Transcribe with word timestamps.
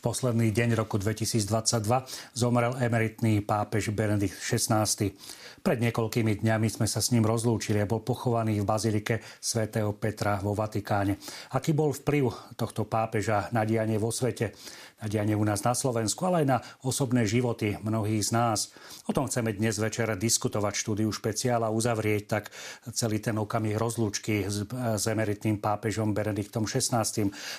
Posledný 0.00 0.48
deň 0.48 0.80
roku 0.80 0.96
2022 0.96 1.44
zomrel 2.32 2.72
emeritný 2.80 3.44
pápež 3.44 3.92
Benedikt 3.92 4.32
XVI. 4.32 4.88
Pred 5.60 5.76
niekoľkými 5.76 6.40
dňami 6.40 6.72
sme 6.72 6.88
sa 6.88 7.04
s 7.04 7.12
ním 7.12 7.28
rozlúčili 7.28 7.84
a 7.84 7.84
bol 7.84 8.00
pochovaný 8.00 8.64
v 8.64 8.68
bazilike 8.68 9.20
svätého 9.44 9.92
Petra 9.92 10.40
vo 10.40 10.56
Vatikáne. 10.56 11.20
Aký 11.52 11.76
bol 11.76 11.92
vplyv 11.92 12.56
tohto 12.56 12.88
pápeža 12.88 13.52
na 13.52 13.68
dianie 13.68 14.00
vo 14.00 14.08
svete? 14.08 14.56
Na 15.00 15.06
dianie 15.08 15.34
u 15.34 15.44
nás 15.44 15.64
na 15.64 15.72
Slovensku, 15.72 16.28
ale 16.28 16.44
aj 16.44 16.46
na 16.46 16.58
osobné 16.84 17.24
životy 17.24 17.80
mnohých 17.80 18.28
z 18.28 18.30
nás. 18.36 18.72
O 19.08 19.12
tom 19.16 19.26
chceme 19.26 19.56
dnes 19.56 19.80
večer 19.80 20.12
diskutovať 20.14 20.74
štúdiu 20.76 21.08
špeciála 21.08 21.72
a 21.72 21.74
uzavrieť 21.74 22.22
tak 22.28 22.44
celý 22.92 23.18
ten 23.18 23.36
okamih 23.40 23.80
rozlúčky 23.80 24.44
s, 24.44 24.68
s 24.70 25.04
emeritným 25.08 25.58
pápežom 25.58 26.12
Benediktom 26.12 26.68
XVI. 26.68 27.04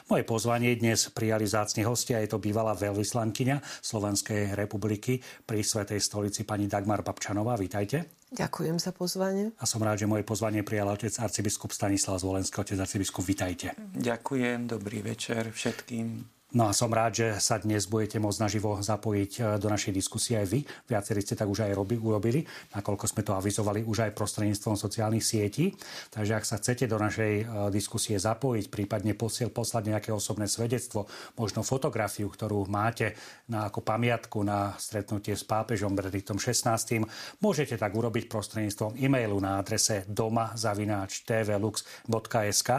Moje 0.08 0.24
pozvanie 0.24 0.78
dnes 0.78 1.10
prijali 1.10 1.50
zácni 1.50 1.82
hostia, 1.84 2.22
je 2.22 2.30
to 2.30 2.40
bývalá 2.40 2.78
veľvyslankyňa 2.78 3.82
Slovenskej 3.82 4.54
republiky 4.54 5.20
pri 5.44 5.66
Svetej 5.66 6.00
stolici 6.00 6.46
pani 6.46 6.70
Dagmar 6.70 7.02
Babčanová. 7.02 7.58
Vítajte. 7.58 8.22
Ďakujem 8.32 8.80
za 8.80 8.96
pozvanie. 8.96 9.52
A 9.60 9.68
som 9.68 9.84
rád, 9.84 10.00
že 10.00 10.08
moje 10.08 10.24
pozvanie 10.24 10.64
prijal 10.64 10.88
otec 10.88 11.12
arcibiskup 11.20 11.76
Stanislav 11.76 12.16
Zvolenský. 12.16 12.64
Otec 12.64 12.80
arcibiskup, 12.80 13.28
vítajte. 13.28 13.76
Ďakujem, 13.92 14.72
dobrý 14.72 15.04
večer 15.04 15.52
všetkým. 15.52 16.41
No 16.52 16.68
a 16.68 16.76
som 16.76 16.92
rád, 16.92 17.16
že 17.16 17.40
sa 17.40 17.64
dnes 17.64 17.88
budete 17.88 18.20
môcť 18.20 18.44
naživo 18.44 18.76
zapojiť 18.84 19.32
e, 19.40 19.56
do 19.56 19.72
našej 19.72 19.96
diskusie 19.96 20.36
aj 20.36 20.52
vy. 20.52 20.68
Viacerí 20.84 21.24
ste 21.24 21.40
tak 21.40 21.48
už 21.48 21.64
aj 21.64 21.72
robi, 21.72 21.96
urobili, 21.96 22.44
nakoľko 22.76 23.08
sme 23.08 23.24
to 23.24 23.40
avizovali 23.40 23.88
už 23.88 24.04
aj 24.04 24.12
prostredníctvom 24.12 24.76
sociálnych 24.76 25.24
sietí. 25.24 25.72
Takže 26.12 26.36
ak 26.36 26.44
sa 26.44 26.60
chcete 26.60 26.92
do 26.92 27.00
našej 27.00 27.34
e, 27.40 27.44
diskusie 27.72 28.20
zapojiť, 28.20 28.68
prípadne 28.68 29.16
posiel, 29.16 29.48
poslať 29.48 29.96
nejaké 29.96 30.12
osobné 30.12 30.52
svedectvo, 30.52 31.08
možno 31.40 31.64
fotografiu, 31.64 32.28
ktorú 32.28 32.68
máte 32.68 33.16
na 33.48 33.72
ako 33.72 33.80
pamiatku 33.80 34.44
na 34.44 34.76
stretnutie 34.76 35.40
s 35.40 35.48
pápežom 35.48 35.96
Benediktom 35.96 36.36
XVI, 36.36 36.76
môžete 37.40 37.80
tak 37.80 37.96
urobiť 37.96 38.28
prostredníctvom 38.28 39.00
e-mailu 39.00 39.40
na 39.40 39.64
adrese 39.64 40.04
doma.tvlux.sk 40.04 42.70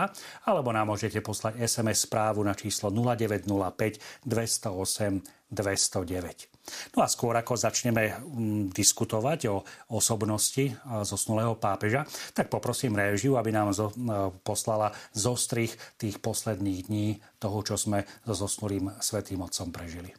alebo 0.45 0.69
nám 0.77 0.93
môžete 0.93 1.25
poslať 1.25 1.65
SMS 1.65 2.05
správu 2.05 2.45
na 2.45 2.53
číslo 2.53 2.93
090 2.93 3.62
005 3.71 4.27
208 4.27 5.23
209. 5.53 6.53
No 6.97 7.03
a 7.03 7.11
skôr 7.11 7.35
ako 7.35 7.59
začneme 7.59 8.17
mm, 8.17 8.73
diskutovať 8.73 9.51
o 9.51 9.67
osobnosti 9.93 10.73
zosnulého 11.03 11.59
pápeža, 11.59 12.07
tak 12.33 12.49
poprosím 12.49 12.97
réžiu, 12.97 13.37
aby 13.37 13.51
nám 13.51 13.75
zo, 13.75 13.91
poslala 14.47 14.95
zostrich 15.13 15.75
tých 15.99 16.23
posledných 16.23 16.81
dní 16.87 17.09
toho, 17.43 17.59
čo 17.67 17.75
sme 17.75 18.07
so 18.25 18.47
zosnulým 18.47 18.95
svetým 19.03 19.43
otcom 19.43 19.69
prežili. 19.75 20.15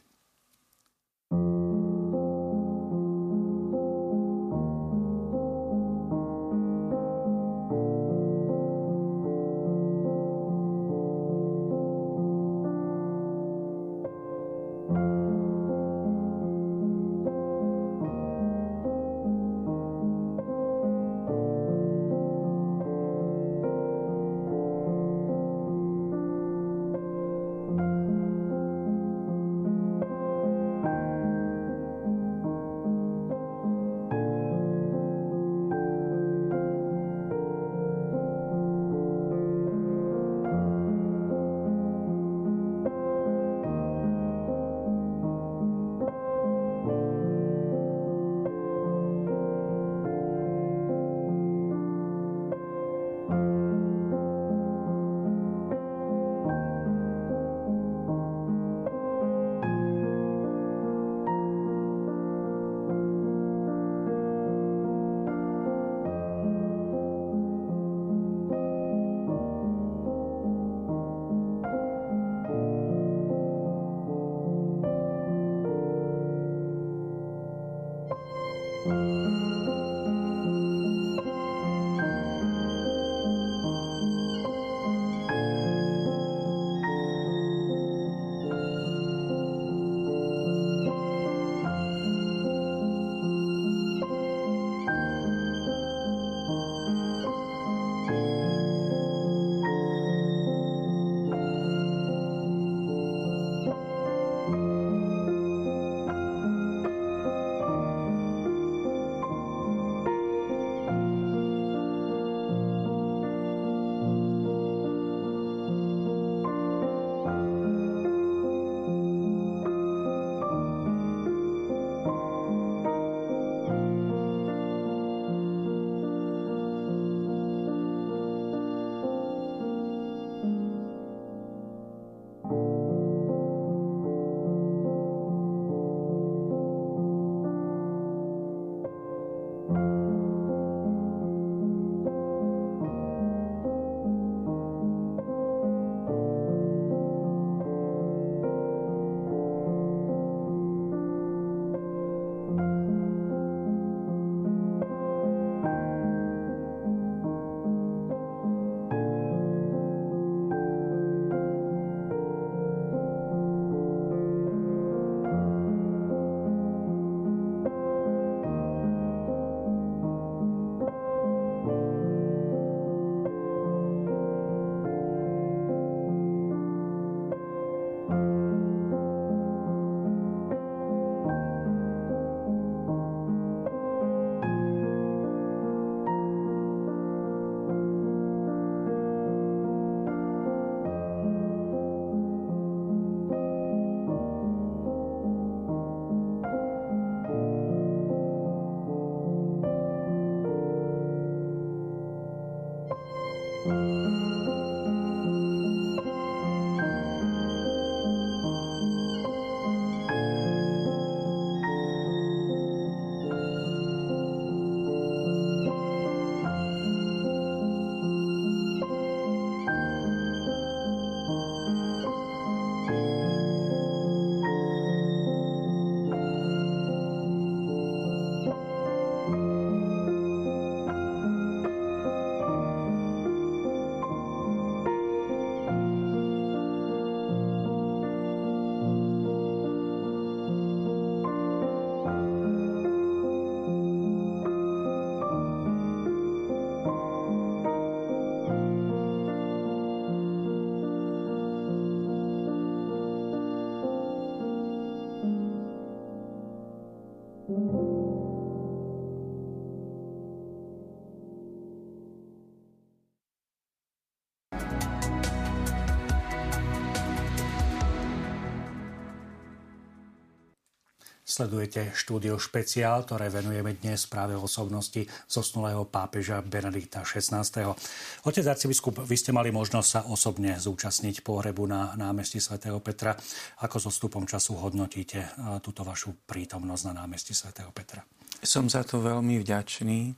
Sledujete 271.34 271.90
štúdio 271.98 272.38
špeciál, 272.38 273.02
ktoré 273.02 273.26
venujeme 273.26 273.74
dnes 273.74 274.06
práve 274.06 274.38
osobnosti 274.38 275.02
zosnulého 275.26 275.82
pápeža 275.82 276.38
Benedikta 276.46 277.02
XVI. 277.02 277.74
Otec 278.22 278.46
arcibiskup, 278.46 279.02
vy 279.02 279.18
ste 279.18 279.34
mali 279.34 279.50
možnosť 279.50 279.88
sa 279.90 280.06
osobne 280.06 280.54
zúčastniť 280.54 281.26
pohrebu 281.26 281.66
na 281.66 281.90
námestí 281.98 282.38
svätého 282.38 282.78
Petra. 282.78 283.18
Ako 283.66 283.82
so 283.82 283.90
stupom 283.90 284.30
času 284.30 284.54
hodnotíte 284.62 285.26
túto 285.58 285.82
vašu 285.82 286.14
prítomnosť 286.22 286.94
na 286.94 287.02
námestí 287.02 287.34
svätého 287.34 287.74
Petra? 287.74 288.06
Som 288.38 288.70
za 288.70 288.86
to 288.86 289.02
veľmi 289.02 289.34
vďačný. 289.42 290.14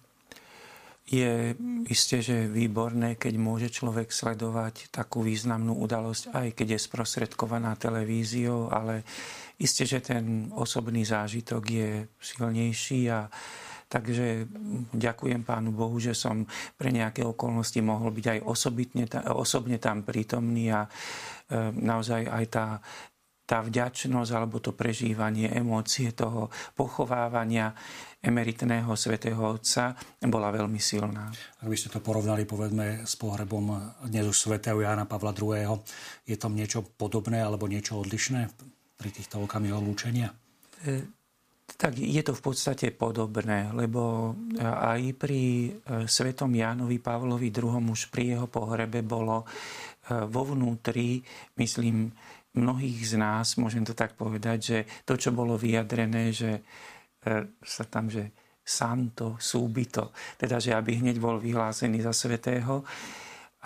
Je 1.09 1.57
isté, 1.89 2.23
že 2.23 2.51
výborné, 2.51 3.15
keď 3.15 3.35
môže 3.39 3.69
človek 3.71 4.11
sledovať 4.11 4.91
takú 4.91 5.23
významnú 5.23 5.79
udalosť, 5.79 6.35
aj 6.35 6.49
keď 6.55 6.77
je 6.77 6.85
sprostredkovaná 6.87 7.79
televíziou, 7.79 8.69
ale 8.71 9.07
Isté, 9.57 9.89
že 9.89 10.05
ten 10.05 10.53
osobný 10.53 11.01
zážitok 11.09 11.63
je 11.65 11.91
silnejší 12.21 13.09
a 13.09 13.29
Takže 13.87 14.51
ďakujem 14.99 15.47
Pánu 15.47 15.71
Bohu, 15.71 15.95
že 16.03 16.11
som 16.11 16.43
pre 16.75 16.91
nejaké 16.91 17.23
okolnosti 17.23 17.79
mohol 17.79 18.11
byť 18.11 18.27
aj 18.35 18.39
osobitne, 18.43 19.07
osobne 19.31 19.79
tam 19.79 20.03
prítomný 20.03 20.75
a 20.75 20.83
e, 20.83 20.91
naozaj 21.71 22.27
aj 22.27 22.45
tá, 22.51 22.83
tá 23.47 23.63
vďačnosť 23.63 24.31
alebo 24.35 24.59
to 24.59 24.75
prežívanie 24.75 25.49
emócie 25.55 26.11
toho 26.13 26.51
pochovávania 26.75 27.73
emeritného 28.21 28.91
svätého 28.99 29.39
Otca 29.39 29.95
bola 30.27 30.51
veľmi 30.51 30.83
silná. 30.83 31.31
Ak 31.63 31.69
by 31.71 31.77
ste 31.79 31.95
to 31.95 32.03
porovnali, 32.03 32.43
povedzme, 32.43 33.07
s 33.07 33.15
pohrebom 33.15 33.95
dnes 34.11 34.27
už 34.27 34.51
svätého 34.51 34.83
Jana 34.83 35.07
Pavla 35.07 35.31
II., 35.31 35.79
je 36.27 36.35
tam 36.35 36.59
niečo 36.59 36.83
podobné 36.83 37.39
alebo 37.39 37.71
niečo 37.71 38.03
odlišné? 38.03 38.75
pri 38.97 39.09
týchto 39.13 39.45
okamihoch 39.45 39.85
lúčenia? 39.85 40.33
E, 40.83 41.05
tak 41.77 42.01
je 42.01 42.23
to 42.25 42.33
v 42.33 42.43
podstate 42.43 42.97
podobné, 42.97 43.71
lebo 43.77 44.33
e, 44.33 44.65
aj 44.65 45.01
pri 45.21 45.43
e, 45.45 45.71
svetom 46.09 46.51
Jánovi 46.57 46.99
Pavlovi 46.99 47.53
II. 47.53 47.93
už 47.93 48.09
pri 48.09 48.37
jeho 48.37 48.49
pohrebe 48.49 49.05
bolo 49.05 49.45
vo 50.07 50.47
vnútri, 50.47 51.19
myslím, 51.59 52.07
mnohých 52.57 53.15
z 53.15 53.15
nás, 53.21 53.61
môžem 53.61 53.85
to 53.85 53.93
tak 53.93 54.17
povedať, 54.17 54.59
že 54.59 54.79
to, 55.05 55.15
čo 55.21 55.31
bolo 55.31 55.61
vyjadrené, 55.61 56.33
že 56.33 56.65
sa 57.63 57.85
tam, 57.87 58.09
že 58.09 58.33
santo, 58.67 59.39
súbito, 59.39 60.11
teda, 60.41 60.59
že 60.59 60.75
aby 60.75 60.99
hneď 60.99 61.23
bol 61.23 61.39
vyhlásený 61.39 62.03
za 62.03 62.11
svetého, 62.11 62.83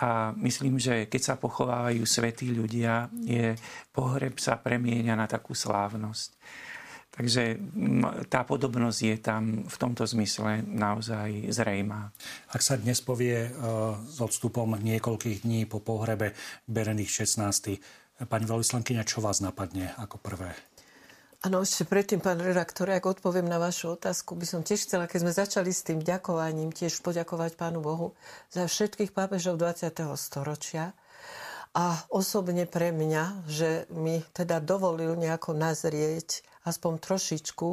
a 0.01 0.33
myslím, 0.41 0.81
že 0.81 1.05
keď 1.05 1.21
sa 1.21 1.35
pochovávajú 1.37 2.01
svetí 2.09 2.49
ľudia, 2.49 3.05
je 3.21 3.53
pohreb 3.93 4.33
sa 4.41 4.57
premieňa 4.57 5.13
na 5.13 5.29
takú 5.29 5.53
slávnosť. 5.53 6.41
Takže 7.11 7.59
tá 8.31 8.47
podobnosť 8.47 8.99
je 9.03 9.17
tam 9.19 9.67
v 9.67 9.75
tomto 9.77 10.07
zmysle 10.07 10.63
naozaj 10.63 11.53
zrejmá. 11.53 12.09
Ak 12.49 12.63
sa 12.63 12.79
dnes 12.79 13.03
povie 13.03 13.45
e, 13.45 13.51
s 14.07 14.17
odstupom 14.23 14.79
niekoľkých 14.79 15.43
dní 15.43 15.67
po 15.67 15.83
pohrebe 15.83 16.31
Benedikt 16.65 17.11
16. 17.11 18.00
Pani 18.21 18.45
veľvyslankyňa, 18.45 19.07
čo 19.07 19.21
vás 19.21 19.41
napadne 19.41 19.93
ako 19.97 20.21
prvé? 20.21 20.53
Áno, 21.41 21.65
ešte 21.65 21.89
predtým, 21.89 22.21
pán 22.21 22.37
redaktor, 22.37 22.85
ak 22.93 23.17
odpoviem 23.17 23.49
na 23.49 23.57
vašu 23.57 23.97
otázku, 23.97 24.37
by 24.37 24.45
som 24.45 24.61
tiež 24.61 24.85
chcela, 24.85 25.09
keď 25.09 25.19
sme 25.25 25.33
začali 25.33 25.71
s 25.73 25.81
tým 25.81 25.97
ďakovaním, 25.97 26.69
tiež 26.69 27.01
poďakovať 27.01 27.57
pánu 27.57 27.81
Bohu 27.81 28.13
za 28.53 28.69
všetkých 28.69 29.09
pápežov 29.09 29.57
20. 29.57 29.89
storočia 30.21 30.93
a 31.73 31.97
osobne 32.13 32.69
pre 32.69 32.93
mňa, 32.93 33.49
že 33.49 33.89
mi 33.89 34.21
teda 34.37 34.61
dovolil 34.61 35.17
nejako 35.17 35.57
nazrieť 35.57 36.45
aspoň 36.61 37.01
trošičku 37.01 37.69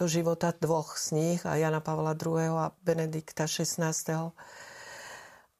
do 0.00 0.04
života 0.08 0.56
dvoch 0.56 0.96
z 0.96 1.06
nich, 1.12 1.40
a 1.44 1.60
Jana 1.60 1.84
Pavla 1.84 2.16
II. 2.16 2.40
a 2.56 2.72
Benedikta 2.80 3.44
XVI 3.44 4.32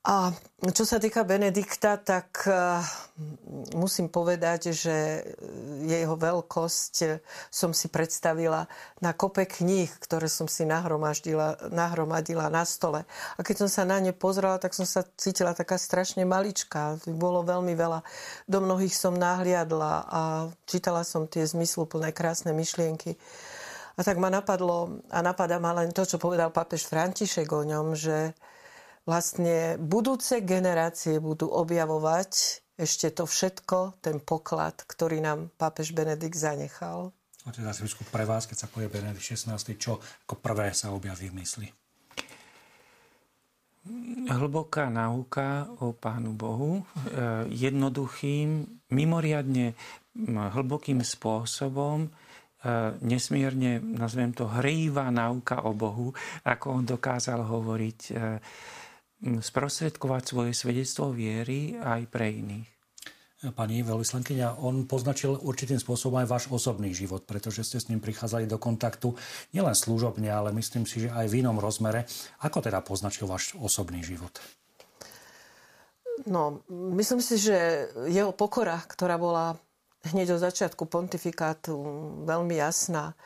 a 0.00 0.32
čo 0.72 0.88
sa 0.88 0.96
týka 0.96 1.28
Benedikta, 1.28 2.00
tak 2.00 2.48
eh, 2.48 2.80
musím 3.76 4.08
povedať, 4.08 4.72
že 4.72 5.20
jeho 5.84 6.16
veľkosť 6.16 7.20
som 7.52 7.76
si 7.76 7.92
predstavila 7.92 8.64
na 9.04 9.12
kope 9.12 9.44
kníh, 9.44 9.92
ktoré 10.00 10.32
som 10.32 10.48
si 10.48 10.64
nahromadila, 10.64 11.68
nahromadila 11.68 12.48
na 12.48 12.64
stole. 12.64 13.04
A 13.36 13.44
keď 13.44 13.68
som 13.68 13.68
sa 13.68 13.82
na 13.84 14.00
ne 14.00 14.16
pozrela, 14.16 14.56
tak 14.56 14.72
som 14.72 14.88
sa 14.88 15.04
cítila 15.20 15.52
taká 15.52 15.76
strašne 15.76 16.24
maličká. 16.24 16.96
Bolo 17.04 17.44
veľmi 17.44 17.76
veľa. 17.76 18.00
Do 18.48 18.64
mnohých 18.64 18.96
som 18.96 19.12
nahliadla 19.12 19.92
a 20.08 20.22
čítala 20.64 21.04
som 21.04 21.28
tie 21.28 21.44
zmysluplné, 21.44 22.16
krásne 22.16 22.56
myšlienky. 22.56 23.20
A 23.96 24.00
tak 24.00 24.16
ma 24.16 24.32
napadlo, 24.32 25.04
a 25.12 25.20
napadá 25.20 25.60
ma 25.60 25.76
len 25.76 25.92
to, 25.92 26.08
čo 26.08 26.16
povedal 26.16 26.48
pápež 26.48 26.88
František 26.88 27.52
o 27.52 27.68
ňom, 27.68 27.92
že 27.92 28.32
vlastne 29.10 29.74
budúce 29.82 30.38
generácie 30.46 31.18
budú 31.18 31.50
objavovať 31.50 32.62
ešte 32.78 33.10
to 33.10 33.26
všetko, 33.26 34.00
ten 34.00 34.22
poklad, 34.22 34.86
ktorý 34.86 35.18
nám 35.18 35.50
pápež 35.58 35.92
Benedikt 35.92 36.38
zanechal. 36.38 37.12
Otec 37.44 37.66
arcibiskup, 37.66 38.08
pre 38.08 38.22
vás, 38.22 38.46
keď 38.46 38.64
sa 38.64 38.68
povie 38.70 38.86
Benedikt 38.86 39.26
16, 39.26 39.76
čo 39.76 39.98
ako 39.98 40.38
prvé 40.38 40.70
sa 40.72 40.94
objaví 40.94 41.28
v 41.28 41.36
mysli? 41.42 41.68
Hlboká 44.30 44.92
náuka 44.92 45.72
o 45.80 45.96
Pánu 45.96 46.36
Bohu 46.36 46.80
e, 46.80 46.82
jednoduchým, 47.48 48.64
mimoriadne 48.92 49.72
hlbokým 50.28 51.00
spôsobom, 51.00 52.04
e, 52.04 52.08
nesmierne, 53.00 53.80
nazvem 53.80 54.36
to, 54.36 54.52
hrýva 54.52 55.08
náuka 55.08 55.64
o 55.64 55.72
Bohu, 55.72 56.12
ako 56.44 56.66
on 56.80 56.84
dokázal 56.84 57.40
hovoriť 57.40 58.00
e, 58.08 58.12
sprostredkovať 59.20 60.22
svoje 60.24 60.52
svedectvo 60.56 61.12
viery 61.12 61.76
aj 61.76 62.08
pre 62.08 62.32
iných. 62.32 62.68
Pani 63.40 63.80
veľvyslankyňa, 63.80 64.60
on 64.60 64.84
poznačil 64.84 65.32
určitým 65.32 65.80
spôsobom 65.80 66.20
aj 66.20 66.28
váš 66.28 66.44
osobný 66.52 66.92
život, 66.92 67.24
pretože 67.24 67.64
ste 67.64 67.80
s 67.80 67.88
ním 67.88 67.96
prichádzali 67.96 68.44
do 68.44 68.60
kontaktu 68.60 69.16
nielen 69.56 69.72
služobne, 69.72 70.28
ale 70.28 70.52
myslím 70.52 70.84
si, 70.84 71.08
že 71.08 71.12
aj 71.12 71.24
v 71.32 71.40
inom 71.40 71.56
rozmere. 71.56 72.04
Ako 72.44 72.60
teda 72.60 72.84
poznačil 72.84 73.24
váš 73.24 73.56
osobný 73.56 74.04
život? 74.04 74.36
No, 76.28 76.60
myslím 76.68 77.24
si, 77.24 77.40
že 77.40 77.88
jeho 78.12 78.36
pokora, 78.36 78.76
ktorá 78.84 79.16
bola 79.16 79.56
hneď 80.12 80.36
od 80.36 80.44
začiatku 80.44 80.84
pontifikátu 80.84 81.72
veľmi 82.28 82.60
jasná 82.60 83.16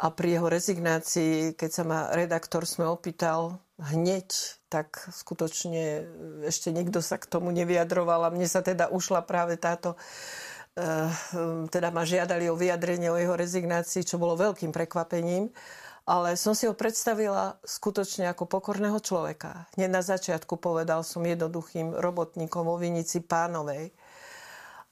a 0.00 0.08
pri 0.08 0.40
jeho 0.40 0.48
rezignácii, 0.48 1.52
keď 1.60 1.70
sa 1.70 1.84
ma 1.84 2.08
redaktor 2.16 2.64
sme 2.64 2.88
opýtal, 2.88 3.60
hneď, 3.80 4.28
tak 4.68 5.08
skutočne 5.10 6.06
ešte 6.46 6.70
nikto 6.70 7.00
sa 7.00 7.16
k 7.16 7.26
tomu 7.26 7.50
nevyjadroval 7.50 8.28
a 8.28 8.34
mne 8.34 8.46
sa 8.46 8.60
teda 8.60 8.92
ušla 8.92 9.24
práve 9.24 9.56
táto 9.56 9.96
eh, 10.76 11.08
teda 11.72 11.88
ma 11.90 12.04
žiadali 12.04 12.46
o 12.52 12.58
vyjadrenie 12.58 13.08
o 13.10 13.18
jeho 13.18 13.34
rezignácii, 13.34 14.06
čo 14.06 14.20
bolo 14.20 14.38
veľkým 14.38 14.70
prekvapením. 14.70 15.50
Ale 16.08 16.34
som 16.34 16.56
si 16.56 16.66
ho 16.66 16.74
predstavila 16.74 17.60
skutočne 17.62 18.26
ako 18.32 18.48
pokorného 18.48 18.98
človeka. 18.98 19.68
Hneď 19.78 19.90
na 19.94 20.02
začiatku 20.02 20.58
povedal 20.58 21.06
som 21.06 21.22
jednoduchým 21.22 21.92
robotníkom 21.94 22.66
o 22.66 22.76
Vinici 22.80 23.22
pánovej. 23.22 23.94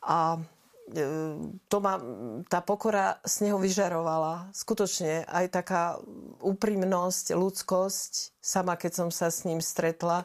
A 0.04 0.38
to 1.68 1.76
ma, 1.84 2.00
tá 2.48 2.64
pokora 2.64 3.20
z 3.26 3.48
neho 3.48 3.60
vyžarovala. 3.60 4.48
Skutočne 4.56 5.28
aj 5.28 5.46
taká 5.52 5.82
úprimnosť, 6.40 7.36
ľudskosť. 7.36 8.40
Sama, 8.40 8.80
keď 8.80 8.92
som 9.04 9.08
sa 9.12 9.28
s 9.28 9.44
ním 9.44 9.60
stretla 9.60 10.24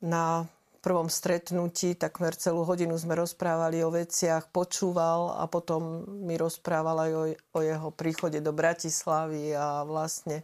na 0.00 0.48
prvom 0.82 1.06
stretnutí, 1.06 1.94
takmer 1.94 2.34
celú 2.34 2.66
hodinu 2.66 2.98
sme 2.98 3.14
rozprávali 3.14 3.86
o 3.86 3.94
veciach, 3.94 4.50
počúval 4.50 5.38
a 5.38 5.46
potom 5.46 6.02
mi 6.26 6.34
rozprával 6.34 6.96
aj 7.06 7.12
o, 7.14 7.24
o 7.54 7.60
jeho 7.62 7.88
príchode 7.94 8.42
do 8.42 8.50
Bratislavy 8.50 9.54
a 9.54 9.86
vlastne 9.86 10.42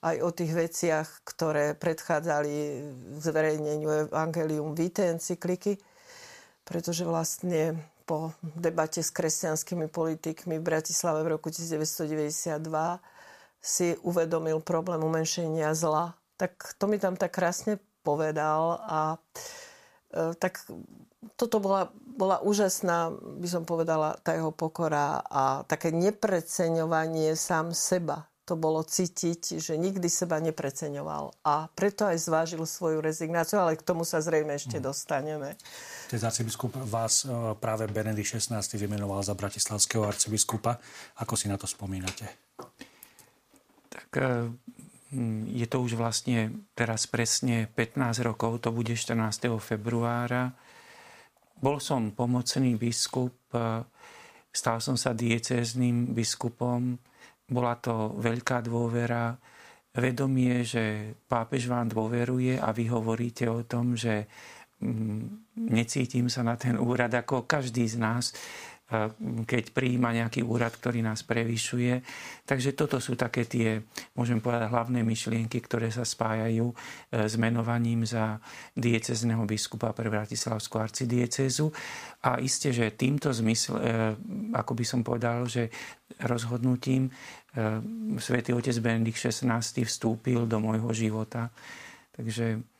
aj 0.00 0.16
o 0.24 0.30
tých 0.32 0.52
veciach, 0.56 1.08
ktoré 1.28 1.76
predchádzali 1.76 2.54
zverejneniu 3.20 4.08
Evangelium 4.08 4.72
Vitae 4.72 5.12
encykliky, 5.12 5.76
pretože 6.64 7.04
vlastne 7.04 7.76
po 8.06 8.30
debate 8.54 9.02
s 9.02 9.10
kresťanskými 9.10 9.90
politikmi 9.90 10.62
v 10.62 10.64
Bratislave 10.64 11.26
v 11.26 11.36
roku 11.36 11.50
1992 11.50 12.62
si 13.58 13.98
uvedomil 14.06 14.62
problém 14.62 15.02
umenšenia 15.02 15.74
zla. 15.74 16.14
Tak 16.38 16.78
to 16.78 16.86
mi 16.86 17.02
tam 17.02 17.18
tak 17.18 17.34
krásne 17.34 17.82
povedal 18.06 18.78
a 18.86 19.00
e, 20.14 20.38
tak 20.38 20.62
toto 21.34 21.58
bola, 21.58 21.90
bola 21.98 22.38
úžasná, 22.46 23.10
by 23.42 23.48
som 23.50 23.66
povedala, 23.66 24.14
tá 24.22 24.38
jeho 24.38 24.54
pokora 24.54 25.26
a 25.26 25.66
také 25.66 25.90
nepreceňovanie 25.90 27.34
sám 27.34 27.74
seba 27.74 28.30
to 28.46 28.54
bolo 28.54 28.86
cítiť, 28.86 29.58
že 29.58 29.74
nikdy 29.74 30.06
seba 30.06 30.38
nepreceňoval. 30.38 31.34
A 31.42 31.66
preto 31.74 32.06
aj 32.06 32.22
zvážil 32.22 32.62
svoju 32.62 33.02
rezignáciu, 33.02 33.58
ale 33.58 33.74
k 33.74 33.82
tomu 33.82 34.06
sa 34.06 34.22
zrejme 34.22 34.54
ešte 34.54 34.78
mm. 34.78 34.84
dostaneme. 34.86 35.58
Ten 36.06 36.22
arcibiskup 36.22 36.78
vás 36.86 37.26
e, 37.26 37.34
práve 37.58 37.90
Benedikt 37.90 38.38
XVI 38.38 38.62
vymenoval 38.62 39.26
za 39.26 39.34
bratislavského 39.34 40.06
arcibiskupa. 40.06 40.78
Ako 41.18 41.34
si 41.34 41.50
na 41.50 41.58
to 41.58 41.66
spomínate? 41.66 42.54
Tak 43.90 44.08
e, 44.14 44.54
je 45.50 45.66
to 45.66 45.82
už 45.82 45.98
vlastne 45.98 46.70
teraz 46.78 47.10
presne 47.10 47.66
15 47.74 48.22
rokov, 48.22 48.62
to 48.62 48.70
bude 48.70 48.94
14. 48.94 49.58
februára. 49.58 50.54
Bol 51.58 51.82
som 51.82 52.14
pomocný 52.14 52.78
biskup, 52.78 53.34
e, 53.50 53.82
stal 54.54 54.78
som 54.78 54.94
sa 54.94 55.10
diecézným 55.10 56.14
biskupom. 56.14 56.94
Bola 57.46 57.78
to 57.78 58.18
veľká 58.18 58.62
dôvera, 58.62 59.38
vedomie, 59.96 60.60
že 60.60 61.16
pápež 61.24 61.72
vám 61.72 61.88
dôveruje 61.88 62.60
a 62.60 62.68
vy 62.70 62.84
hovoríte 62.92 63.48
o 63.48 63.64
tom, 63.64 63.96
že 63.96 64.28
mm, 64.84 65.56
necítim 65.72 66.28
sa 66.28 66.44
na 66.44 66.60
ten 66.60 66.76
úrad 66.76 67.08
ako 67.16 67.48
každý 67.48 67.88
z 67.88 67.96
nás 67.96 68.36
keď 69.46 69.74
prijíma 69.74 70.14
nejaký 70.14 70.46
úrad, 70.46 70.70
ktorý 70.70 71.02
nás 71.02 71.26
prevyšuje. 71.26 72.06
Takže 72.46 72.70
toto 72.78 73.02
sú 73.02 73.18
také 73.18 73.42
tie, 73.42 73.82
môžem 74.14 74.38
povedať, 74.38 74.70
hlavné 74.70 75.02
myšlienky, 75.02 75.58
ktoré 75.58 75.90
sa 75.90 76.06
spájajú 76.06 76.70
e, 76.70 76.74
s 77.26 77.34
menovaním 77.34 78.06
za 78.06 78.38
diecezného 78.78 79.42
biskupa 79.42 79.90
pre 79.90 80.06
Bratislavskú 80.06 80.78
arcidiecezu. 80.78 81.66
A 82.30 82.38
isté, 82.38 82.70
že 82.70 82.94
týmto 82.94 83.34
zmysl, 83.34 83.74
e, 83.74 83.82
ako 84.54 84.72
by 84.78 84.84
som 84.86 85.02
povedal, 85.02 85.50
že 85.50 85.66
rozhodnutím 86.22 87.10
e, 87.10 87.12
svätý 88.22 88.54
otec 88.54 88.78
Benedikt 88.78 89.18
XVI 89.18 89.58
vstúpil 89.82 90.46
do 90.46 90.62
môjho 90.62 90.94
života. 90.94 91.50
Takže 92.14 92.75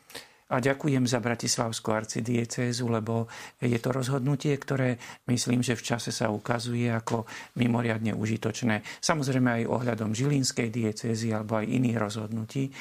a 0.46 0.62
ďakujem 0.62 1.10
za 1.10 1.18
Bratislavskú 1.18 1.90
arcidiecézu, 1.90 2.86
lebo 2.86 3.26
je 3.58 3.74
to 3.82 3.90
rozhodnutie, 3.90 4.54
ktoré 4.54 4.94
myslím, 5.26 5.58
že 5.58 5.74
v 5.74 5.82
čase 5.82 6.14
sa 6.14 6.30
ukazuje 6.30 6.86
ako 6.86 7.26
mimoriadne 7.58 8.14
užitočné. 8.14 9.02
Samozrejme 9.02 9.62
aj 9.62 9.64
ohľadom 9.66 10.14
Žilinskej 10.14 10.70
diecézy 10.70 11.34
alebo 11.34 11.58
aj 11.58 11.66
iných 11.66 11.98
rozhodnutí, 11.98 12.70
e, 12.70 12.72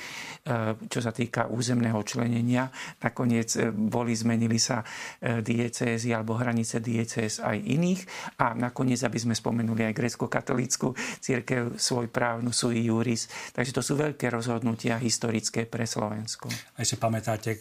čo 0.78 1.00
sa 1.02 1.10
týka 1.10 1.50
územného 1.50 1.98
členenia. 2.06 2.70
Nakoniec 3.02 3.58
e, 3.58 3.74
boli, 3.74 4.14
zmenili 4.14 4.62
sa 4.62 4.86
e, 5.18 5.42
diecézy 5.42 6.14
alebo 6.14 6.38
hranice 6.38 6.78
diecéz 6.78 7.42
aj 7.42 7.58
iných 7.66 8.02
a 8.46 8.54
nakoniec, 8.54 9.02
aby 9.02 9.18
sme 9.18 9.34
spomenuli 9.34 9.90
aj 9.90 9.98
grecko-katolícku 9.98 10.94
církev 11.18 11.82
svoj 11.82 12.14
právnu 12.14 12.54
sui 12.54 12.86
juris. 12.86 13.26
Takže 13.58 13.74
to 13.74 13.82
sú 13.82 13.98
veľké 13.98 14.30
rozhodnutia 14.30 15.02
historické 15.02 15.66
pre 15.66 15.90
Slovensko. 15.90 16.46
Aj 16.78 16.86
si 16.86 16.94
pamätáte, 17.02 17.55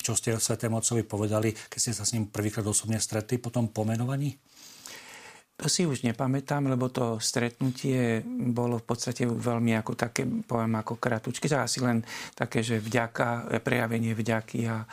čo 0.00 0.12
ste 0.14 0.36
Svetému 0.36 0.80
Otcovi 0.80 1.02
povedali, 1.06 1.52
keď 1.52 1.78
ste 1.78 1.96
sa 1.96 2.04
s 2.04 2.14
ním 2.14 2.28
prvýkrát 2.30 2.66
osobne 2.66 3.00
stretli 3.00 3.38
po 3.40 3.50
tom 3.50 3.70
pomenovaní? 3.70 4.36
To 5.56 5.72
si 5.72 5.88
už 5.88 6.04
nepamätám, 6.04 6.68
lebo 6.68 6.92
to 6.92 7.16
stretnutie 7.16 8.20
bolo 8.52 8.76
v 8.76 8.92
podstate 8.92 9.24
veľmi 9.24 9.72
ako 9.80 9.96
také, 9.96 10.28
poviem 10.28 10.76
ako 10.76 11.00
kratučky, 11.00 11.48
asi 11.48 11.80
len 11.80 12.04
také, 12.36 12.60
že 12.60 12.76
vďaka, 12.76 13.56
prejavenie 13.64 14.12
vďaky. 14.12 14.68
A 14.68 14.84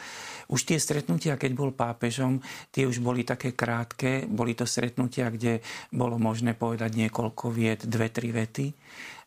už 0.48 0.64
tie 0.64 0.80
stretnutia, 0.80 1.36
keď 1.36 1.52
bol 1.52 1.76
pápežom, 1.76 2.40
tie 2.72 2.88
už 2.88 3.04
boli 3.04 3.28
také 3.28 3.52
krátke, 3.52 4.24
boli 4.24 4.56
to 4.56 4.64
stretnutia, 4.64 5.28
kde 5.36 5.60
bolo 5.92 6.16
možné 6.16 6.56
povedať 6.56 6.96
niekoľko 6.96 7.52
viet, 7.52 7.84
dve, 7.84 8.08
tri 8.08 8.32
vety 8.32 8.68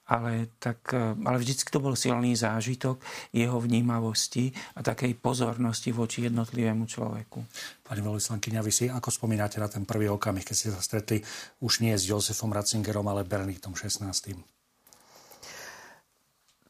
ale, 0.06 0.54
tak, 0.62 0.94
e, 0.94 1.18
ale 1.18 1.36
vždycky 1.42 1.68
to 1.70 1.82
bol 1.82 1.98
silný 1.98 2.38
zážitok 2.38 3.02
jeho 3.34 3.58
vnímavosti 3.58 4.54
a 4.78 4.82
takej 4.86 5.18
pozornosti 5.18 5.90
voči 5.90 6.30
jednotlivému 6.30 6.86
človeku. 6.86 7.38
Pani 7.82 8.00
veľvyslankyňa, 8.02 8.60
vy 8.62 8.72
si 8.72 8.84
ako 8.86 9.10
spomínate 9.10 9.58
na 9.58 9.66
ten 9.66 9.82
prvý 9.82 10.06
okamih, 10.06 10.46
keď 10.46 10.54
ste 10.54 10.68
sa 10.70 10.82
stretli 10.82 11.22
už 11.62 11.82
nie 11.82 11.94
s 11.94 12.06
Josefom 12.06 12.54
Ratzingerom, 12.54 13.06
ale 13.10 13.26
Bernardom 13.26 13.74
XVI? 13.74 14.14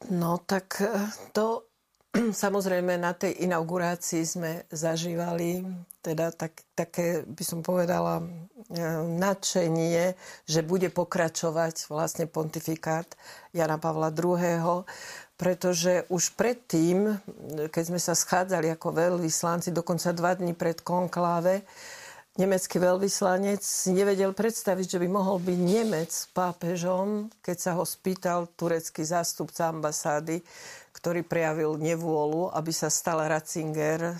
No 0.09 0.41
tak 0.45 0.81
e, 0.81 0.89
to 1.33 1.67
samozrejme 2.45 2.97
na 2.97 3.13
tej 3.13 3.47
inaugurácii 3.47 4.23
sme 4.23 4.51
zažívali 4.71 5.63
teda 6.01 6.31
tak, 6.31 6.63
také, 6.71 7.27
by 7.27 7.43
som 7.43 7.59
povedala, 7.59 8.23
e, 8.23 8.25
nadšenie, 9.19 10.15
že 10.47 10.63
bude 10.63 10.87
pokračovať 10.87 11.91
vlastne 11.91 12.25
pontifikát 12.31 13.07
Jana 13.51 13.75
Pavla 13.75 14.13
II., 14.15 14.87
pretože 15.37 16.01
už 16.09 16.33
predtým, 16.33 17.13
keď 17.69 17.83
sme 17.85 18.01
sa 18.01 18.17
schádzali 18.17 18.73
ako 18.73 18.89
veľvyslanci, 18.89 19.69
dokonca 19.69 20.09
dva 20.09 20.33
dní 20.33 20.57
pred 20.57 20.81
konkláve, 20.81 21.61
nemecký 22.41 22.81
veľvyslanec 22.81 23.61
si 23.61 23.93
nevedel 23.93 24.33
predstaviť, 24.33 24.97
že 24.97 25.01
by 25.01 25.07
mohol 25.09 25.37
byť 25.37 25.59
Nemec 25.61 26.11
pápežom, 26.33 27.29
keď 27.45 27.57
sa 27.57 27.71
ho 27.77 27.85
spýtal 27.85 28.49
turecký 28.57 29.05
zástupca 29.05 29.69
ambasády, 29.69 30.41
ktorý 30.97 31.21
prejavil 31.21 31.77
nevôľu, 31.77 32.49
aby 32.57 32.73
sa 32.73 32.89
stal 32.89 33.21
Ratzinger 33.21 34.01
e, 34.09 34.15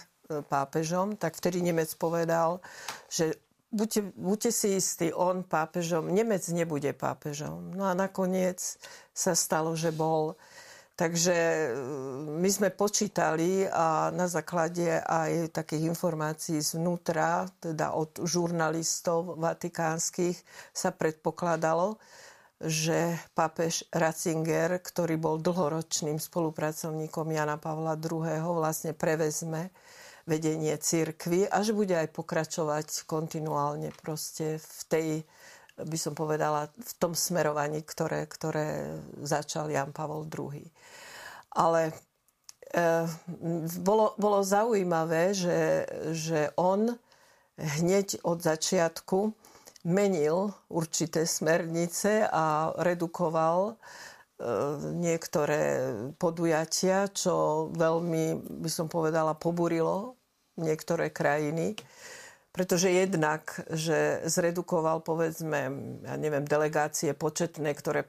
pápežom, 0.46 1.18
tak 1.18 1.34
vtedy 1.34 1.66
Nemec 1.66 1.90
povedal, 1.98 2.62
že 3.10 3.42
buďte, 3.74 4.14
buďte 4.14 4.52
si 4.54 4.68
istí, 4.78 5.10
on 5.10 5.42
pápežom, 5.42 6.14
Nemec 6.14 6.46
nebude 6.54 6.94
pápežom. 6.94 7.74
No 7.74 7.90
a 7.90 7.98
nakoniec 7.98 8.62
sa 9.10 9.34
stalo, 9.34 9.74
že 9.74 9.90
bol. 9.90 10.38
Takže 10.98 11.34
e, 11.34 11.68
my 12.42 12.50
sme 12.50 12.70
počítali 12.74 13.66
a 13.70 14.10
na 14.10 14.26
základe 14.26 15.02
aj 15.02 15.54
takých 15.54 15.94
informácií 15.94 16.58
zvnútra, 16.58 17.46
teda 17.62 17.94
od 17.94 18.22
žurnalistov 18.26 19.38
vatikánskych, 19.38 20.42
sa 20.74 20.90
predpokladalo, 20.90 22.02
že 22.58 23.14
pápež 23.38 23.86
Ratzinger, 23.94 24.82
ktorý 24.82 25.22
bol 25.22 25.38
dlhoročným 25.38 26.18
spolupracovníkom 26.18 27.30
Jana 27.30 27.62
Pavla 27.62 27.94
II., 27.94 28.42
vlastne 28.58 28.98
prevezme 28.98 29.70
vedenie 30.28 30.74
církvy 30.76 31.48
a 31.48 31.64
že 31.64 31.78
bude 31.78 31.96
aj 31.96 32.12
pokračovať 32.12 33.08
kontinuálne 33.08 33.94
proste 33.96 34.60
v 34.60 34.82
tej, 34.90 35.08
by 35.80 35.98
som 35.98 36.18
povedala, 36.18 36.68
v 36.74 36.94
tom 37.00 37.14
smerovaní, 37.16 37.86
ktoré, 37.86 38.26
ktoré 38.28 39.00
začal 39.24 39.70
Jan 39.72 39.96
Pavol 39.96 40.28
II. 40.28 40.66
Ale 41.56 41.94
e, 42.74 43.06
bolo, 43.80 44.18
bolo 44.20 44.44
zaujímavé, 44.44 45.32
že, 45.32 45.88
že 46.12 46.52
on 46.60 46.92
hneď 47.58 48.22
od 48.28 48.44
začiatku 48.44 49.32
menil 49.88 50.52
určité 50.68 51.24
smernice 51.24 52.28
a 52.28 52.76
redukoval 52.76 53.72
e, 53.72 53.76
niektoré 55.00 55.96
podujatia, 56.20 57.08
čo 57.08 57.68
veľmi, 57.72 58.44
by 58.60 58.70
som 58.70 58.92
povedala, 58.92 59.40
poburilo 59.40 60.20
niektoré 60.60 61.10
krajiny. 61.10 61.80
Pretože 62.52 62.90
jednak, 62.90 63.54
že 63.70 64.26
zredukoval, 64.26 65.06
povedzme, 65.06 65.70
ja 66.02 66.16
neviem, 66.18 66.42
delegácie 66.42 67.14
početné, 67.14 67.70
ktoré 67.78 68.02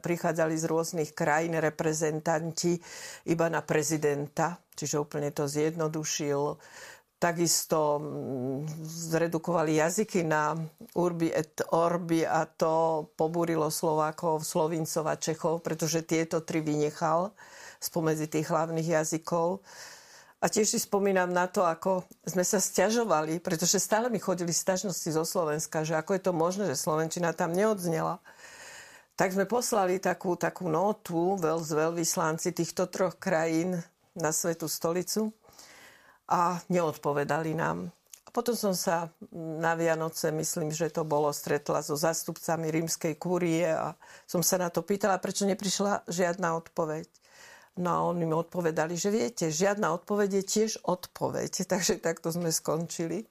prichádzali 0.00 0.56
z 0.56 0.64
rôznych 0.64 1.10
krajín, 1.12 1.60
reprezentanti 1.60 2.80
iba 3.28 3.52
na 3.52 3.60
prezidenta, 3.60 4.56
čiže 4.72 5.04
úplne 5.04 5.28
to 5.36 5.44
zjednodušil 5.44 6.56
takisto 7.20 8.00
mm, 8.00 8.64
zredukovali 9.12 9.76
jazyky 9.76 10.24
na 10.24 10.56
urbi 10.96 11.28
et 11.28 11.60
orbi 11.76 12.24
a 12.24 12.48
to 12.48 13.06
pobúrilo 13.12 13.68
Slovákov, 13.68 14.40
Slovincov 14.40 15.04
a 15.04 15.20
Čechov, 15.20 15.60
pretože 15.60 16.00
tieto 16.08 16.40
tri 16.40 16.64
vynechal 16.64 17.36
spomedzi 17.76 18.24
tých 18.24 18.48
hlavných 18.48 18.88
jazykov. 18.96 19.60
A 20.40 20.48
tiež 20.48 20.72
si 20.72 20.80
spomínam 20.80 21.28
na 21.28 21.44
to, 21.44 21.68
ako 21.68 22.08
sme 22.24 22.40
sa 22.40 22.56
stiažovali, 22.56 23.44
pretože 23.44 23.76
stále 23.76 24.08
mi 24.08 24.16
chodili 24.16 24.56
stažnosti 24.56 25.12
zo 25.12 25.20
Slovenska, 25.28 25.84
že 25.84 26.00
ako 26.00 26.16
je 26.16 26.22
to 26.24 26.32
možné, 26.32 26.64
že 26.72 26.80
Slovenčina 26.80 27.36
tam 27.36 27.52
neodznela. 27.52 28.24
Tak 29.20 29.36
sme 29.36 29.44
poslali 29.44 30.00
takú, 30.00 30.40
takú 30.40 30.72
notu 30.72 31.36
veľ, 31.36 31.60
z 31.60 31.76
veľvyslanci 31.76 32.56
týchto 32.56 32.88
troch 32.88 33.20
krajín 33.20 33.76
na 34.16 34.32
Svetú 34.32 34.64
stolicu 34.64 35.36
a 36.30 36.62
neodpovedali 36.70 37.52
nám. 37.58 37.90
A 38.24 38.28
potom 38.30 38.54
som 38.54 38.70
sa 38.70 39.10
na 39.34 39.74
Vianoce, 39.74 40.30
myslím, 40.30 40.70
že 40.70 40.94
to 40.94 41.02
bolo, 41.02 41.34
stretla 41.34 41.82
so 41.82 41.98
zástupcami 41.98 42.70
rímskej 42.70 43.18
kúrie 43.18 43.66
a 43.66 43.98
som 44.22 44.38
sa 44.38 44.54
na 44.54 44.70
to 44.70 44.86
pýtala, 44.86 45.18
prečo 45.18 45.42
neprišla 45.50 46.06
žiadna 46.06 46.54
odpoveď. 46.62 47.10
No 47.82 47.88
a 47.90 47.98
oni 48.06 48.30
mi 48.30 48.34
odpovedali, 48.34 48.94
že 48.94 49.10
viete, 49.10 49.50
žiadna 49.50 49.90
odpoveď 49.98 50.42
je 50.42 50.44
tiež 50.46 50.70
odpoveď. 50.86 51.50
Takže 51.74 51.98
takto 51.98 52.30
sme 52.30 52.54
skončili 52.54 53.26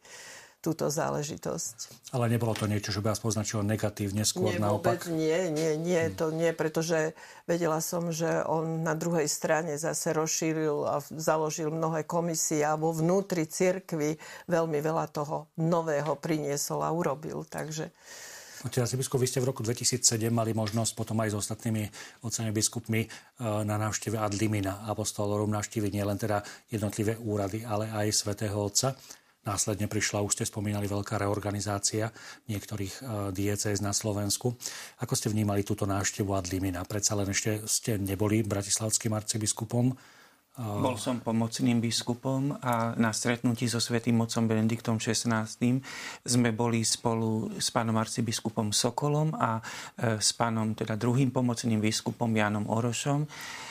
túto 0.59 0.91
záležitosť. 0.91 2.11
Ale 2.11 2.27
nebolo 2.27 2.51
to 2.51 2.67
niečo, 2.67 2.91
že 2.91 2.99
by 2.99 3.15
vás 3.15 3.23
poznačilo 3.23 3.63
negatívne, 3.63 4.27
skôr 4.27 4.55
nie, 4.55 4.59
naopak? 4.59 5.07
Nie, 5.07 5.47
nie, 5.47 5.79
nie, 5.79 6.03
hmm. 6.11 6.15
to 6.19 6.35
nie, 6.35 6.51
pretože 6.51 7.15
vedela 7.47 7.79
som, 7.79 8.11
že 8.11 8.43
on 8.43 8.83
na 8.83 8.91
druhej 8.93 9.31
strane 9.31 9.79
zase 9.79 10.11
rozšíril 10.11 10.77
a 10.83 10.99
založil 11.15 11.71
mnohé 11.71 12.03
komisie 12.03 12.67
a 12.67 12.75
vo 12.75 12.91
vnútri 12.91 13.47
cirkvi 13.47 14.19
veľmi 14.51 14.79
veľa 14.83 15.05
toho 15.15 15.47
nového 15.55 16.19
priniesol 16.19 16.83
a 16.83 16.91
urobil. 16.91 17.47
Takže 17.47 17.87
Otec 18.59 18.83
arcibiskup, 18.83 19.23
vy 19.23 19.27
ste 19.31 19.39
v 19.39 19.55
roku 19.55 19.63
2007 19.63 20.19
mali 20.27 20.51
možnosť 20.51 20.91
potom 20.91 21.15
aj 21.23 21.31
s 21.31 21.35
ostatnými 21.47 21.87
otcami 22.19 22.51
biskupmi 22.51 23.01
e, 23.01 23.09
na 23.39 23.79
návšteve 23.79 24.19
ad 24.19 24.35
limina 24.35 24.83
apostolorum 24.83 25.47
navštíviť 25.47 25.91
nielen 25.95 26.19
teda 26.19 26.43
jednotlivé 26.67 27.15
úrady, 27.23 27.63
ale 27.63 27.87
aj 27.87 28.11
svätého 28.11 28.59
Otca. 28.59 28.99
Následne 29.47 29.87
prišla, 29.87 30.19
už 30.19 30.35
ste 30.35 30.43
spomínali, 30.43 30.83
veľká 30.83 31.15
reorganizácia 31.15 32.11
niektorých 32.51 32.95
e, 32.99 33.01
diecéz 33.31 33.79
na 33.79 33.95
Slovensku. 33.95 34.51
Ako 34.99 35.15
ste 35.15 35.31
vnímali 35.31 35.63
túto 35.63 35.87
návštevu 35.87 36.35
ad 36.35 36.51
limina? 36.51 36.83
Predsa 36.83 37.15
len 37.15 37.31
ešte 37.31 37.63
ste 37.63 37.95
neboli 37.95 38.43
bratislavským 38.43 39.15
arcibiskupom. 39.15 39.95
Bol 40.59 40.99
som 40.99 41.23
pomocným 41.23 41.79
biskupom 41.79 42.51
a 42.59 42.91
na 42.99 43.15
stretnutí 43.15 43.71
so 43.71 43.79
svätým 43.79 44.19
mocom 44.19 44.43
Benediktom 44.43 44.99
XVI 44.99 45.47
sme 46.19 46.49
boli 46.51 46.83
spolu 46.83 47.47
s 47.55 47.71
pánom 47.71 47.95
arcibiskupom 47.95 48.75
Sokolom 48.75 49.31
a 49.39 49.63
e, 49.63 50.19
s 50.19 50.35
pánom 50.35 50.75
teda 50.75 50.99
druhým 50.99 51.31
pomocným 51.31 51.79
biskupom 51.79 52.27
Jánom 52.35 52.67
Orošom. 52.67 53.23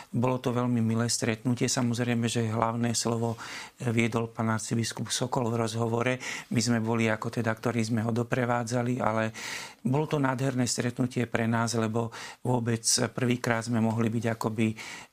Bolo 0.09 0.40
to 0.40 0.57
veľmi 0.57 0.80
milé 0.80 1.04
stretnutie. 1.12 1.68
Samozrejme, 1.68 2.33
že 2.33 2.49
hlavné 2.49 2.97
slovo 2.97 3.37
e, 3.37 3.92
viedol 3.92 4.33
pán 4.33 4.49
arcibiskup 4.49 5.12
Sokol 5.12 5.52
v 5.52 5.68
rozhovore. 5.68 6.16
My 6.49 6.61
sme 6.64 6.80
boli 6.80 7.12
ako 7.12 7.28
teda, 7.28 7.52
ktorí 7.52 7.85
sme 7.85 8.00
ho 8.00 8.09
doprevádzali, 8.16 8.97
ale 9.04 9.37
bolo 9.85 10.09
to 10.09 10.16
nádherné 10.16 10.64
stretnutie 10.64 11.28
pre 11.28 11.45
nás, 11.45 11.76
lebo 11.76 12.09
vôbec 12.40 12.80
prvýkrát 13.12 13.68
sme 13.68 13.85
mohli 13.85 14.09
byť 14.09 14.25
akoby 14.33 14.66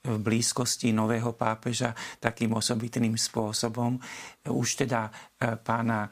v 0.07 0.17
blízkosti 0.23 0.95
nového 0.95 1.35
pápeža 1.65 1.97
takým 2.21 2.53
osobitným 2.53 3.17
spôsobom. 3.17 3.97
Už 4.53 4.85
teda 4.85 5.09
e, 5.09 5.57
pána 5.57 6.05
e, 6.05 6.09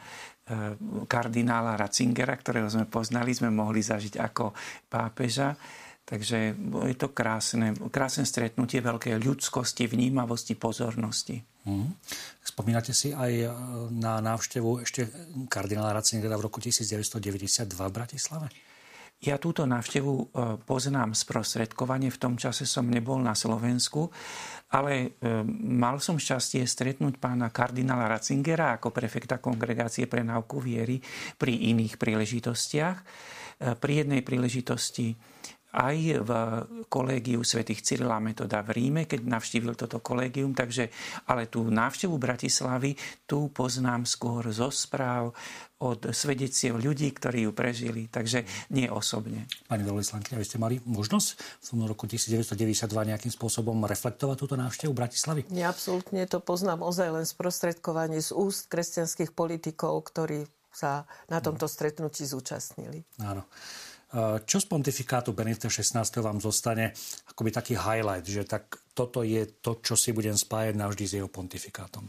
kardinála 1.05 1.77
Ratzingera, 1.77 2.33
ktorého 2.33 2.65
sme 2.65 2.89
poznali, 2.89 3.37
sme 3.37 3.53
mohli 3.53 3.85
zažiť 3.85 4.17
ako 4.17 4.49
pápeža. 4.89 5.53
Takže 6.03 6.57
je 6.89 6.97
to 6.97 7.13
krásne, 7.13 7.77
krásne 7.93 8.25
stretnutie 8.25 8.81
veľkej 8.81 9.21
ľudskosti, 9.21 9.85
vnímavosti, 9.85 10.57
pozornosti. 10.57 11.37
Mm. 11.69 11.93
Spomínate 12.41 12.97
si 12.97 13.13
aj 13.13 13.31
e, 13.45 13.47
na 13.93 14.17
návštevu 14.25 14.81
ešte 14.81 15.05
kardinála 15.53 16.01
Ratzingera 16.01 16.33
v 16.33 16.49
roku 16.49 16.57
1992 16.57 17.69
v 17.69 17.93
Bratislave? 17.93 18.72
Ja 19.23 19.39
túto 19.39 19.63
návštevu 19.63 20.13
e, 20.19 20.25
poznám 20.67 21.15
sprostredkovanie. 21.15 22.11
V 22.11 22.19
tom 22.19 22.35
čase 22.35 22.67
som 22.67 22.91
nebol 22.91 23.23
na 23.23 23.31
Slovensku, 23.31 24.11
ale 24.75 25.15
e, 25.15 25.41
mal 25.63 26.03
som 26.03 26.19
šťastie 26.19 26.67
stretnúť 26.67 27.23
pána 27.23 27.47
kardinála 27.47 28.11
Ratzingera 28.11 28.75
ako 28.75 28.91
prefekta 28.91 29.39
Kongregácie 29.39 30.11
pre 30.11 30.27
náuku 30.27 30.59
viery 30.59 30.99
pri 31.39 31.71
iných 31.71 31.95
príležitostiach. 31.95 32.97
Pri 33.63 33.93
jednej 34.03 34.19
príležitosti 34.25 35.15
aj 35.73 35.97
v 36.21 36.29
kolégiu 36.85 37.41
svätých 37.41 37.81
Cyrila 37.81 38.21
Metoda 38.21 38.61
v 38.61 38.77
Ríme, 38.77 39.09
keď 39.09 39.25
navštívil 39.25 39.73
toto 39.73 39.97
kolégium. 39.99 40.53
Takže, 40.53 40.93
ale 41.25 41.49
tú 41.49 41.65
návštevu 41.65 42.13
Bratislavy 42.21 42.93
tu 43.25 43.49
poznám 43.49 44.05
skôr 44.05 44.45
zo 44.53 44.69
správ 44.69 45.33
od 45.83 46.15
svedeciev 46.15 46.79
ľudí, 46.79 47.11
ktorí 47.11 47.43
ju 47.43 47.51
prežili, 47.51 48.07
takže 48.07 48.47
nie 48.71 48.87
osobne. 48.87 49.51
Pani 49.67 49.83
veľvyslankyňa, 49.83 50.39
vy 50.39 50.47
ste 50.47 50.55
mali 50.55 50.79
možnosť 50.87 51.29
v 51.35 51.65
tom 51.67 51.83
roku 51.83 52.07
1992 52.07 52.87
nejakým 52.87 53.33
spôsobom 53.33 53.75
reflektovať 53.83 54.35
túto 54.39 54.55
návštevu 54.55 54.95
Bratislavy? 54.95 55.43
Nie, 55.51 55.67
absolútne 55.67 56.23
to 56.29 56.39
poznám 56.39 56.87
ozaj 56.87 57.09
len 57.11 57.25
sprostredkovanie 57.27 58.23
z 58.23 58.31
úst 58.31 58.71
kresťanských 58.71 59.35
politikov, 59.35 60.07
ktorí 60.07 60.47
sa 60.73 61.05
na 61.29 61.43
tomto 61.43 61.67
stretnutí 61.69 62.25
zúčastnili. 62.25 63.03
Áno. 63.21 63.45
Čo 64.45 64.57
z 64.61 64.69
pontifikátu 64.69 65.33
Benedikta 65.33 65.73
XVI 65.73 66.05
vám 66.21 66.37
zostane 66.37 66.93
akoby 67.33 67.49
taký 67.49 67.73
highlight, 67.73 68.29
že 68.29 68.45
tak 68.45 68.77
toto 68.93 69.25
je 69.25 69.41
to, 69.57 69.81
čo 69.81 69.97
si 69.97 70.13
budem 70.13 70.37
spájať 70.37 70.77
navždy 70.77 71.03
s 71.09 71.13
jeho 71.17 71.25
pontifikátom? 71.25 72.05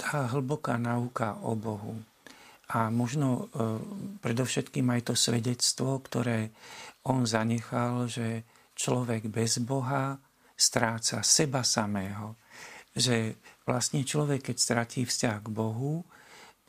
Tá 0.00 0.24
hlboká 0.32 0.80
náuka 0.80 1.36
o 1.44 1.52
Bohu 1.52 2.00
a 2.72 2.88
možno 2.88 3.28
e, 3.52 3.68
predovšetkým 4.24 4.88
aj 4.88 5.12
to 5.12 5.14
svedectvo, 5.18 6.00
ktoré 6.00 6.48
on 7.04 7.28
zanechal, 7.28 8.08
že 8.08 8.48
človek 8.72 9.28
bez 9.28 9.60
Boha 9.60 10.16
stráca 10.56 11.20
seba 11.20 11.60
samého. 11.60 12.40
Že 12.96 13.36
vlastne 13.68 14.00
človek, 14.00 14.48
keď 14.48 14.56
stratí 14.56 15.04
vzťah 15.04 15.36
k 15.44 15.48
Bohu, 15.52 16.08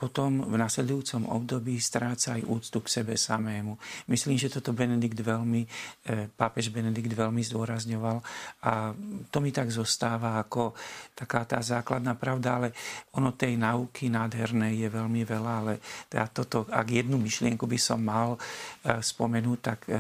potom 0.02 0.42
v 0.50 0.58
nasledujúcom 0.58 1.30
období 1.30 1.78
stráca 1.78 2.34
aj 2.34 2.50
úctu 2.50 2.82
k 2.82 2.90
sebe 2.90 3.14
samému. 3.14 3.78
Myslím, 4.10 4.42
že 4.42 4.50
toto 4.50 4.74
Benedikt 4.74 5.22
veľmi, 5.22 5.62
e, 5.62 6.26
pápež 6.34 6.74
Benedikt 6.74 7.14
veľmi 7.14 7.46
zdôrazňoval 7.46 8.18
a 8.66 8.98
to 9.30 9.38
mi 9.38 9.54
tak 9.54 9.70
zostáva 9.70 10.42
ako 10.42 10.74
taká 11.14 11.46
tá 11.46 11.62
základná 11.62 12.18
pravda, 12.18 12.58
ale 12.58 12.68
ono 13.14 13.38
tej 13.38 13.62
nauky 13.62 14.10
nádhernej 14.10 14.74
je 14.82 14.90
veľmi 14.90 15.22
veľa, 15.22 15.54
ale 15.62 15.74
teda 16.10 16.26
toto, 16.34 16.66
ak 16.66 16.88
jednu 16.90 17.22
myšlienku 17.22 17.70
by 17.70 17.78
som 17.78 18.02
mal 18.02 18.34
e, 18.34 18.40
spomenúť, 19.06 19.60
tak 19.62 19.86
e, 19.86 19.94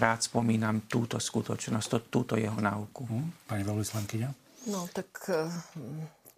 rád 0.00 0.24
spomínam 0.24 0.88
túto 0.88 1.20
skutočnosť, 1.20 2.08
túto 2.08 2.40
jeho 2.40 2.56
nauku. 2.56 3.04
Pani 3.44 3.68
veľvyslankyňa? 3.68 4.28
No 4.72 4.88
tak 4.88 5.28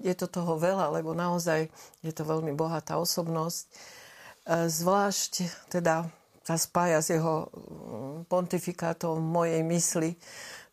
je 0.02 0.14
to 0.14 0.26
toho 0.26 0.58
veľa, 0.58 0.90
lebo 0.94 1.14
naozaj 1.14 1.70
je 2.02 2.12
to 2.12 2.22
veľmi 2.26 2.54
bohatá 2.54 2.98
osobnosť. 2.98 3.62
E, 3.64 3.68
zvlášť 4.68 5.32
teda 5.70 6.08
sa 6.44 6.56
spája 6.60 7.00
s 7.00 7.08
jeho 7.14 7.48
mm, 7.48 8.28
pontifikátom 8.28 9.16
mojej 9.16 9.64
mysli, 9.64 10.20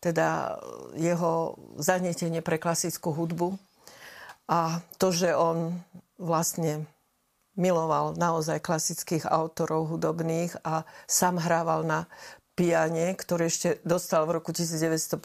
teda 0.03 0.57
jeho 0.97 1.55
zanietenie 1.79 2.43
pre 2.43 2.57
klasickú 2.57 3.13
hudbu 3.13 3.55
a 4.51 4.83
to, 4.99 5.15
že 5.15 5.31
on 5.31 5.79
vlastne 6.19 6.89
miloval 7.55 8.17
naozaj 8.19 8.63
klasických 8.63 9.27
autorov 9.27 9.91
hudobných 9.91 10.59
a 10.65 10.83
sám 11.07 11.39
hrával 11.39 11.87
na 11.87 12.09
piane, 12.61 13.17
ktoré 13.17 13.49
ešte 13.49 13.81
dostal 13.81 14.29
v 14.29 14.37
roku 14.37 14.53
1950 14.53 15.17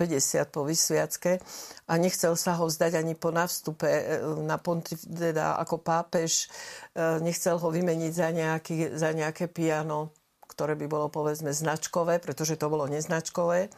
po 0.49 0.65
vysviacke 0.65 1.37
a 1.85 1.93
nechcel 2.01 2.33
sa 2.33 2.57
ho 2.57 2.65
vzdať 2.65 2.97
ani 2.97 3.13
po 3.13 3.29
navstupe 3.29 3.85
e, 3.85 4.25
na 4.41 4.57
pontif, 4.57 5.05
teda 5.05 5.61
ako 5.61 5.85
pápež. 5.85 6.49
E, 6.97 7.21
nechcel 7.21 7.61
ho 7.61 7.69
vymeniť 7.69 8.13
za, 8.17 8.33
nejaký, 8.33 8.97
za 8.97 9.13
nejaké 9.13 9.53
piano, 9.53 10.17
ktoré 10.49 10.81
by 10.81 10.89
bolo 10.89 11.13
povedzme 11.13 11.53
značkové, 11.53 12.25
pretože 12.25 12.57
to 12.57 12.73
bolo 12.73 12.89
neznačkové. 12.89 13.69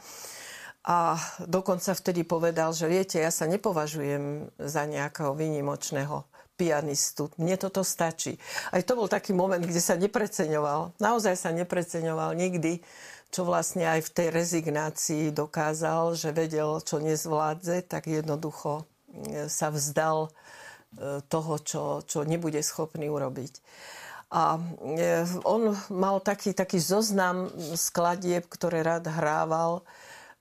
A 0.87 1.19
dokonca 1.43 1.91
vtedy 1.91 2.23
povedal, 2.23 2.71
že 2.71 2.87
viete, 2.87 3.19
ja 3.19 3.35
sa 3.35 3.43
nepovažujem 3.43 4.55
za 4.55 4.87
nejakého 4.87 5.35
výnimočného 5.35 6.23
pianistu. 6.55 7.27
Mne 7.35 7.59
toto 7.59 7.83
stačí. 7.83 8.39
Aj 8.71 8.79
to 8.87 8.95
bol 8.95 9.11
taký 9.11 9.35
moment, 9.35 9.59
kde 9.59 9.83
sa 9.83 9.99
nepreceňoval. 9.99 10.95
Naozaj 10.99 11.35
sa 11.35 11.51
nepreceňoval 11.51 12.35
nikdy 12.39 12.79
čo 13.29 13.45
vlastne 13.45 13.85
aj 13.85 14.09
v 14.09 14.13
tej 14.13 14.27
rezignácii 14.33 15.23
dokázal, 15.29 16.17
že 16.17 16.33
vedel, 16.33 16.81
čo 16.81 16.97
nezvládze, 16.97 17.85
tak 17.85 18.09
jednoducho 18.09 18.83
e, 18.83 19.45
sa 19.45 19.69
vzdal 19.69 20.27
e, 20.27 20.29
toho, 21.29 21.53
čo, 21.61 21.83
čo 22.05 22.25
nebude 22.25 22.57
schopný 22.65 23.05
urobiť. 23.05 23.53
A 24.33 24.57
e, 24.57 24.61
on 25.45 25.77
mal 25.93 26.21
taký, 26.25 26.57
taký 26.57 26.81
zoznam 26.81 27.53
skladieb, 27.77 28.49
ktoré 28.49 28.81
rád 28.81 29.09
hrával. 29.13 29.85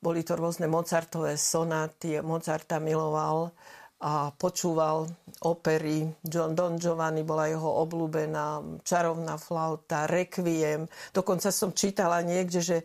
Boli 0.00 0.24
to 0.24 0.40
rôzne 0.40 0.64
Mozartové 0.64 1.36
sonáty, 1.36 2.16
Mozarta 2.24 2.80
miloval 2.80 3.52
a 3.98 4.30
počúval 4.30 5.10
opery. 5.42 6.06
John 6.22 6.54
Don 6.54 6.78
Giovanni 6.78 7.26
bola 7.26 7.50
jeho 7.50 7.82
obľúbená, 7.82 8.78
čarovná 8.86 9.34
flauta, 9.38 10.06
Requiem. 10.06 10.86
Dokonca 11.10 11.50
som 11.50 11.74
čítala 11.74 12.22
niekde, 12.22 12.62
že 12.62 12.76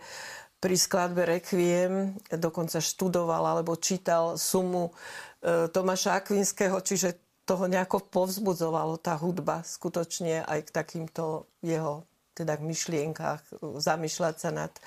pri 0.58 0.74
skladbe 0.74 1.28
Requiem 1.28 2.18
dokonca 2.34 2.82
študoval 2.82 3.46
alebo 3.46 3.78
čítal 3.78 4.40
sumu 4.40 4.90
e, 4.90 5.68
Tomáša 5.70 6.24
Akvinského, 6.24 6.82
čiže 6.82 7.20
toho 7.44 7.68
nejako 7.68 8.08
povzbudzovalo 8.08 8.98
tá 8.98 9.20
hudba 9.20 9.62
skutočne 9.68 10.48
aj 10.48 10.60
k 10.66 10.70
takýmto 10.72 11.52
jeho 11.60 12.08
teda 12.34 12.58
k 12.58 12.66
myšlienkach, 12.66 13.42
zamýšľať 13.62 14.36
sa 14.42 14.50
nad 14.50 14.74
e, 14.74 14.82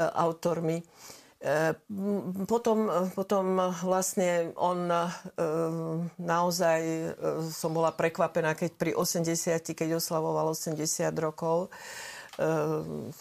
autormi. 0.00 0.80
E, 1.38 1.70
potom, 2.50 2.90
potom 3.14 3.70
vlastne 3.86 4.50
on 4.58 4.90
e, 4.90 5.06
naozaj 6.18 6.80
e, 6.82 7.06
som 7.54 7.70
bola 7.70 7.94
prekvapená, 7.94 8.58
keď 8.58 8.70
pri 8.74 8.90
80, 8.98 9.70
keď 9.70 10.02
oslavoval 10.02 10.50
80 10.50 10.82
rokov, 11.18 11.70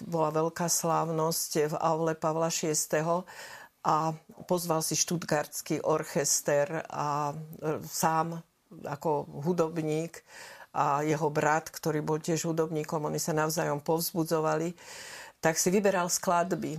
bola 0.05 0.29
veľká 0.29 0.69
slávnosť 0.69 1.73
v 1.73 1.75
Aule 1.81 2.13
Pavla 2.13 2.53
VI. 2.53 2.77
a 3.81 4.13
pozval 4.45 4.85
si 4.85 4.93
štutgardský 4.93 5.81
orchester 5.81 6.85
a 6.85 7.33
sám 7.81 8.37
ako 8.85 9.25
hudobník 9.41 10.21
a 10.69 11.01
jeho 11.01 11.33
brat, 11.33 11.73
ktorý 11.73 12.05
bol 12.05 12.21
tiež 12.21 12.45
hudobníkom, 12.45 13.09
oni 13.09 13.17
sa 13.17 13.33
navzájom 13.33 13.81
povzbudzovali, 13.81 14.77
tak 15.41 15.57
si 15.57 15.73
vyberal 15.73 16.13
skladby. 16.13 16.77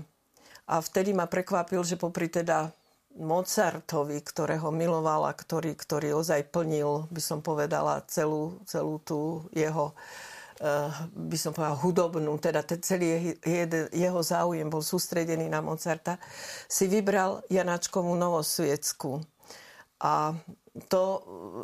A 0.69 0.85
vtedy 0.85 1.17
ma 1.17 1.25
prekvapil, 1.25 1.81
že 1.83 1.97
popri 1.97 2.29
teda 2.29 2.71
Mozartovi, 3.19 4.21
ktorého 4.21 4.69
milovala, 4.71 5.33
ktorý, 5.35 5.75
ktorý 5.75 6.21
ozaj 6.21 6.53
plnil, 6.55 7.09
by 7.11 7.23
som 7.25 7.41
povedala, 7.41 8.05
celú, 8.07 8.61
celú 8.69 9.01
tú 9.03 9.49
jeho 9.57 9.97
Eh, 10.59 10.91
by 11.15 11.39
som 11.39 11.55
povedala, 11.55 11.79
hudobnú, 11.79 12.35
teda 12.43 12.67
celý 12.83 13.39
jeho 13.95 14.21
záujem 14.27 14.67
bol 14.67 14.83
sústredený 14.83 15.47
na 15.47 15.63
Mozarta, 15.63 16.19
si 16.67 16.91
vybral 16.91 17.47
Janáčkovú 17.47 18.19
Novosviecku. 18.19 19.23
A 20.03 20.35
to, 20.91 21.03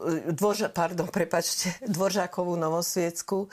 eh, 0.06 0.30
dvorža, 0.30 0.70
pardon, 0.70 1.10
prepačte, 1.10 1.74
Dvoržákovú 1.94 2.54
Novosviecku. 2.54 3.50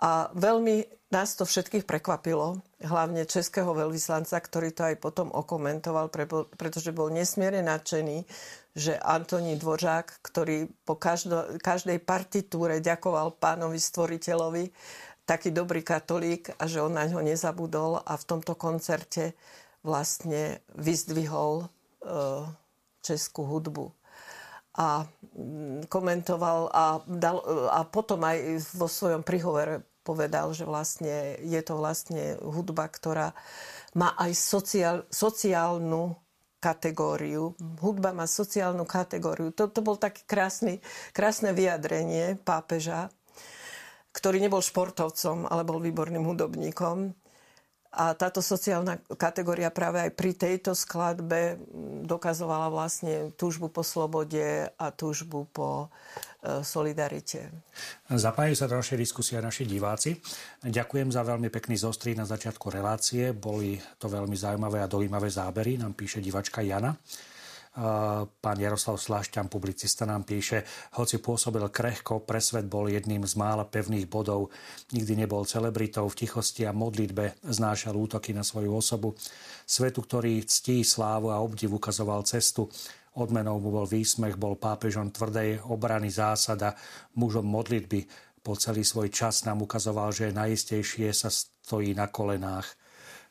A 0.00 0.32
veľmi 0.32 0.88
nás 1.12 1.36
to 1.36 1.44
všetkých 1.44 1.84
prekvapilo, 1.84 2.64
hlavne 2.78 3.26
českého 3.26 3.74
veľvyslanca, 3.74 4.38
ktorý 4.38 4.70
to 4.70 4.86
aj 4.86 4.96
potom 5.02 5.34
okomentoval, 5.34 6.10
pretože 6.54 6.94
bol 6.94 7.10
nesmierne 7.10 7.66
nadšený, 7.66 8.22
že 8.78 8.94
Antoní 9.02 9.58
Dvořák, 9.58 10.22
ktorý 10.22 10.70
po 10.86 10.94
každo, 10.94 11.58
každej 11.58 11.98
partitúre 11.98 12.78
ďakoval 12.78 13.34
pánovi 13.34 13.82
stvoriteľovi, 13.82 14.70
taký 15.26 15.50
dobrý 15.50 15.82
katolík 15.82 16.54
a 16.56 16.70
že 16.70 16.80
on 16.80 16.94
na 16.94 17.04
ňo 17.04 17.20
nezabudol 17.20 18.00
a 18.00 18.14
v 18.14 18.24
tomto 18.24 18.54
koncerte 18.54 19.34
vlastne 19.82 20.62
vyzdvihol 20.78 21.64
e, 21.64 21.66
českú 23.02 23.44
hudbu. 23.44 23.90
A 24.78 25.10
komentoval 25.90 26.70
a, 26.70 27.02
dal, 27.04 27.42
a 27.74 27.82
potom 27.82 28.22
aj 28.22 28.62
vo 28.78 28.86
svojom 28.86 29.26
prihovore 29.26 29.82
povedal, 30.08 30.56
že 30.56 30.64
vlastne 30.64 31.36
je 31.44 31.60
to 31.60 31.76
vlastne 31.76 32.40
hudba, 32.40 32.88
ktorá 32.88 33.36
má 33.92 34.16
aj 34.16 34.32
sociál, 34.32 34.96
sociálnu 35.12 36.16
kategóriu. 36.56 37.52
Hudba 37.84 38.16
má 38.16 38.24
sociálnu 38.24 38.88
kategóriu. 38.88 39.52
To, 39.52 39.68
to 39.68 39.84
bol 39.84 40.00
krásny, 40.24 40.80
krásne 41.12 41.52
vyjadrenie 41.52 42.40
pápeža, 42.40 43.12
ktorý 44.16 44.40
nebol 44.40 44.64
športovcom, 44.64 45.44
ale 45.46 45.62
bol 45.68 45.78
výborným 45.78 46.24
hudobníkom. 46.24 47.12
A 47.88 48.12
táto 48.12 48.44
sociálna 48.44 49.00
kategória 49.16 49.72
práve 49.72 50.04
aj 50.04 50.12
pri 50.12 50.36
tejto 50.36 50.76
skladbe 50.76 51.56
dokazovala 52.04 52.68
vlastne 52.68 53.32
túžbu 53.32 53.72
po 53.72 53.80
slobode 53.80 54.68
a 54.76 54.86
túžbu 54.92 55.48
po 55.48 55.88
e, 56.44 56.60
solidarite. 56.60 57.48
Zapájajú 58.12 58.56
sa 58.60 58.68
do 58.68 58.76
našej 58.76 58.98
diskusie 59.00 59.40
naši 59.40 59.64
diváci. 59.64 60.20
Ďakujem 60.60 61.08
za 61.08 61.24
veľmi 61.24 61.48
pekný 61.48 61.80
zostrý 61.80 62.12
na 62.12 62.28
začiatku 62.28 62.68
relácie. 62.68 63.32
Boli 63.32 63.80
to 63.96 64.12
veľmi 64.12 64.36
zaujímavé 64.36 64.84
a 64.84 64.90
dojímavé 64.90 65.32
zábery, 65.32 65.80
nám 65.80 65.96
píše 65.96 66.20
divačka 66.20 66.60
Jana. 66.60 66.92
Pán 68.42 68.58
Jaroslav 68.58 68.98
Slášťan, 68.98 69.46
publicista, 69.46 70.02
nám 70.02 70.26
píše, 70.26 70.66
hoci 70.98 71.22
pôsobil 71.22 71.62
krehko, 71.70 72.26
pre 72.26 72.42
svet 72.42 72.66
bol 72.66 72.90
jedným 72.90 73.22
z 73.22 73.38
mála 73.38 73.62
pevných 73.70 74.10
bodov. 74.10 74.50
Nikdy 74.90 75.22
nebol 75.22 75.46
celebritou, 75.46 76.10
v 76.10 76.26
tichosti 76.26 76.66
a 76.66 76.74
modlitbe 76.74 77.38
znášal 77.46 77.94
útoky 77.94 78.34
na 78.34 78.42
svoju 78.42 78.74
osobu. 78.74 79.14
Svetu, 79.62 80.02
ktorý 80.02 80.42
ctí 80.42 80.82
slávu 80.82 81.30
a 81.30 81.38
obdiv 81.38 81.78
ukazoval 81.78 82.26
cestu. 82.26 82.66
Odmenou 83.14 83.62
mu 83.62 83.70
bol 83.70 83.86
výsmech, 83.86 84.34
bol 84.34 84.58
pápežom 84.58 85.14
tvrdej 85.14 85.62
obrany 85.70 86.10
zásada, 86.10 86.74
mužom 87.14 87.46
modlitby. 87.46 88.10
Po 88.42 88.58
celý 88.58 88.82
svoj 88.82 89.14
čas 89.14 89.46
nám 89.46 89.62
ukazoval, 89.62 90.10
že 90.10 90.34
najistejšie 90.34 91.14
sa 91.14 91.30
stojí 91.30 91.94
na 91.94 92.10
kolenách. 92.10 92.66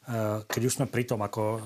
Eh, 0.08 0.40
keď 0.48 0.62
už 0.64 0.76
sme 0.80 0.88
pri 0.88 1.04
tom, 1.04 1.20
ako 1.20 1.44
eh, 1.44 1.60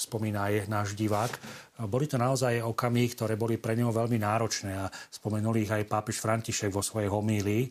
spomína 0.00 0.48
aj 0.48 0.64
náš 0.64 0.96
divák, 0.96 1.28
eh, 1.28 1.84
boli 1.84 2.08
to 2.08 2.16
naozaj 2.16 2.64
okamihy, 2.64 3.12
ktoré 3.12 3.36
boli 3.36 3.60
pre 3.60 3.76
neho 3.76 3.92
veľmi 3.92 4.16
náročné 4.16 4.72
a 4.80 4.88
spomenul 5.12 5.60
ich 5.60 5.68
aj 5.68 5.92
pápež 5.92 6.24
František 6.24 6.72
vo 6.72 6.80
svojej 6.80 7.12
homílii, 7.12 7.68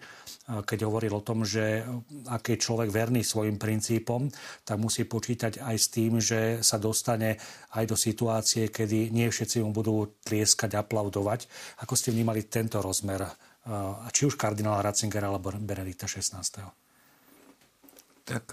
keď 0.51 0.83
hovoril 0.83 1.15
o 1.15 1.23
tom, 1.23 1.47
že 1.47 1.85
ak 2.27 2.43
je 2.51 2.57
človek 2.59 2.91
verný 2.91 3.23
svojim 3.23 3.55
princípom, 3.55 4.27
tak 4.67 4.83
musí 4.83 5.07
počítať 5.07 5.63
aj 5.63 5.75
s 5.79 5.87
tým, 5.87 6.19
že 6.19 6.59
sa 6.59 6.75
dostane 6.75 7.39
aj 7.71 7.85
do 7.87 7.95
situácie, 7.95 8.67
kedy 8.67 9.15
nie 9.15 9.31
všetci 9.31 9.63
mu 9.63 9.71
budú 9.71 10.19
tlieskať, 10.27 10.75
aplaudovať. 10.75 11.47
Ako 11.87 11.95
ste 11.95 12.11
vnímali 12.11 12.51
tento 12.51 12.83
rozmer, 12.83 13.31
či 14.11 14.27
už 14.27 14.35
kardinála 14.35 14.91
Ratzingera 14.91 15.31
alebo 15.31 15.55
Benedikta 15.55 16.09
XVI? 16.09 16.43
Tak 18.27 18.45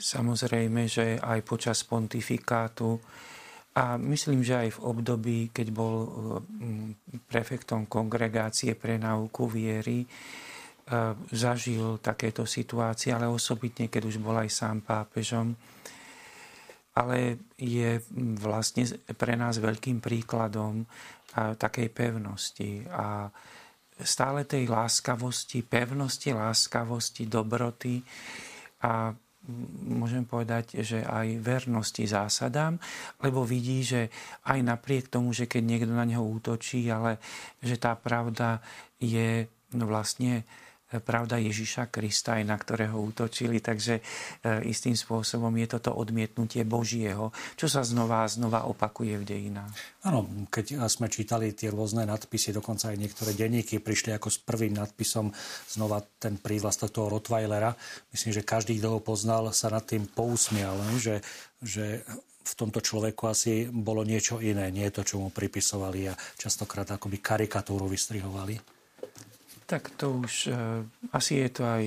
Samozrejme, 0.00 0.88
že 0.88 1.20
aj 1.20 1.40
počas 1.44 1.84
pontifikátu 1.84 3.00
a 3.76 3.94
myslím, 3.96 4.42
že 4.42 4.66
aj 4.66 4.68
v 4.76 4.82
období, 4.82 5.38
keď 5.54 5.66
bol 5.70 5.94
mm, 6.42 7.22
prefektom 7.30 7.86
kongregácie 7.86 8.74
pre 8.74 8.98
náuku 8.98 9.46
viery, 9.46 10.02
e, 10.02 10.08
zažil 11.30 12.02
takéto 12.02 12.42
situácie, 12.44 13.14
ale 13.14 13.30
osobitne, 13.30 13.86
keď 13.86 14.02
už 14.10 14.16
bol 14.18 14.34
aj 14.34 14.50
sám 14.50 14.82
pápežom. 14.82 15.54
Ale 16.98 17.38
je 17.54 18.02
vlastne 18.42 18.82
pre 19.14 19.38
nás 19.38 19.62
veľkým 19.62 20.02
príkladom 20.02 20.82
takej 21.30 21.88
pevnosti 21.94 22.82
a 22.90 23.30
stále 24.02 24.42
tej 24.48 24.66
láskavosti, 24.66 25.62
pevnosti, 25.62 26.34
láskavosti, 26.34 27.30
dobroty 27.30 28.02
a 28.82 29.12
môžem 29.88 30.28
povedať, 30.28 30.84
že 30.84 31.00
aj 31.00 31.40
vernosti 31.40 32.04
zásadám, 32.04 32.76
lebo 33.24 33.42
vidí, 33.48 33.80
že 33.80 34.12
aj 34.44 34.60
napriek 34.60 35.08
tomu, 35.08 35.32
že 35.32 35.48
keď 35.48 35.62
niekto 35.64 35.92
na 35.96 36.04
neho 36.04 36.22
útočí, 36.22 36.84
ale 36.92 37.16
že 37.64 37.80
tá 37.80 37.96
pravda 37.96 38.60
je 39.00 39.48
no 39.74 39.88
vlastne 39.88 40.44
pravda 40.98 41.38
Ježiša 41.38 41.86
Krista, 41.94 42.42
aj 42.42 42.44
na 42.50 42.58
ktorého 42.58 42.98
útočili. 42.98 43.62
Takže 43.62 44.02
e, 44.02 44.02
istým 44.66 44.98
spôsobom 44.98 45.54
je 45.54 45.78
toto 45.78 45.94
odmietnutie 45.94 46.66
Božieho, 46.66 47.30
čo 47.54 47.70
sa 47.70 47.86
znova 47.86 48.26
a 48.26 48.32
znova 48.32 48.66
opakuje 48.66 49.22
v 49.22 49.24
dejinách. 49.24 49.70
Áno, 50.02 50.26
keď 50.50 50.90
sme 50.90 51.06
čítali 51.06 51.54
tie 51.54 51.70
rôzne 51.70 52.02
nadpisy, 52.02 52.50
dokonca 52.50 52.90
aj 52.90 52.98
niektoré 52.98 53.30
denníky 53.38 53.78
prišli 53.78 54.10
ako 54.18 54.26
s 54.26 54.42
prvým 54.42 54.74
nadpisom 54.74 55.30
znova 55.70 56.02
ten 56.18 56.42
prívlastok 56.42 56.90
toho 56.90 57.06
Rottweilera. 57.06 57.70
Myslím, 58.10 58.34
že 58.34 58.42
každý, 58.42 58.82
kto 58.82 58.98
ho 58.98 59.00
poznal, 59.04 59.54
sa 59.54 59.70
nad 59.70 59.86
tým 59.86 60.10
pousmial, 60.10 60.74
že, 60.98 61.22
že 61.62 62.02
v 62.40 62.52
tomto 62.56 62.80
človeku 62.82 63.28
asi 63.28 63.68
bolo 63.68 64.02
niečo 64.02 64.42
iné, 64.42 64.72
nie 64.72 64.88
to, 64.90 65.04
čo 65.04 65.20
mu 65.22 65.28
pripisovali 65.30 66.10
a 66.10 66.18
častokrát 66.40 66.88
akoby 66.90 67.22
karikatúru 67.22 67.86
vystrihovali. 67.86 68.79
Tak 69.70 69.94
to 69.94 70.26
už 70.26 70.50
uh, 70.50 70.82
asi 71.14 71.46
je 71.46 71.48
to 71.54 71.62
aj 71.62 71.86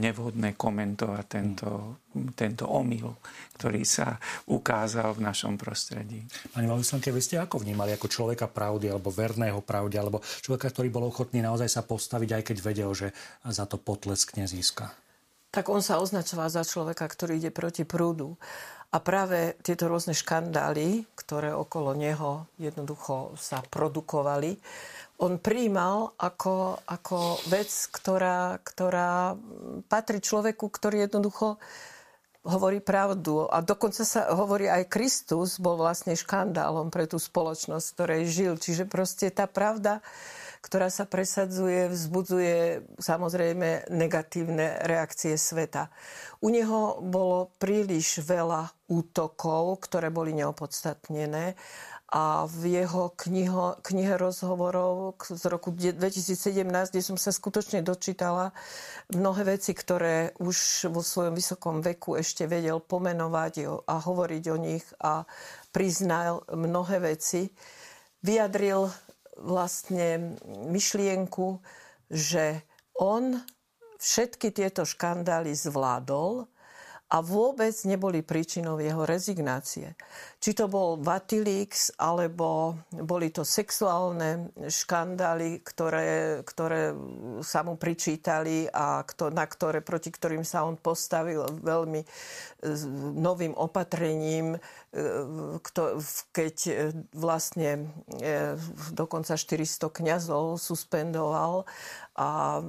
nevhodné 0.00 0.56
komentovať 0.56 1.24
tento, 1.28 2.00
tento 2.32 2.64
omyl, 2.64 3.20
ktorý 3.60 3.84
sa 3.84 4.16
ukázal 4.48 5.12
v 5.12 5.28
našom 5.28 5.60
prostredí. 5.60 6.24
Pani 6.56 6.64
Valislanke, 6.64 7.12
vy 7.12 7.20
ste 7.20 7.36
ako 7.36 7.60
vnímali 7.60 7.92
ako 7.92 8.08
človeka 8.08 8.48
pravdy 8.48 8.88
alebo 8.88 9.12
verného 9.12 9.60
pravdy, 9.60 10.00
alebo 10.00 10.24
človeka, 10.24 10.72
ktorý 10.72 10.88
bol 10.88 11.12
ochotný 11.12 11.44
naozaj 11.44 11.68
sa 11.68 11.84
postaviť, 11.84 12.40
aj 12.40 12.42
keď 12.48 12.56
vedel, 12.64 12.90
že 12.96 13.12
za 13.44 13.68
to 13.68 13.76
potlesk 13.76 14.40
nezíska? 14.40 14.88
Tak 15.52 15.68
on 15.68 15.84
sa 15.84 16.00
označoval 16.00 16.48
za 16.48 16.64
človeka, 16.64 17.04
ktorý 17.04 17.36
ide 17.36 17.52
proti 17.52 17.84
prúdu. 17.84 18.40
A 18.94 19.02
práve 19.02 19.58
tieto 19.60 19.90
rôzne 19.90 20.14
škandály, 20.14 21.04
ktoré 21.18 21.50
okolo 21.50 21.98
neho 21.98 22.46
jednoducho 22.62 23.34
sa 23.34 23.58
produkovali, 23.60 24.54
on 25.24 25.40
príjmal 25.40 26.12
ako, 26.20 26.84
ako 26.84 27.40
vec, 27.48 27.72
ktorá, 27.88 28.60
ktorá 28.60 29.34
patrí 29.88 30.20
človeku, 30.20 30.68
ktorý 30.68 31.08
jednoducho 31.08 31.56
hovorí 32.44 32.84
pravdu. 32.84 33.48
A 33.48 33.64
dokonca 33.64 34.04
sa 34.04 34.28
hovorí 34.36 34.68
aj 34.68 34.92
Kristus 34.92 35.56
bol 35.56 35.80
vlastne 35.80 36.12
škandálom 36.12 36.92
pre 36.92 37.08
tú 37.08 37.16
spoločnosť, 37.16 37.86
ktorej 37.96 38.22
žil. 38.28 38.52
Čiže 38.60 38.84
proste 38.84 39.32
tá 39.32 39.48
pravda, 39.48 40.04
ktorá 40.60 40.88
sa 40.92 41.08
presadzuje, 41.08 41.92
vzbudzuje 41.92 42.84
samozrejme 43.00 43.88
negatívne 43.92 44.80
reakcie 44.84 45.36
sveta. 45.36 45.88
U 46.44 46.52
neho 46.52 47.00
bolo 47.00 47.52
príliš 47.56 48.20
veľa 48.20 48.72
útokov, 48.92 49.80
ktoré 49.88 50.12
boli 50.12 50.36
neopodstatnené 50.36 51.56
a 52.14 52.46
v 52.46 52.78
jeho 52.78 53.10
kniho, 53.26 53.82
knihe 53.82 54.14
rozhovorov 54.14 55.18
z 55.18 55.50
roku 55.50 55.74
2017, 55.74 56.62
kde 56.94 57.02
som 57.02 57.18
sa 57.18 57.34
skutočne 57.34 57.82
dočítala 57.82 58.54
mnohé 59.10 59.58
veci, 59.58 59.74
ktoré 59.74 60.30
už 60.38 60.88
vo 60.94 61.02
svojom 61.02 61.34
vysokom 61.34 61.82
veku 61.82 62.14
ešte 62.14 62.46
vedel 62.46 62.78
pomenovať 62.78 63.82
a 63.82 63.94
hovoriť 63.98 64.44
o 64.46 64.56
nich 64.62 64.86
a 65.02 65.26
priznal 65.74 66.46
mnohé 66.54 67.02
veci, 67.02 67.50
vyjadril 68.22 68.86
vlastne 69.42 70.38
myšlienku, 70.70 71.58
že 72.14 72.62
on 72.94 73.42
všetky 73.98 74.54
tieto 74.54 74.86
škandály 74.86 75.50
zvládol 75.50 76.46
a 77.14 77.22
vôbec 77.22 77.70
neboli 77.86 78.26
príčinou 78.26 78.82
jeho 78.82 79.06
rezignácie. 79.06 79.94
Či 80.42 80.50
to 80.50 80.66
bol 80.66 80.98
Vatilix, 80.98 81.94
alebo 81.94 82.74
boli 82.90 83.30
to 83.30 83.46
sexuálne 83.46 84.50
škandály, 84.66 85.62
ktoré, 85.62 86.42
ktoré 86.42 86.90
sa 87.46 87.62
mu 87.62 87.78
pričítali 87.78 88.66
a 88.66 89.06
na 89.30 89.46
ktoré, 89.46 89.78
proti 89.78 90.10
ktorým 90.10 90.42
sa 90.42 90.66
on 90.66 90.74
postavil 90.74 91.46
veľmi 91.62 92.02
novým 93.14 93.52
opatrením, 93.52 94.56
e, 94.56 94.58
keď 96.32 96.56
vlastne 97.12 97.92
e, 98.18 98.56
dokonca 98.96 99.36
400 99.36 99.92
kňazov 99.92 100.56
suspendoval 100.56 101.68
a 102.14 102.62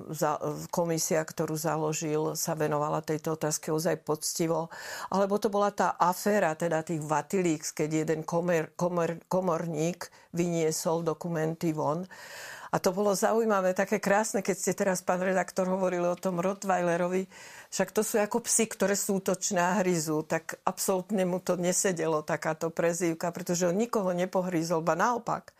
komisia, 0.74 1.22
ktorú 1.22 1.54
založil, 1.54 2.34
sa 2.34 2.58
venovala 2.58 3.06
tejto 3.06 3.38
otázke 3.38 3.70
ozaj 3.70 4.02
poctivo. 4.02 4.74
Alebo 5.14 5.38
to 5.38 5.54
bola 5.54 5.70
tá 5.70 5.94
aféra, 6.02 6.58
teda 6.58 6.82
tých 6.82 7.06
Vatilíks, 7.06 7.70
keď 7.70 8.06
jeden 8.06 8.22
komer, 8.26 8.74
komer, 8.74 9.22
komorník 9.30 10.10
vyniesol 10.34 11.06
dokumenty 11.06 11.78
von. 11.78 12.10
A 12.76 12.80
to 12.84 12.92
bolo 12.92 13.16
zaujímavé, 13.16 13.72
také 13.72 14.04
krásne, 14.04 14.44
keď 14.44 14.56
ste 14.60 14.76
teraz, 14.76 15.00
pán 15.00 15.24
redaktor, 15.24 15.64
hovorili 15.64 16.12
o 16.12 16.20
tom 16.20 16.44
Rottweilerovi, 16.44 17.24
však 17.72 17.96
to 17.96 18.04
sú 18.04 18.20
ako 18.20 18.44
psy, 18.44 18.68
ktoré 18.68 19.00
sú 19.00 19.24
útočné 19.24 19.64
a 19.64 19.80
hryzú, 19.80 20.28
tak 20.28 20.60
absolútne 20.68 21.24
mu 21.24 21.40
to 21.40 21.56
nesedelo, 21.56 22.20
takáto 22.28 22.68
prezývka, 22.68 23.32
pretože 23.32 23.72
on 23.72 23.80
nikoho 23.80 24.12
nepohrízol, 24.12 24.84
ba 24.84 25.00
naopak 25.00 25.56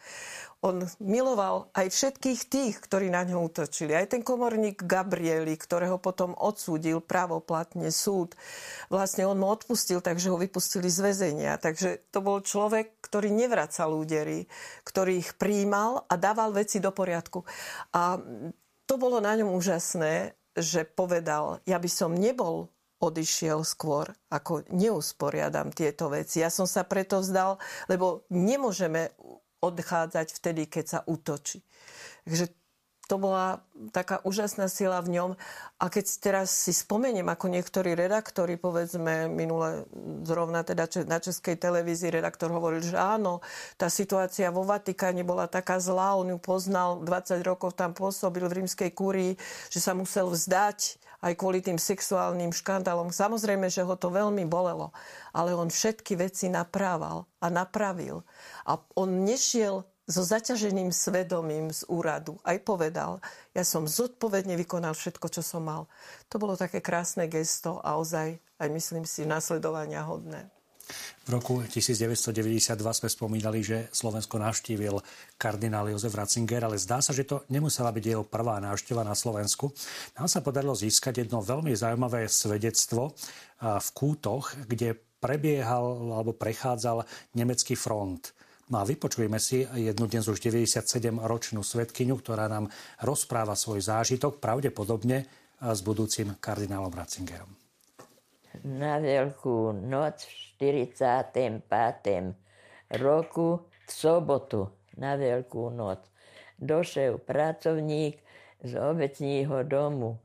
on 0.66 0.90
miloval 0.98 1.70
aj 1.78 1.94
všetkých 1.94 2.42
tých, 2.50 2.76
ktorí 2.82 3.14
na 3.14 3.22
ňo 3.22 3.46
útočili. 3.46 3.94
Aj 3.94 4.10
ten 4.10 4.26
komorník 4.26 4.82
Gabrieli, 4.82 5.54
ktorého 5.54 6.02
potom 6.02 6.34
odsúdil 6.34 7.06
pravoplatne 7.06 7.94
súd. 7.94 8.34
Vlastne 8.90 9.30
on 9.30 9.38
mu 9.38 9.54
odpustil, 9.54 10.02
takže 10.02 10.34
ho 10.34 10.42
vypustili 10.42 10.90
z 10.90 11.06
väzenia. 11.06 11.62
Takže 11.62 12.10
to 12.10 12.26
bol 12.26 12.42
človek, 12.42 12.98
ktorý 13.06 13.30
nevracal 13.30 13.94
údery, 13.94 14.50
ktorý 14.82 15.22
ich 15.22 15.38
príjmal 15.38 16.02
a 16.10 16.18
dával 16.18 16.50
veci 16.50 16.82
do 16.82 16.90
poriadku. 16.90 17.46
A 17.94 18.18
to 18.90 18.98
bolo 18.98 19.22
na 19.22 19.38
ňom 19.38 19.54
úžasné, 19.54 20.34
že 20.58 20.82
povedal, 20.82 21.62
ja 21.70 21.78
by 21.78 21.90
som 21.92 22.18
nebol 22.18 22.74
odišiel 23.06 23.62
skôr, 23.62 24.10
ako 24.34 24.66
neusporiadam 24.72 25.70
tieto 25.70 26.10
veci. 26.10 26.42
Ja 26.42 26.50
som 26.50 26.66
sa 26.66 26.88
preto 26.88 27.22
vzdal, 27.22 27.62
lebo 27.86 28.26
nemôžeme 28.34 29.14
odchádzať 29.72 30.28
vtedy, 30.38 30.70
keď 30.70 30.86
sa 30.86 31.00
útočí. 31.06 31.66
Takže 32.26 32.54
to 33.06 33.22
bola 33.22 33.62
taká 33.94 34.18
úžasná 34.26 34.66
sila 34.66 34.98
v 35.06 35.14
ňom. 35.14 35.32
A 35.78 35.86
keď 35.94 36.06
teraz 36.18 36.50
si 36.50 36.74
spomeniem, 36.74 37.30
ako 37.30 37.54
niektorí 37.54 37.94
redaktori, 37.94 38.58
povedzme 38.58 39.30
minule 39.30 39.86
zrovna 40.26 40.66
teda 40.66 40.90
na 41.06 41.22
Českej 41.22 41.62
televízii 41.62 42.10
redaktor 42.10 42.50
hovoril, 42.50 42.82
že 42.82 42.98
áno, 42.98 43.46
tá 43.78 43.94
situácia 43.94 44.50
vo 44.50 44.66
Vatikáne 44.66 45.22
bola 45.22 45.46
taká 45.46 45.78
zlá, 45.78 46.18
on 46.18 46.34
ju 46.34 46.40
poznal, 46.42 47.06
20 47.06 47.46
rokov 47.46 47.78
tam 47.78 47.94
pôsobil 47.94 48.46
v 48.50 48.66
rímskej 48.66 48.90
kúrii, 48.98 49.38
že 49.70 49.78
sa 49.78 49.94
musel 49.94 50.26
vzdať 50.26 51.05
aj 51.26 51.34
kvôli 51.34 51.66
tým 51.66 51.82
sexuálnym 51.82 52.54
škandálom. 52.54 53.10
Samozrejme, 53.10 53.66
že 53.74 53.82
ho 53.82 53.98
to 53.98 54.14
veľmi 54.14 54.46
bolelo, 54.46 54.94
ale 55.34 55.58
on 55.58 55.74
všetky 55.74 56.14
veci 56.22 56.54
naprával 56.54 57.26
a 57.42 57.50
napravil. 57.50 58.22
A 58.70 58.78
on 58.94 59.26
nešiel 59.26 59.82
so 60.06 60.22
zaťaženým 60.22 60.94
svedomím 60.94 61.74
z 61.74 61.82
úradu. 61.90 62.38
Aj 62.46 62.62
povedal, 62.62 63.18
ja 63.58 63.66
som 63.66 63.90
zodpovedne 63.90 64.54
vykonal 64.54 64.94
všetko, 64.94 65.34
čo 65.34 65.42
som 65.42 65.66
mal. 65.66 65.90
To 66.30 66.38
bolo 66.38 66.54
také 66.54 66.78
krásne 66.78 67.26
gesto 67.26 67.82
a 67.82 67.98
ozaj, 67.98 68.38
aj 68.62 68.70
myslím 68.70 69.10
si, 69.10 69.26
nasledovania 69.26 70.06
hodné. 70.06 70.55
V 71.26 71.30
roku 71.34 71.66
1992 71.66 72.78
sme 72.78 73.10
spomínali, 73.10 73.66
že 73.66 73.90
Slovensko 73.90 74.38
navštívil 74.38 75.02
kardinál 75.42 75.90
Jozef 75.90 76.14
Ratzinger, 76.14 76.62
ale 76.70 76.78
zdá 76.78 77.02
sa, 77.02 77.18
že 77.18 77.26
to 77.26 77.42
nemusela 77.50 77.90
byť 77.90 78.06
jeho 78.06 78.22
prvá 78.22 78.62
návšteva 78.62 79.02
na 79.02 79.18
Slovensku. 79.18 79.74
Nám 80.22 80.30
sa 80.30 80.46
podarilo 80.46 80.78
získať 80.78 81.26
jedno 81.26 81.42
veľmi 81.42 81.74
zaujímavé 81.74 82.30
svedectvo 82.30 83.18
v 83.58 83.88
Kútoch, 83.98 84.54
kde 84.70 84.94
prebiehal 85.18 86.14
alebo 86.14 86.38
prechádzal 86.38 87.02
nemecký 87.34 87.74
front. 87.74 88.30
No 88.70 88.82
a 88.82 88.84
vypočujeme 88.86 89.42
si 89.42 89.66
jednu 89.66 90.06
dnes 90.06 90.26
už 90.30 90.38
97-ročnú 90.42 91.66
svetkyňu, 91.66 92.18
ktorá 92.22 92.46
nám 92.46 92.70
rozpráva 93.02 93.58
svoj 93.58 93.82
zážitok, 93.82 94.38
pravdepodobne 94.38 95.26
s 95.58 95.80
budúcim 95.82 96.38
kardinálom 96.38 96.94
Ratzingerom. 96.94 97.65
Na 98.64 99.02
Veľkú 99.04 99.76
noc 99.76 100.24
45. 100.62 101.68
roku 103.02 103.48
v 103.68 103.90
sobotu 103.90 104.72
na 104.96 105.20
Veľkú 105.20 105.74
noc 105.76 106.08
došiel 106.60 107.18
pracovník 107.18 108.20
z 108.64 108.72
obecního 108.80 109.64
domu 109.64 110.20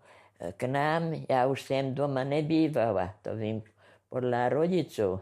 k 0.56 0.62
nám. 0.70 1.26
Ja 1.28 1.50
už 1.50 1.62
sem 1.62 1.94
doma 1.94 2.24
nebývala, 2.24 3.18
to 3.20 3.34
vím 3.36 3.62
podľa 4.08 4.48
rodičov. 4.54 5.20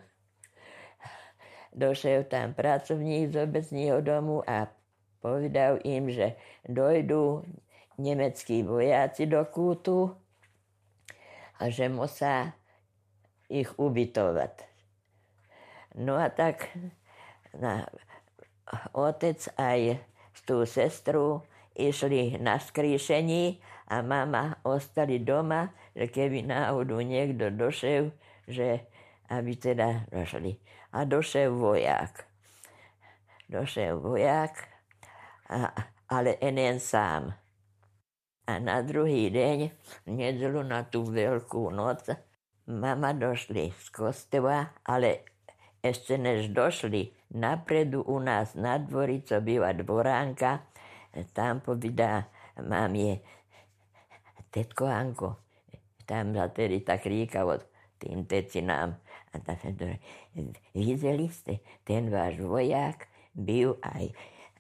Došiel 1.73 2.25
tam 2.25 2.55
pracovník 2.55 3.33
z 3.33 3.37
obecního 3.45 4.01
domu 4.01 4.43
a 4.47 4.69
povedal 5.21 5.79
im, 5.85 6.11
že 6.11 6.35
dojdú 6.67 7.45
nemeckí 7.99 8.63
vojáci 8.63 9.27
do 9.27 9.43
kútu 9.51 10.15
a 11.59 11.67
že 11.71 11.91
musá 11.91 12.55
ich 13.49 13.73
ubytovať. 13.77 14.55
No 15.99 16.21
a 16.21 16.29
tak 16.29 16.69
na, 17.57 17.89
otec 18.93 19.41
aj 19.57 19.99
tú 20.45 20.65
sestru 20.69 21.45
išli 21.77 22.37
na 22.41 22.61
skríšení 22.61 23.61
a 23.89 24.05
mama 24.05 24.61
ostali 24.65 25.21
doma, 25.21 25.73
že 25.97 26.09
keby 26.09 26.45
náhodou 26.45 27.01
niekto 27.01 27.49
došiel, 27.53 28.13
že 28.45 28.85
aby 29.29 29.53
teda 29.57 30.09
došli. 30.09 30.57
A 30.93 31.05
došiel 31.05 31.53
vojak. 31.53 32.25
Došiel 33.49 33.97
vojak, 34.01 34.57
a, 35.49 35.73
ale 36.09 36.37
enen 36.41 36.81
sám. 36.81 37.33
A 38.49 38.53
na 38.61 38.81
druhý 38.81 39.29
deň, 39.29 39.73
nedelu 40.09 40.65
na 40.65 40.85
tú 40.85 41.05
veľkú 41.05 41.69
noc, 41.73 42.09
mama 42.69 43.17
došli 43.17 43.73
z 43.73 43.87
kostola, 43.89 44.77
ale 44.85 45.25
ešte 45.81 46.21
než 46.21 46.53
došli 46.53 47.17
napredu 47.33 48.05
u 48.05 48.21
nás 48.21 48.53
na 48.53 48.77
dvori, 48.77 49.25
co 49.25 49.41
býva 49.41 49.73
dvoránka, 49.73 50.69
tam 51.33 51.65
povedá 51.65 52.29
mamie, 52.61 53.25
tetko 54.53 54.85
Anko, 54.85 55.41
tam 56.05 56.37
sa 56.37 56.53
tedy 56.53 56.85
tak 56.85 57.09
ríkalo 57.09 57.59
tým 57.99 58.29
tecinám. 58.29 59.01
A 59.33 59.37
tam 59.45 59.57
videli 60.73 61.29
ste, 61.29 61.61
ten 61.85 62.09
váš 62.09 62.41
vojak 62.41 63.13
byl 63.37 63.77
aj, 63.85 64.13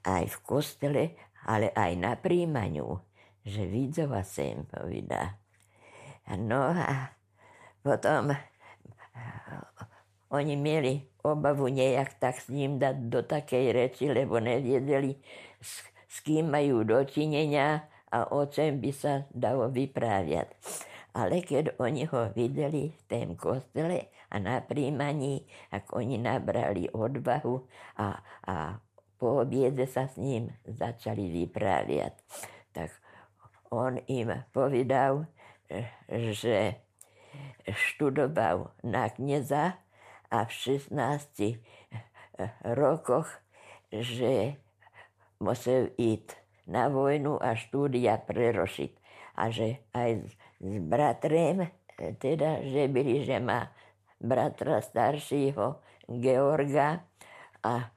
aj 0.05 0.25
v 0.29 0.37
kostele, 0.45 1.05
ale 1.49 1.73
aj 1.73 1.93
na 1.97 2.13
príjmaniu, 2.21 3.01
že 3.49 3.65
videla 3.65 4.21
sem, 4.21 4.69
povedá. 4.69 5.41
No 6.37 6.69
a 6.69 7.17
potom 7.89 8.37
oni 10.29 10.55
mieli 10.61 11.09
obavu 11.25 11.73
nejak 11.73 12.21
tak 12.21 12.37
s 12.37 12.53
ním 12.53 12.77
dať 12.77 12.97
do 13.09 13.25
takej 13.25 13.73
reči, 13.73 14.13
lebo 14.13 14.37
neviedeli, 14.37 15.17
s, 15.57 15.89
s 16.05 16.21
kým 16.21 16.53
majú 16.53 16.85
dočinenia 16.85 17.89
a 18.13 18.29
o 18.29 18.45
čem 18.45 18.77
by 18.77 18.93
sa 18.93 19.25
dalo 19.33 19.73
vypráviať. 19.73 20.53
Ale 21.17 21.41
keď 21.41 21.81
oni 21.81 22.05
ho 22.13 22.29
videli 22.37 22.93
v 22.93 23.01
tém 23.09 23.33
kostele 23.41 24.13
a 24.29 24.37
na 24.37 24.61
príjmaní, 24.61 25.49
ako 25.73 26.05
oni 26.05 26.21
nabrali 26.21 26.93
odvahu 26.93 27.65
a, 27.97 28.21
a 28.45 28.77
po 29.17 29.41
obiede 29.41 29.89
sa 29.89 30.13
s 30.13 30.21
ním 30.21 30.53
začali 30.69 31.33
vypráviať, 31.33 32.15
tak 32.77 32.93
on 33.73 33.97
im 34.13 34.45
povedal, 34.53 35.25
že 36.09 36.88
študoval 37.73 38.73
na 38.85 39.09
knieza 39.13 39.77
a 40.29 40.45
v 40.45 40.53
16 40.53 40.93
eh, 41.41 41.57
rokoch, 42.77 43.29
že 43.89 44.61
musel 45.41 45.93
ísť 45.97 46.37
na 46.69 46.93
vojnu 46.93 47.41
a 47.41 47.57
štúdia 47.57 48.21
prerošiť. 48.21 48.93
A 49.39 49.49
že 49.49 49.81
aj 49.97 50.29
s 50.61 50.77
bratrem, 50.85 51.69
eh, 51.69 52.13
teda, 52.17 52.65
že 52.65 52.89
byli, 52.89 53.25
že 53.25 53.41
má 53.41 53.73
bratra 54.21 54.83
staršího 54.83 55.79
Georga 56.09 57.05
a 57.65 57.89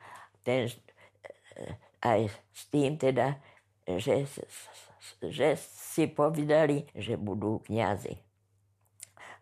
ten, 0.44 0.68
eh, 0.68 1.76
aj 2.02 2.32
s 2.32 2.64
tým 2.72 2.96
teda, 2.96 3.36
že 3.86 4.28
že 5.22 5.58
si 5.58 6.06
povedali, 6.10 6.86
že 6.94 7.18
budú 7.18 7.62
kňazi. 7.66 8.31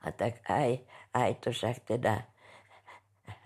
A 0.03 0.15
tak 0.15 0.39
aj, 0.47 0.79
aj 1.11 1.31
to 1.43 1.51
však 1.51 1.83
teda 1.83 2.23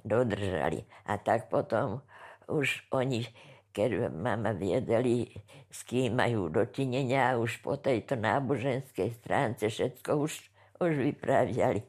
dodržali. 0.06 0.86
A 1.08 1.18
tak 1.18 1.50
potom 1.50 2.04
už 2.46 2.86
oni, 2.92 3.26
keď 3.74 4.14
mama 4.14 4.54
viedeli, 4.54 5.32
s 5.74 5.82
kým 5.88 6.20
majú 6.20 6.52
dočinenia, 6.52 7.40
už 7.40 7.64
po 7.66 7.80
tejto 7.80 8.14
náboženskej 8.20 9.10
stránce 9.18 9.72
všetko 9.72 10.12
už, 10.22 10.34
už 10.78 10.94
vypraviali. 11.10 11.82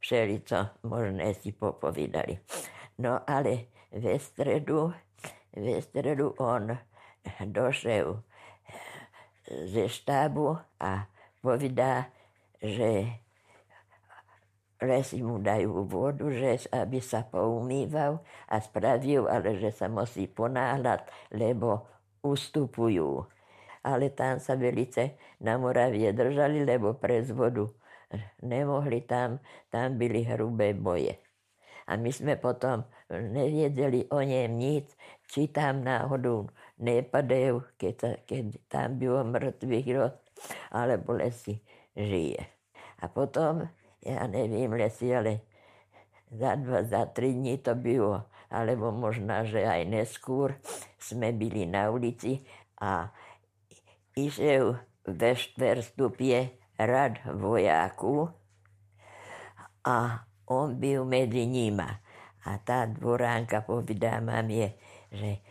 Všelico 0.00 0.80
možné 0.88 1.36
si 1.36 1.52
popovídali. 1.52 2.40
No 2.98 3.20
ale 3.28 3.68
ve 3.92 4.16
stredu, 4.16 4.96
ve 5.52 5.76
stredu 5.84 6.32
on 6.40 6.72
došel 7.44 8.24
ze 9.44 9.88
štábu 9.88 10.56
a 10.80 11.04
povedá, 11.44 12.08
že 12.62 13.12
lesy 14.80 15.20
mu 15.20 15.38
dajú 15.38 15.84
vodu, 15.84 16.26
že 16.32 16.66
aby 16.72 16.98
sa 17.00 17.24
poumýval 17.24 18.20
a 18.48 18.56
spravil, 18.58 19.28
ale 19.28 19.60
že 19.60 19.70
sa 19.70 19.86
musí 19.86 20.26
ponáhľať, 20.26 21.04
lebo 21.36 21.86
ustupujú. 22.24 23.24
Ale 23.80 24.12
tam 24.12 24.36
sa 24.40 24.56
velice 24.60 25.16
na 25.40 25.56
Moravie 25.56 26.12
držali, 26.12 26.68
lebo 26.68 26.96
prez 26.96 27.32
vodu 27.32 27.64
nemohli 28.44 29.04
tam, 29.08 29.40
tam 29.72 29.96
byli 29.96 30.26
hrubé 30.28 30.76
boje. 30.76 31.16
A 31.88 31.96
my 31.96 32.10
sme 32.12 32.36
potom 32.36 32.86
neviedeli 33.10 34.06
o 34.14 34.22
nem 34.22 34.52
nic, 34.54 34.86
či 35.26 35.50
tam 35.50 35.82
náhodou 35.82 36.46
nepadajú, 36.78 37.66
keď, 37.74 38.22
keď 38.28 38.44
tam 38.70 39.00
bylo 39.00 39.26
mŕtvych 39.26 39.88
alebo 40.70 41.18
lesy 41.18 41.58
žije. 41.98 42.46
A 43.00 43.08
potom, 43.08 43.66
ja 44.00 44.24
neviem, 44.26 44.72
lesy, 44.72 45.12
ale 45.12 45.44
za 46.32 46.56
dva, 46.56 46.84
za 46.86 47.04
tri 47.10 47.34
dní 47.36 47.58
to 47.60 47.74
bylo, 47.74 48.24
alebo 48.50 48.90
možná, 48.94 49.44
že 49.44 49.62
aj 49.66 49.86
neskôr 49.86 50.56
sme 50.96 51.34
byli 51.34 51.66
na 51.66 51.90
ulici 51.90 52.42
a 52.80 53.12
išiel 54.16 54.78
ve 55.04 55.32
štverstupie 55.36 56.54
rad 56.80 57.20
vojáku 57.28 58.30
a 59.84 60.24
on 60.50 60.76
byl 60.76 61.04
medzi 61.04 61.46
nima. 61.46 62.00
A 62.40 62.56
tá 62.56 62.88
dvoránka 62.88 63.60
povedá 63.60 64.16
mamie, 64.24 64.72
že 65.12 65.44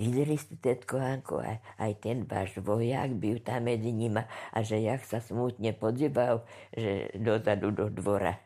videli 0.00 0.40
ste, 0.40 0.56
tetko 0.56 0.96
Hanko, 0.96 1.44
aj, 1.44 1.60
aj 1.76 1.92
ten 2.00 2.24
váš 2.24 2.56
vojak 2.56 3.20
byl 3.20 3.44
tam 3.44 3.68
medzi 3.68 3.92
nima 3.92 4.24
a 4.56 4.64
že 4.64 4.80
jak 4.80 5.04
sa 5.04 5.20
smutne 5.20 5.76
podíval, 5.76 6.48
že 6.72 7.12
dozadu 7.20 7.68
do 7.76 7.92
dvora. 7.92 8.40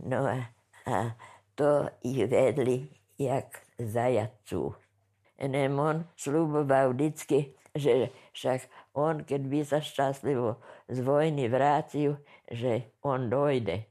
No 0.00 0.24
a, 0.24 0.48
a 0.88 1.12
to 1.52 1.92
ich 2.00 2.24
vedli 2.24 2.88
jak 3.20 3.60
zajacú. 3.76 4.72
Nemon 5.36 6.08
sluboval 6.16 6.96
vždycky, 6.96 7.52
že 7.76 8.08
však 8.32 8.64
on, 8.96 9.28
keď 9.28 9.42
by 9.44 9.58
sa 9.68 9.78
šťastlivo 9.84 10.56
z 10.88 10.98
vojny 11.04 11.52
vrátil, 11.52 12.16
že 12.48 12.88
on 13.04 13.28
dojde 13.28 13.84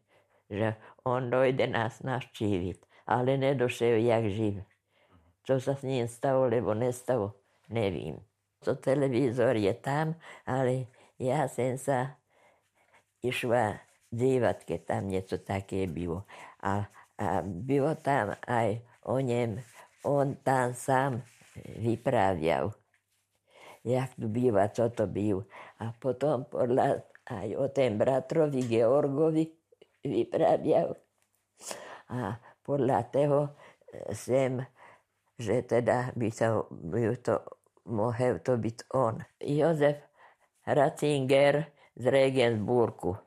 že 0.50 0.76
on 1.04 1.28
dojde 1.28 1.68
nás 1.68 2.00
navštíviť, 2.04 3.08
ale 3.08 3.36
nedošiel 3.36 4.00
jak 4.00 4.26
živ. 4.32 4.56
Čo 5.48 5.64
sa 5.64 5.80
s 5.80 5.88
ním 5.88 6.12
stalo, 6.12 6.52
lebo 6.52 6.76
nestalo, 6.76 7.40
nevím. 7.72 8.20
To 8.68 8.76
televízor 8.76 9.56
je 9.56 9.72
tam, 9.80 10.20
ale 10.44 10.92
ja 11.16 11.48
som 11.48 11.80
sa 11.80 12.20
išla 13.24 13.80
dívať, 14.12 14.68
keď 14.68 14.80
tam 14.84 15.08
niečo 15.08 15.40
také 15.40 15.88
bylo. 15.88 16.28
A, 16.60 16.92
a 17.16 17.40
bylo 17.48 17.96
tam 17.96 18.36
aj 18.44 18.84
o 19.08 19.24
ňem, 19.24 19.64
on 20.04 20.36
tam 20.44 20.76
sám 20.76 21.24
vyprávial, 21.80 22.76
jak 23.88 24.20
tu 24.20 24.28
býva, 24.28 24.68
čo 24.68 24.92
to 24.92 25.08
byl. 25.08 25.48
A 25.80 25.96
potom 25.96 26.44
podľa 26.44 27.08
aj 27.28 27.50
o 27.60 27.68
ten 27.68 28.00
bratrovi 28.00 28.64
Georgovi, 28.68 29.48
vyprávěl. 30.04 30.96
A 32.08 32.40
podľa 32.64 33.04
toho 33.12 33.40
sem, 34.16 34.64
že 35.38 35.62
teda 35.66 36.12
by, 36.18 36.30
to, 36.34 36.66
by 36.70 37.14
to 37.22 37.36
mohol 37.88 38.34
to 38.42 38.54
byť 38.58 38.78
on. 38.94 39.22
Jozef 39.42 40.02
Ratzinger 40.68 41.72
z 41.96 42.04
Regensburgu. 42.10 43.27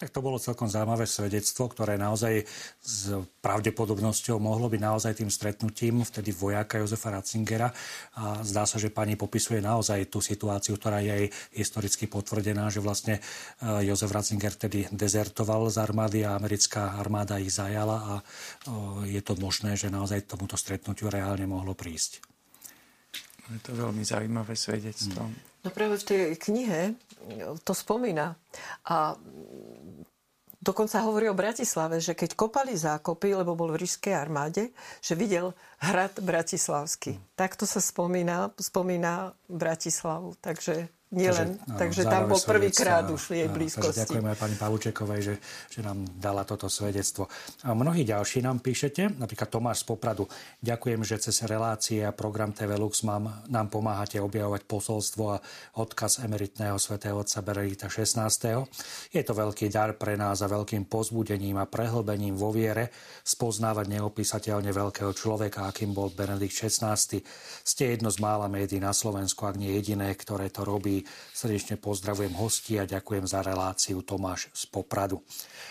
Tak 0.00 0.16
to 0.16 0.24
bolo 0.24 0.40
celkom 0.40 0.64
zaujímavé 0.64 1.04
svedectvo, 1.04 1.68
ktoré 1.68 2.00
naozaj 2.00 2.48
s 2.80 3.12
pravdepodobnosťou 3.44 4.40
mohlo 4.40 4.72
byť 4.72 4.80
naozaj 4.80 5.12
tým 5.20 5.28
stretnutím 5.28 6.00
vtedy 6.00 6.32
vojaka 6.32 6.80
Jozefa 6.80 7.12
Ratzingera. 7.12 7.68
A 8.16 8.40
zdá 8.40 8.64
sa, 8.64 8.80
že 8.80 8.88
pani 8.88 9.20
popisuje 9.20 9.60
naozaj 9.60 10.08
tú 10.08 10.24
situáciu, 10.24 10.80
ktorá 10.80 11.04
je 11.04 11.12
aj 11.12 11.24
historicky 11.52 12.08
potvrdená, 12.08 12.72
že 12.72 12.80
vlastne 12.80 13.20
e, 13.20 13.84
Jozef 13.92 14.08
Ratzinger 14.08 14.56
vtedy 14.56 14.88
dezertoval 14.88 15.68
z 15.68 15.76
armády 15.84 16.24
a 16.24 16.32
americká 16.32 16.96
armáda 16.96 17.36
ich 17.36 17.52
zajala 17.52 18.00
a 18.00 18.14
e, 18.16 18.22
je 19.12 19.20
to 19.20 19.36
možné, 19.36 19.76
že 19.76 19.92
naozaj 19.92 20.24
tomuto 20.24 20.56
stretnutiu 20.56 21.12
reálne 21.12 21.44
mohlo 21.44 21.76
prísť. 21.76 22.24
Je 23.52 23.60
to 23.60 23.76
veľmi 23.76 24.00
zaujímavé 24.00 24.56
svedectvo. 24.56 25.28
Hmm. 25.28 25.49
No 25.60 25.68
práve 25.68 26.00
v 26.00 26.06
tej 26.08 26.22
knihe 26.40 26.96
to 27.64 27.72
spomína. 27.76 28.32
A 28.88 29.16
dokonca 30.60 31.04
hovorí 31.04 31.28
o 31.28 31.36
Bratislave, 31.36 32.00
že 32.00 32.16
keď 32.16 32.36
kopali 32.36 32.76
zákopy, 32.76 33.44
lebo 33.44 33.56
bol 33.56 33.72
v 33.72 33.80
ríšskej 33.84 34.14
armáde, 34.16 34.72
že 35.00 35.16
videl 35.16 35.52
hrad 35.80 36.16
Bratislavský. 36.20 37.20
Takto 37.36 37.68
sa 37.68 37.80
spomína, 37.80 38.52
spomína 38.56 39.36
Bratislavu. 39.48 40.36
Takže 40.40 40.88
Nielen, 41.10 41.58
takže, 41.66 41.74
takže 41.74 42.02
tam 42.06 42.30
bol 42.30 42.38
prvýkrát 42.38 43.02
už 43.10 43.34
jej 43.34 43.50
blízkosti. 43.50 43.82
Takže 43.82 44.02
ďakujeme 44.06 44.30
aj 44.30 44.38
pani 44.38 44.54
Pavučekovej, 44.54 45.20
že, 45.26 45.34
že 45.66 45.80
nám 45.82 46.06
dala 46.14 46.46
toto 46.46 46.70
svedectvo. 46.70 47.26
A 47.66 47.74
mnohí 47.74 48.06
ďalší 48.06 48.46
nám 48.46 48.62
píšete, 48.62 49.18
napríklad 49.18 49.50
Tomáš 49.50 49.82
z 49.82 49.90
Popradu. 49.90 50.30
Ďakujem, 50.62 51.02
že 51.02 51.18
cez 51.18 51.42
relácie 51.50 52.06
a 52.06 52.14
program 52.14 52.54
TV 52.54 52.78
Lux 52.78 53.02
mám, 53.02 53.42
nám 53.50 53.74
pomáhate 53.74 54.22
objavovať 54.22 54.62
posolstvo 54.70 55.24
a 55.34 55.42
odkaz 55.82 56.22
emeritného 56.22 56.78
svätého 56.78 57.18
otca 57.18 57.42
Benedikta 57.42 57.90
16. 57.90 59.10
Je 59.10 59.22
to 59.26 59.34
veľký 59.34 59.66
dar 59.66 59.98
pre 59.98 60.14
nás 60.14 60.46
a 60.46 60.46
veľkým 60.46 60.86
pozbudením 60.86 61.58
a 61.58 61.66
prehlbením 61.66 62.38
vo 62.38 62.54
viere 62.54 62.94
spoznávať 63.26 63.98
neopísateľne 63.98 64.70
veľkého 64.70 65.10
človeka, 65.10 65.66
akým 65.66 65.90
bol 65.90 66.14
Benedikt 66.14 66.54
16. 66.54 67.18
Ste 67.66 67.98
jedno 67.98 68.14
z 68.14 68.22
mála 68.22 68.46
médií 68.46 68.78
na 68.78 68.94
Slovensku, 68.94 69.42
ak 69.50 69.58
nie 69.58 69.74
jediné, 69.74 70.14
ktoré 70.14 70.54
to 70.54 70.62
robí 70.62 70.99
Srdečne 71.34 71.80
pozdravujem 71.80 72.34
hosti 72.36 72.80
a 72.80 72.88
ďakujem 72.88 73.24
za 73.24 73.40
reláciu 73.40 74.00
Tomáš 74.04 74.52
z 74.52 74.68
Popradu. 74.68 75.20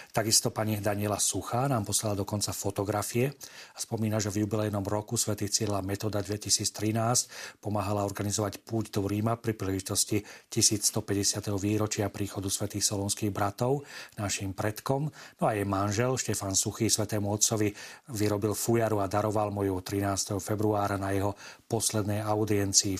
Takisto 0.09 0.49
pani 0.49 0.81
Daniela 0.81 1.21
Suchá 1.21 1.69
nám 1.69 1.85
poslala 1.85 2.17
dokonca 2.17 2.49
fotografie 2.49 3.29
a 3.73 3.77
spomína, 3.77 4.17
že 4.17 4.33
v 4.33 4.43
jubilejnom 4.43 4.81
roku 4.81 5.13
Svetý 5.15 5.45
Cieľa 5.45 5.85
Metoda 5.85 6.19
2013 6.25 7.61
pomáhala 7.61 8.01
organizovať 8.03 8.65
púť 8.65 8.97
do 8.97 9.05
Ríma 9.05 9.37
pri 9.37 9.53
príležitosti 9.53 10.25
1150. 10.49 11.53
výročia 11.61 12.09
príchodu 12.09 12.49
svätých 12.49 12.81
solonských 12.81 13.29
bratov 13.29 13.85
našim 14.17 14.57
predkom. 14.57 15.13
No 15.37 15.43
a 15.45 15.53
jej 15.53 15.67
manžel 15.69 16.17
Štefan 16.17 16.57
Suchý 16.57 16.89
Svetému 16.89 17.29
Otcovi 17.29 17.69
vyrobil 18.09 18.57
fujaru 18.57 18.99
a 18.99 19.11
daroval 19.11 19.53
mu 19.53 19.61
ju 19.61 19.77
13. 19.77 20.41
februára 20.41 20.97
na 20.97 21.13
jeho 21.13 21.37
poslednej 21.69 22.25
audiencii 22.25 22.97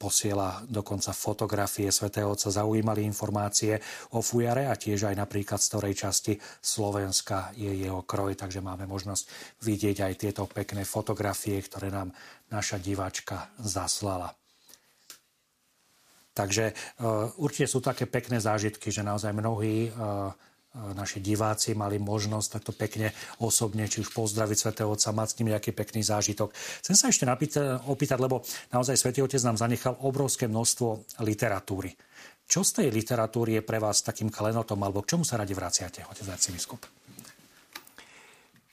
posiela 0.00 0.64
dokonca 0.64 1.12
fotografie 1.12 1.92
svätého 1.92 2.32
Otca, 2.32 2.48
zaujímali 2.48 3.04
informácie 3.04 3.76
o 4.16 4.24
fujare 4.24 4.64
a 4.64 4.72
tiež 4.72 5.12
aj 5.12 5.20
napríklad 5.20 5.60
z 5.60 5.68
ktorej 5.68 5.94
časti 6.00 6.32
Slovenska 6.64 7.52
je 7.52 7.68
jeho 7.68 8.00
kroj, 8.08 8.32
takže 8.40 8.64
máme 8.64 8.88
možnosť 8.88 9.28
vidieť 9.60 10.08
aj 10.08 10.14
tieto 10.16 10.48
pekné 10.48 10.88
fotografie, 10.88 11.60
ktoré 11.60 11.92
nám 11.92 12.16
naša 12.48 12.80
diváčka 12.80 13.52
zaslala. 13.60 14.32
Takže 16.32 16.72
uh, 16.72 17.28
určite 17.36 17.68
sú 17.68 17.84
také 17.84 18.08
pekné 18.08 18.40
zážitky, 18.40 18.88
že 18.88 19.04
naozaj 19.04 19.36
mnohí 19.36 19.92
uh, 19.92 20.32
naši 20.74 21.18
diváci 21.18 21.74
mali 21.74 21.98
možnosť 21.98 22.48
takto 22.60 22.70
pekne 22.70 23.10
osobne, 23.42 23.90
či 23.90 24.06
už 24.06 24.14
pozdraviť 24.14 24.56
svätého 24.58 24.88
Otca, 24.90 25.10
mať 25.10 25.28
s 25.34 25.36
ním 25.42 25.50
nejaký 25.50 25.74
pekný 25.74 26.06
zážitok. 26.06 26.54
Chcem 26.54 26.94
sa 26.94 27.10
ešte 27.10 27.26
napýta, 27.26 27.82
opýtať, 27.90 28.18
lebo 28.22 28.46
naozaj 28.70 28.94
svätý 28.94 29.18
Otec 29.22 29.42
nám 29.42 29.58
zanechal 29.58 29.98
obrovské 29.98 30.46
množstvo 30.46 31.18
literatúry. 31.26 31.90
Čo 32.50 32.66
z 32.66 32.82
tej 32.82 32.88
literatúry 32.90 33.58
je 33.58 33.66
pre 33.66 33.78
vás 33.78 34.02
takým 34.02 34.26
klenotom, 34.26 34.82
alebo 34.82 35.06
k 35.06 35.14
čomu 35.14 35.22
sa 35.22 35.38
radi 35.38 35.54
vraciate, 35.54 36.02
otec 36.10 36.26
arcibiskup? 36.34 36.82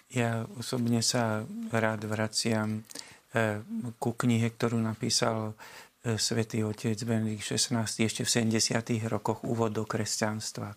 Ja 0.09 0.49
osobne 0.57 1.05
sa 1.05 1.45
rád 1.69 2.09
vraciam 2.09 2.81
e, 2.81 3.61
ku 4.01 4.17
knihe, 4.17 4.49
ktorú 4.49 4.81
napísal 4.81 5.53
e, 6.01 6.17
svätý 6.17 6.65
otec 6.65 6.97
Benedikt 7.05 7.45
XVI 7.45 7.85
ešte 7.85 8.25
v 8.25 8.57
70. 8.57 9.13
rokoch 9.13 9.45
úvod 9.45 9.77
do 9.77 9.85
kresťanstva. 9.85 10.73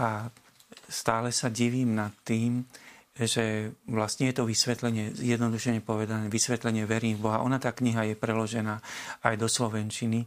A 0.00 0.32
stále 0.88 1.28
sa 1.30 1.52
divím 1.52 1.92
nad 1.92 2.16
tým, 2.24 2.64
že 3.20 3.76
vlastne 3.84 4.32
je 4.32 4.40
to 4.40 4.48
vysvetlenie, 4.48 5.12
jednodušene 5.12 5.84
povedané, 5.84 6.32
vysvetlenie 6.32 6.88
verím 6.88 7.20
v 7.20 7.28
Boha. 7.28 7.44
Ona, 7.44 7.60
tá 7.60 7.76
kniha 7.76 8.08
je 8.08 8.16
preložená 8.16 8.80
aj 9.20 9.34
do 9.36 9.44
Slovenčiny. 9.44 10.24
E, 10.24 10.26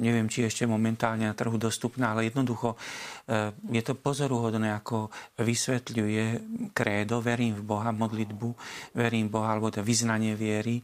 neviem, 0.00 0.24
či 0.32 0.48
ešte 0.48 0.64
momentálne 0.64 1.28
na 1.28 1.36
trhu 1.36 1.60
dostupná, 1.60 2.16
ale 2.16 2.32
jednoducho 2.32 2.80
e, 3.28 3.52
je 3.76 3.82
to 3.84 3.98
pozoruhodné, 3.98 4.72
ako 4.72 5.12
vysvetľuje 5.36 6.24
krédo, 6.72 7.20
verím 7.20 7.60
v 7.60 7.66
Boha, 7.66 7.92
modlitbu, 7.92 8.48
verím 8.96 9.28
v 9.28 9.34
Boha, 9.34 9.52
alebo 9.52 9.68
to 9.68 9.84
vyznanie 9.84 10.32
viery 10.32 10.80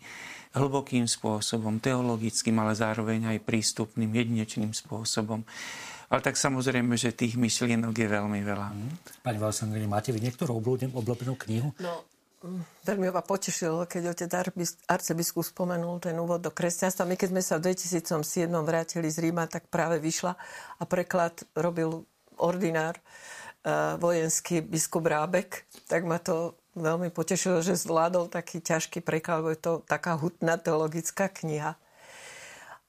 hlbokým 0.51 1.07
spôsobom, 1.07 1.79
teologickým, 1.79 2.59
ale 2.59 2.75
zároveň 2.75 3.31
aj 3.33 3.47
prístupným, 3.47 4.11
jedinečným 4.11 4.75
spôsobom. 4.75 5.47
Ale 6.11 6.21
tak 6.27 6.35
samozrejme, 6.35 6.99
že 6.99 7.15
tých 7.15 7.39
myšlienok 7.39 7.95
je 7.95 8.09
veľmi 8.11 8.43
veľa. 8.43 8.69
Mm. 8.75 8.93
Pani 9.23 9.39
Valsangrini, 9.39 9.87
máte 9.87 10.11
vy 10.11 10.19
niektorú 10.19 10.59
obľúbenú 10.59 11.39
knihu? 11.47 11.71
No, 11.79 12.03
mm, 12.43 12.83
veľmi 12.83 13.15
ma 13.15 13.23
potešilo, 13.23 13.87
keď 13.87 14.19
otec 14.19 14.31
arcibiskup 14.91 15.47
spomenul 15.47 16.03
ten 16.03 16.19
úvod 16.19 16.43
do 16.43 16.51
kresťanstva. 16.51 17.07
My 17.07 17.15
keď 17.15 17.31
sme 17.31 17.43
sa 17.47 17.63
v 17.63 17.71
2007 17.71 18.51
vrátili 18.51 19.07
z 19.07 19.23
Ríma, 19.23 19.47
tak 19.47 19.71
práve 19.71 20.03
vyšla 20.03 20.35
a 20.79 20.83
preklad 20.83 21.47
robil 21.55 22.03
ordinár 22.43 22.99
uh, 22.99 23.95
vojenský 24.03 24.67
biskup 24.67 25.07
Rábek. 25.07 25.63
Tak 25.87 26.03
ma 26.03 26.19
to 26.19 26.59
veľmi 26.75 27.15
potešilo, 27.15 27.63
že 27.63 27.79
zvládol 27.79 28.27
taký 28.27 28.59
ťažký 28.59 28.99
preklad, 28.99 29.47
je 29.47 29.63
to 29.63 29.73
taká 29.87 30.19
hutná 30.19 30.59
teologická 30.59 31.31
kniha. 31.31 31.79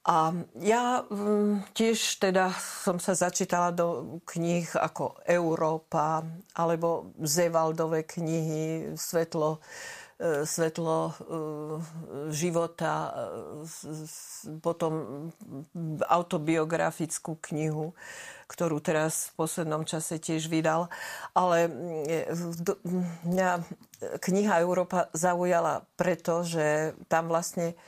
A 0.02 0.34
ja 0.58 1.06
mm, 1.06 1.70
tiež 1.78 2.18
teda 2.18 2.50
som 2.58 2.98
sa 2.98 3.14
začítala 3.14 3.70
do 3.70 4.18
kníh 4.26 4.66
ako 4.74 5.22
Európa 5.22 6.26
alebo 6.58 7.14
Zevaldové 7.22 8.02
knihy 8.02 8.98
Svetlo, 8.98 9.62
e, 10.18 10.42
svetlo 10.42 10.98
e, 11.06 11.12
života, 12.34 13.14
e, 13.14 14.58
potom 14.58 14.92
autobiografickú 16.10 17.38
knihu, 17.54 17.94
ktorú 18.50 18.82
teraz 18.82 19.30
v 19.30 19.46
poslednom 19.46 19.86
čase 19.86 20.18
tiež 20.18 20.50
vydal. 20.50 20.90
Ale 21.30 21.70
mňa 23.22 23.50
kniha 24.18 24.66
Európa 24.66 25.06
zaujala 25.14 25.86
preto, 25.94 26.42
že 26.42 26.98
tam 27.06 27.30
vlastne 27.30 27.78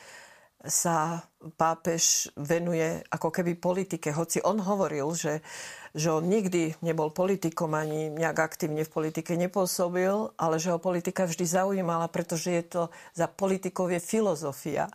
sa 0.65 1.29
pápež 1.61 2.33
venuje 2.41 3.05
ako 3.13 3.29
keby 3.29 3.61
politike. 3.61 4.17
Hoci 4.17 4.41
on 4.41 4.65
hovoril, 4.65 5.13
že, 5.13 5.45
že 5.93 6.09
on 6.09 6.25
nikdy 6.25 6.73
nebol 6.81 7.13
politikom 7.13 7.77
ani 7.77 8.09
nejak 8.09 8.53
aktívne 8.53 8.83
v 8.83 8.91
politike 8.93 9.37
nepôsobil, 9.37 10.33
ale 10.41 10.57
že 10.57 10.73
ho 10.73 10.81
politika 10.81 11.29
vždy 11.29 11.45
zaujímala, 11.45 12.09
pretože 12.09 12.49
je 12.49 12.65
to 12.65 12.83
za 13.13 13.29
politikov 13.29 13.93
je 13.93 14.01
filozofia. 14.01 14.89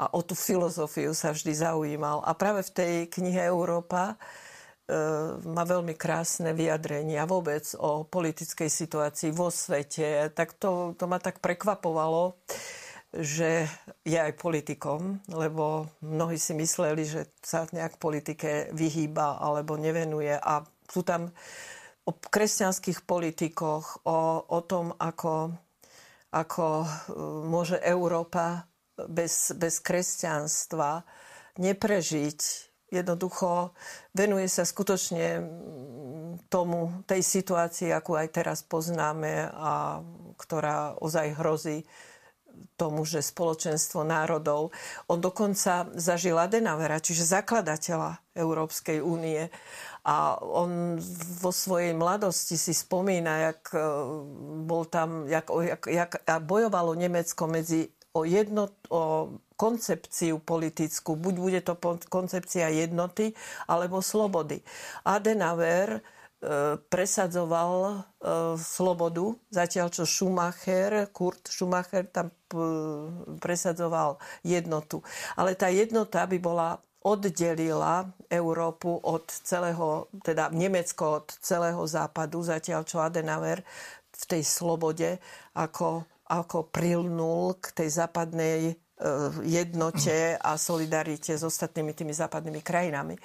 A 0.00 0.14
o 0.16 0.24
tú 0.24 0.32
filozofiu 0.38 1.12
sa 1.12 1.34
vždy 1.34 1.52
zaujímal. 1.52 2.24
A 2.24 2.32
práve 2.32 2.64
v 2.64 2.72
tej 2.72 2.94
knihe 3.12 3.50
Európa 3.50 4.14
e, 4.14 4.96
má 5.44 5.66
veľmi 5.66 5.92
krásne 5.92 6.56
vyjadrenia 6.56 7.28
vôbec 7.28 7.66
o 7.76 8.08
politickej 8.08 8.70
situácii 8.72 9.28
vo 9.34 9.52
svete. 9.52 10.32
Tak 10.32 10.56
to, 10.56 10.96
to 10.96 11.04
ma 11.04 11.20
tak 11.20 11.44
prekvapovalo 11.44 12.40
že 13.10 13.66
je 14.06 14.18
aj 14.18 14.38
politikom, 14.38 15.18
lebo 15.34 15.90
mnohí 15.98 16.38
si 16.38 16.54
mysleli, 16.54 17.02
že 17.02 17.34
sa 17.42 17.66
nejak 17.66 17.98
politike 17.98 18.70
vyhýba 18.70 19.42
alebo 19.42 19.74
nevenuje 19.74 20.38
a 20.38 20.62
sú 20.86 21.02
tam 21.02 21.34
o 22.06 22.10
kresťanských 22.14 23.02
politikoch, 23.02 24.06
o, 24.06 24.46
o 24.46 24.60
tom, 24.62 24.94
ako, 24.94 25.54
ako 26.30 26.66
e, 26.82 26.88
môže 27.50 27.82
Európa 27.82 28.66
bez, 28.94 29.54
bez 29.58 29.82
kresťanstva 29.82 31.02
neprežiť. 31.58 32.40
Jednoducho 32.90 33.70
venuje 34.18 34.50
sa 34.50 34.66
skutočne 34.66 35.38
tomu, 36.50 37.06
tej 37.06 37.22
situácii, 37.22 37.94
akú 37.94 38.18
aj 38.18 38.28
teraz 38.34 38.66
poznáme 38.66 39.46
a 39.46 40.02
ktorá 40.34 40.98
ozaj 40.98 41.38
hrozí 41.38 41.86
tomu, 42.80 43.04
že 43.04 43.20
spoločenstvo 43.20 44.04
národov. 44.08 44.72
On 45.06 45.20
dokonca 45.20 45.92
zažil 45.96 46.40
Adenauera, 46.40 46.96
čiže 46.96 47.28
zakladateľa 47.28 48.20
Európskej 48.32 49.04
únie. 49.04 49.52
A 50.00 50.40
on 50.40 50.96
vo 51.44 51.52
svojej 51.52 51.92
mladosti 51.92 52.56
si 52.56 52.72
spomína, 52.72 53.52
jak 53.52 53.60
e, 53.76 53.80
bol 54.64 54.88
tam, 54.88 55.28
jak, 55.28 55.52
jak, 55.52 55.82
jak 55.92 56.12
bojovalo 56.40 56.96
Nemecko 56.96 57.44
medzi 57.44 57.92
o, 58.16 58.24
jedno, 58.24 58.72
o 58.88 59.28
koncepciu 59.60 60.40
politickú. 60.40 61.20
Buď 61.20 61.34
bude 61.36 61.60
to 61.60 61.76
koncepcia 62.08 62.72
jednoty, 62.72 63.36
alebo 63.68 64.00
slobody. 64.00 64.64
Adenauer 65.04 66.00
presadzoval 66.88 67.72
e, 67.84 67.96
slobodu, 68.56 69.36
zatiaľ 69.52 69.92
čo 69.92 70.08
Schumacher, 70.08 71.12
Kurt 71.12 71.52
Schumacher 71.52 72.08
tam 72.08 72.32
presadzoval 73.38 74.16
jednotu. 74.40 75.04
Ale 75.36 75.52
tá 75.54 75.68
jednota 75.68 76.24
by 76.24 76.38
bola 76.40 76.80
oddelila 77.04 78.08
Európu 78.28 79.04
od 79.04 79.24
celého, 79.28 80.08
teda 80.20 80.52
Nemecko 80.52 81.24
od 81.24 81.28
celého 81.40 81.80
západu, 81.84 82.44
zatiaľ 82.44 82.84
čo 82.84 83.00
Adenauer 83.00 83.64
v 84.12 84.24
tej 84.24 84.42
slobode 84.44 85.16
ako, 85.56 86.04
ako 86.28 86.68
prilnul 86.68 87.56
k 87.60 87.84
tej 87.84 87.88
západnej 88.04 88.76
jednote 89.44 90.36
a 90.36 90.60
solidarite 90.60 91.32
s 91.32 91.42
ostatnými 91.44 91.96
tými 91.96 92.12
západnými 92.12 92.60
krajinami. 92.60 93.16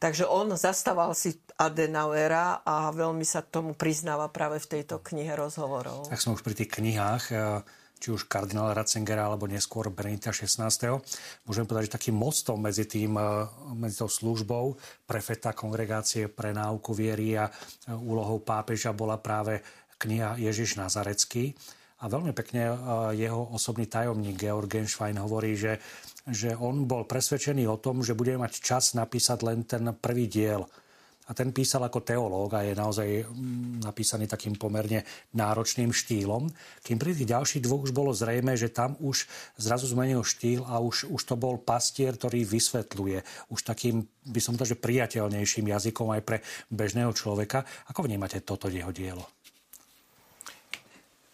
Takže 0.00 0.24
on 0.24 0.56
zastával 0.56 1.12
si 1.12 1.36
Adenauera 1.60 2.64
a 2.64 2.88
veľmi 2.88 3.24
sa 3.24 3.44
tomu 3.44 3.76
priznáva 3.76 4.32
práve 4.32 4.56
v 4.64 4.80
tejto 4.80 5.04
knihe 5.04 5.36
rozhovorov. 5.36 6.08
Tak 6.08 6.20
sme 6.20 6.36
už 6.36 6.42
pri 6.44 6.54
tých 6.56 6.72
knihách, 6.72 7.24
eh, 7.32 7.60
či 8.00 8.16
už 8.16 8.32
kardinála 8.32 8.72
Ratzengera 8.72 9.28
alebo 9.28 9.44
neskôr 9.44 9.92
Benita 9.92 10.32
16. 10.32 11.04
Môžem 11.44 11.68
povedať, 11.68 11.92
že 11.92 11.96
takým 12.00 12.16
mostom 12.16 12.56
medzi, 12.56 12.88
tým, 12.88 13.20
eh, 13.20 13.44
medzi 13.76 14.00
tou 14.00 14.08
službou 14.08 14.80
prefeta 15.04 15.52
kongregácie 15.52 16.32
pre 16.32 16.56
náuku 16.56 16.96
viery 16.96 17.36
a 17.36 17.52
úlohou 17.92 18.40
pápeža 18.40 18.96
bola 18.96 19.20
práve 19.20 19.60
kniha 20.00 20.40
Ježiš 20.40 20.80
Nazarecký 20.80 21.52
a 22.00 22.04
veľmi 22.08 22.32
pekne 22.32 22.72
e, 22.72 22.76
jeho 23.20 23.52
osobný 23.52 23.84
tajomník 23.84 24.40
Georg 24.40 24.72
Genschwein 24.72 25.20
hovorí, 25.20 25.52
že, 25.52 25.76
že 26.24 26.56
on 26.56 26.88
bol 26.88 27.04
presvedčený 27.04 27.68
o 27.68 27.76
tom, 27.76 28.00
že 28.00 28.16
bude 28.16 28.32
mať 28.40 28.64
čas 28.64 28.96
napísať 28.96 29.38
len 29.44 29.68
ten 29.68 29.84
prvý 29.92 30.24
diel. 30.24 30.64
A 31.30 31.36
ten 31.36 31.54
písal 31.54 31.86
ako 31.86 32.02
teológ 32.02 32.58
a 32.58 32.66
je 32.66 32.74
naozaj 32.74 33.22
napísaný 33.86 34.26
takým 34.26 34.58
pomerne 34.58 35.06
náročným 35.30 35.94
štýlom. 35.94 36.50
Kým 36.82 36.98
pri 36.98 37.14
tých 37.14 37.30
ďalších 37.30 37.62
dvoch 37.62 37.86
už 37.86 37.94
bolo 37.94 38.10
zrejme, 38.10 38.58
že 38.58 38.74
tam 38.74 38.98
už 38.98 39.30
zrazu 39.54 39.86
zmenil 39.86 40.26
štýl 40.26 40.66
a 40.66 40.82
už, 40.82 41.06
už 41.06 41.22
to 41.22 41.38
bol 41.38 41.54
pastier, 41.62 42.18
ktorý 42.18 42.42
vysvetľuje 42.42 43.46
už 43.46 43.60
takým, 43.62 44.02
by 44.26 44.40
som 44.42 44.58
to, 44.58 44.66
že 44.66 44.82
priateľnejším 44.82 45.70
jazykom 45.70 46.10
aj 46.18 46.22
pre 46.26 46.42
bežného 46.66 47.14
človeka. 47.14 47.62
Ako 47.86 48.10
vnímate 48.10 48.42
toto 48.42 48.66
jeho 48.66 48.90
dielo? 48.90 49.22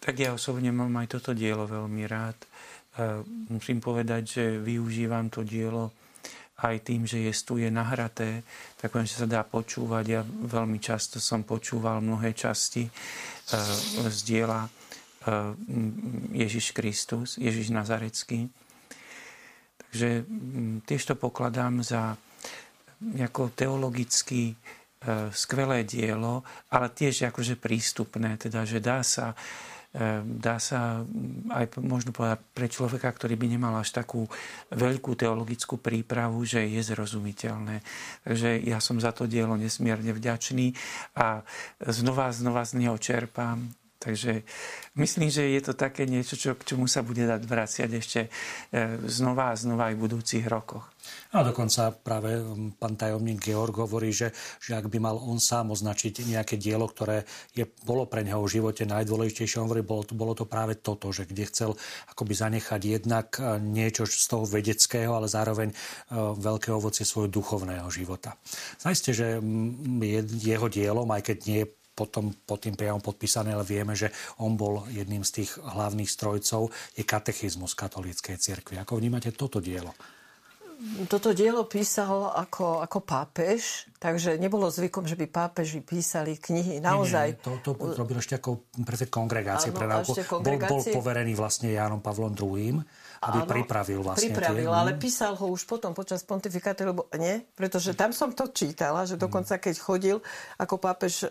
Tak 0.07 0.15
ja 0.23 0.31
osobne 0.31 0.71
mám 0.71 1.03
aj 1.03 1.19
toto 1.19 1.35
dielo 1.35 1.67
veľmi 1.67 2.07
rád. 2.07 2.39
Musím 3.51 3.83
povedať, 3.83 4.23
že 4.23 4.43
využívam 4.55 5.27
to 5.27 5.43
dielo 5.43 5.91
aj 6.63 6.79
tým, 6.79 7.03
že 7.03 7.27
je 7.27 7.33
tu 7.43 7.59
je 7.59 7.67
nahraté, 7.67 8.47
tak 8.79 8.95
že 9.03 9.19
sa 9.19 9.27
dá 9.27 9.43
počúvať. 9.43 10.05
Ja 10.07 10.23
veľmi 10.23 10.79
často 10.79 11.19
som 11.19 11.43
počúval 11.43 11.99
mnohé 11.99 12.31
časti 12.31 12.87
z 14.07 14.19
diela 14.23 14.71
Ježiš 16.31 16.71
Kristus, 16.71 17.35
Ježiš 17.35 17.75
Nazarecký. 17.75 18.47
Takže 19.91 20.23
tiež 20.87 21.03
to 21.03 21.19
pokladám 21.19 21.83
za 21.83 22.15
ako 23.03 23.51
teologicky 23.51 24.55
skvelé 25.35 25.83
dielo, 25.83 26.47
ale 26.71 26.95
tiež 26.95 27.27
akože 27.27 27.59
prístupné, 27.59 28.39
teda, 28.39 28.63
že 28.63 28.79
dá 28.79 29.03
sa 29.03 29.35
dá 30.23 30.61
sa 30.61 31.01
aj 31.49 31.81
možno 31.81 32.13
povedať 32.13 32.39
pre 32.53 32.69
človeka, 32.69 33.09
ktorý 33.09 33.33
by 33.33 33.47
nemal 33.49 33.73
až 33.81 33.97
takú 33.97 34.29
veľkú 34.69 35.17
teologickú 35.17 35.81
prípravu, 35.81 36.45
že 36.45 36.69
je 36.69 36.81
zrozumiteľné. 36.85 37.81
Takže 38.21 38.61
ja 38.61 38.77
som 38.77 39.01
za 39.01 39.09
to 39.09 39.25
dielo 39.25 39.57
nesmierne 39.57 40.13
vďačný 40.13 40.77
a 41.17 41.41
znova, 41.81 42.29
znova 42.29 42.61
z 42.61 42.77
neho 42.77 42.97
čerpám 43.01 43.73
Takže 43.97 44.45
myslím, 45.01 45.33
že 45.33 45.49
je 45.49 45.61
to 45.61 45.73
také 45.73 46.05
niečo, 46.05 46.37
čo, 46.37 46.53
k 46.53 46.63
čomu 46.73 46.85
sa 46.85 47.01
bude 47.01 47.25
dať 47.25 47.41
vraciať 47.41 47.89
ešte 47.97 48.19
e, 48.25 48.29
znova 49.09 49.49
a 49.53 49.57
znova 49.57 49.89
aj 49.89 49.97
v 49.97 50.03
budúcich 50.05 50.45
rokoch. 50.45 50.85
A 51.33 51.43
dokonca 51.43 51.91
práve 51.91 52.39
pán 52.77 52.99
tajomník 52.99 53.39
Georg 53.39 53.73
hovorí, 53.79 54.11
že, 54.11 54.35
že 54.59 54.75
ak 54.75 54.91
by 54.91 54.99
mal 54.99 55.17
on 55.17 55.39
sám 55.39 55.71
označiť 55.71 56.27
nejaké 56.27 56.59
dielo, 56.59 56.85
ktoré 56.85 57.23
je, 57.55 57.65
bolo 57.87 58.05
pre 58.05 58.21
neho 58.21 58.43
v 58.43 58.59
živote 58.59 58.83
najdôležitejšie, 58.85 59.59
on 59.59 59.71
hovorí, 59.71 59.81
bolo 59.81 60.03
bolo 60.13 60.33
to 60.35 60.45
práve 60.45 60.77
toto, 60.77 61.09
že 61.09 61.25
kde 61.25 61.49
chcel 61.49 61.71
akoby 62.11 62.33
zanechať 62.37 62.81
jednak 63.01 63.39
e, 63.41 63.57
niečo 63.57 64.05
z 64.05 64.25
toho 64.29 64.45
vedeckého, 64.45 65.17
ale 65.17 65.31
zároveň 65.31 65.71
uh, 65.71 66.35
veľké 66.35 66.69
ovocie 66.71 67.03
svojho 67.03 67.31
duchovného 67.31 67.87
života. 67.89 68.35
Zajiste, 68.79 69.11
že 69.11 69.39
je, 70.03 70.19
jeho 70.43 70.67
dielom, 70.67 71.07
aj 71.11 71.33
keď 71.33 71.37
nie 71.47 71.59
je 71.63 71.67
potom 71.97 72.29
pod 72.45 72.61
tým 72.61 72.77
priamom 72.77 73.01
podpísané, 73.01 73.57
ale 73.57 73.65
vieme, 73.65 73.97
že 73.97 74.13
on 74.37 74.53
bol 74.53 74.85
jedným 74.93 75.25
z 75.25 75.41
tých 75.41 75.57
hlavných 75.57 76.05
strojcov, 76.05 76.69
je 76.93 77.01
katechizmus 77.01 77.73
katolíckej 77.73 78.37
cirkvi. 78.37 78.77
Ako 78.77 79.01
vnímate 79.01 79.33
toto 79.33 79.57
dielo? 79.57 79.97
Toto 81.09 81.33
dielo 81.33 81.65
písal 81.65 82.29
ako, 82.37 82.85
ako 82.85 83.01
pápež, 83.01 83.89
takže 83.97 84.37
nebolo 84.37 84.69
zvykom, 84.69 85.09
že 85.09 85.17
by 85.17 85.25
pápeži 85.25 85.81
písali 85.81 86.37
knihy. 86.37 86.77
Naozaj. 86.77 87.27
Nie, 87.33 87.41
nie, 87.41 87.65
to, 87.65 87.73
to 87.73 87.97
robil 87.97 88.21
ešte 88.21 88.37
ako 88.37 88.61
prefekt 88.85 89.09
kongregácie 89.09 89.73
pre 89.73 89.89
náuku. 89.89 90.13
Bol, 90.37 90.61
bol 90.61 90.81
poverený 90.85 91.33
vlastne 91.33 91.73
Jánom 91.73 91.97
Pavlom 91.97 92.37
II 92.37 92.85
aby 93.17 93.39
áno, 93.43 93.49
pripravil 93.49 93.99
vlastne 94.05 94.29
pripravil, 94.29 94.69
tie... 94.69 94.77
ale 94.77 94.91
písal 94.95 95.33
ho 95.35 95.45
už 95.49 95.65
potom 95.65 95.91
počas 95.91 96.21
pontifikátu, 96.23 96.87
lebo 96.87 97.09
nie, 97.17 97.41
pretože 97.57 97.97
tam 97.97 98.15
som 98.15 98.31
to 98.31 98.47
čítala, 98.53 99.03
že 99.03 99.19
dokonca 99.19 99.57
keď 99.57 99.75
chodil 99.75 100.17
ako 100.61 100.77
pápež 100.77 101.25
e, 101.25 101.27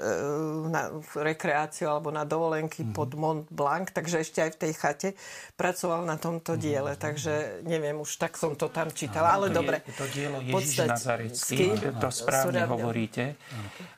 na 0.68 0.90
rekreáciu 1.16 1.88
alebo 1.90 2.10
na 2.10 2.26
dovolenky 2.26 2.82
mm. 2.82 2.92
pod 2.92 3.10
Mont 3.14 3.46
Blanc, 3.48 3.94
takže 3.94 4.26
ešte 4.26 4.42
aj 4.42 4.50
v 4.54 4.58
tej 4.66 4.72
chate 4.74 5.08
pracoval 5.54 6.04
na 6.04 6.18
tomto 6.18 6.54
mhm. 6.54 6.60
diele, 6.60 6.92
takže 6.98 7.64
neviem, 7.64 7.96
už 7.96 8.18
tak 8.20 8.34
som 8.36 8.58
to 8.58 8.68
tam 8.68 8.90
čítala, 8.90 9.38
ale 9.38 9.48
to 9.48 9.62
dobre. 9.62 9.80
Je, 9.86 9.94
to 9.94 10.06
dielo 10.10 10.38
Ježiš 10.42 10.86
Nazarecký, 10.86 11.78
to 11.96 12.08
správne 12.10 12.66
hovoríte, 12.66 13.38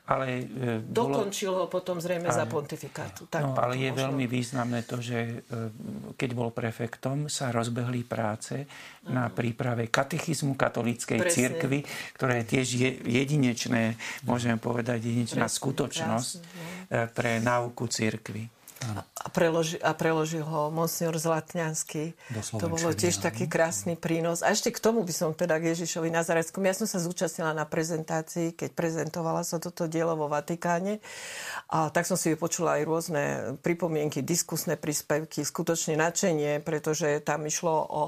ale... 0.07 0.45
E, 0.45 0.81
bolo... 0.85 1.25
Dokončil 1.25 1.51
ho 1.51 1.65
potom 1.67 1.97
zrejme 1.99 2.29
za 2.31 2.45
pontifikátu. 2.45 3.27
Tak 3.27 3.43
no, 3.43 3.53
ale 3.57 3.75
je 3.77 3.91
možno... 3.91 4.01
veľmi 4.07 4.25
významné 4.25 4.79
to, 4.85 5.01
že 5.01 5.19
e, 5.19 6.15
keď 6.15 6.29
bol 6.37 6.49
prefektom, 6.53 7.27
sa 7.27 7.49
rozbehol 7.49 7.78
rozbehli 7.79 8.03
práce 8.03 8.67
na 9.07 9.31
príprave 9.31 9.87
katechizmu 9.87 10.59
katolíckej 10.59 11.23
Presne. 11.23 11.31
cirkvi, 11.31 11.79
ktoré 12.19 12.43
je 12.43 12.45
tiež 12.51 12.67
jedinečné, 13.07 13.95
môžeme 14.27 14.59
povedať, 14.59 15.07
jedinečná 15.07 15.47
Presne, 15.47 15.57
skutočnosť 15.63 16.31
krásne. 16.35 17.07
No. 17.07 17.07
pre 17.15 17.39
náuku 17.39 17.87
cirkvi. 17.87 18.58
A, 18.79 19.27
preloži, 19.27 19.75
a 19.83 19.91
preložil 19.91 20.39
ho 20.39 20.71
monsignor 20.71 21.19
Zlatňanský. 21.19 22.15
To 22.55 22.71
bolo 22.71 22.95
tiež 22.95 23.19
taký 23.19 23.51
krásny 23.51 23.99
prínos. 23.99 24.39
A 24.39 24.55
ešte 24.55 24.71
k 24.71 24.79
tomu 24.79 25.03
by 25.03 25.11
som 25.11 25.35
teda 25.35 25.59
k 25.59 25.75
Ježišovi 25.75 26.07
Nazareckom. 26.07 26.63
Ja 26.63 26.71
som 26.71 26.87
sa 26.87 27.03
zúčastnila 27.03 27.51
na 27.51 27.67
prezentácii, 27.67 28.55
keď 28.55 28.69
prezentovala 28.71 29.43
sa 29.43 29.59
toto 29.59 29.91
dielo 29.91 30.15
vo 30.15 30.31
Vatikáne. 30.31 31.03
A 31.67 31.91
tak 31.91 32.07
som 32.07 32.15
si 32.15 32.31
vypočula 32.31 32.79
aj 32.79 32.87
rôzne 32.87 33.23
pripomienky, 33.59 34.23
diskusné 34.23 34.79
príspevky, 34.79 35.43
skutočne 35.43 35.99
nadšenie, 35.99 36.63
pretože 36.63 37.19
tam 37.19 37.43
išlo 37.43 37.75
o 37.83 38.01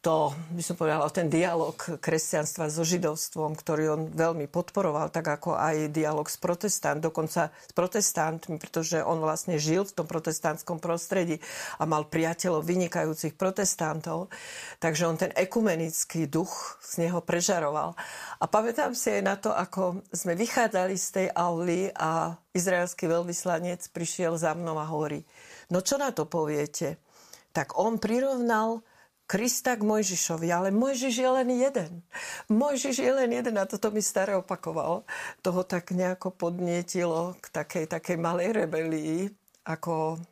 to, 0.00 0.30
by 0.54 0.62
som 0.62 0.78
povedala, 0.78 1.10
ten 1.10 1.26
dialog 1.26 1.74
kresťanstva 1.74 2.70
so 2.70 2.86
židovstvom, 2.86 3.58
ktorý 3.58 3.84
on 3.90 4.02
veľmi 4.14 4.46
podporoval, 4.46 5.10
tak 5.10 5.26
ako 5.26 5.58
aj 5.58 5.90
dialog 5.90 6.30
s 6.30 6.38
protestant, 6.38 7.02
dokonca 7.02 7.50
s 7.50 7.72
protestantmi, 7.74 8.62
pretože 8.62 9.02
on 9.02 9.18
vlastne 9.18 9.58
žil 9.58 9.82
v 9.82 9.94
tom 9.98 10.06
protestantskom 10.06 10.78
prostredí 10.78 11.42
a 11.82 11.90
mal 11.90 12.06
priateľov 12.06 12.62
vynikajúcich 12.62 13.34
protestantov, 13.34 14.30
takže 14.78 15.10
on 15.10 15.18
ten 15.18 15.34
ekumenický 15.34 16.30
duch 16.30 16.78
z 16.84 17.02
neho 17.08 17.18
prežaroval. 17.18 17.98
A 18.38 18.44
pamätám 18.46 18.94
si 18.94 19.10
aj 19.10 19.22
na 19.26 19.34
to, 19.34 19.50
ako 19.50 20.06
sme 20.14 20.38
vychádzali 20.38 20.94
z 20.94 21.08
tej 21.10 21.26
auly 21.34 21.90
a 21.98 22.38
izraelský 22.54 23.10
veľvyslanec 23.10 23.82
prišiel 23.90 24.38
za 24.38 24.54
mnou 24.54 24.78
a 24.78 24.86
hovorí, 24.86 25.26
no 25.74 25.82
čo 25.82 25.98
na 25.98 26.14
to 26.14 26.30
poviete? 26.30 27.02
Tak 27.50 27.74
on 27.80 27.98
prirovnal 27.98 28.86
Krista 29.26 29.74
k 29.74 29.82
Mojžišovi, 29.82 30.48
ale 30.54 30.70
Mojžiš 30.70 31.14
je 31.18 31.30
len 31.30 31.50
jeden. 31.50 31.92
Mojžiš 32.46 33.02
je 33.02 33.10
len 33.10 33.30
jeden 33.34 33.58
a 33.58 33.66
toto 33.66 33.90
mi 33.90 33.98
staré 33.98 34.38
opakoval. 34.38 35.02
Toho 35.42 35.66
tak 35.66 35.90
nejako 35.90 36.30
podnietilo 36.30 37.34
k 37.42 37.46
takej, 37.50 37.90
takej 37.90 38.16
malej 38.22 38.54
rebelii, 38.54 39.26
ako, 39.66 40.22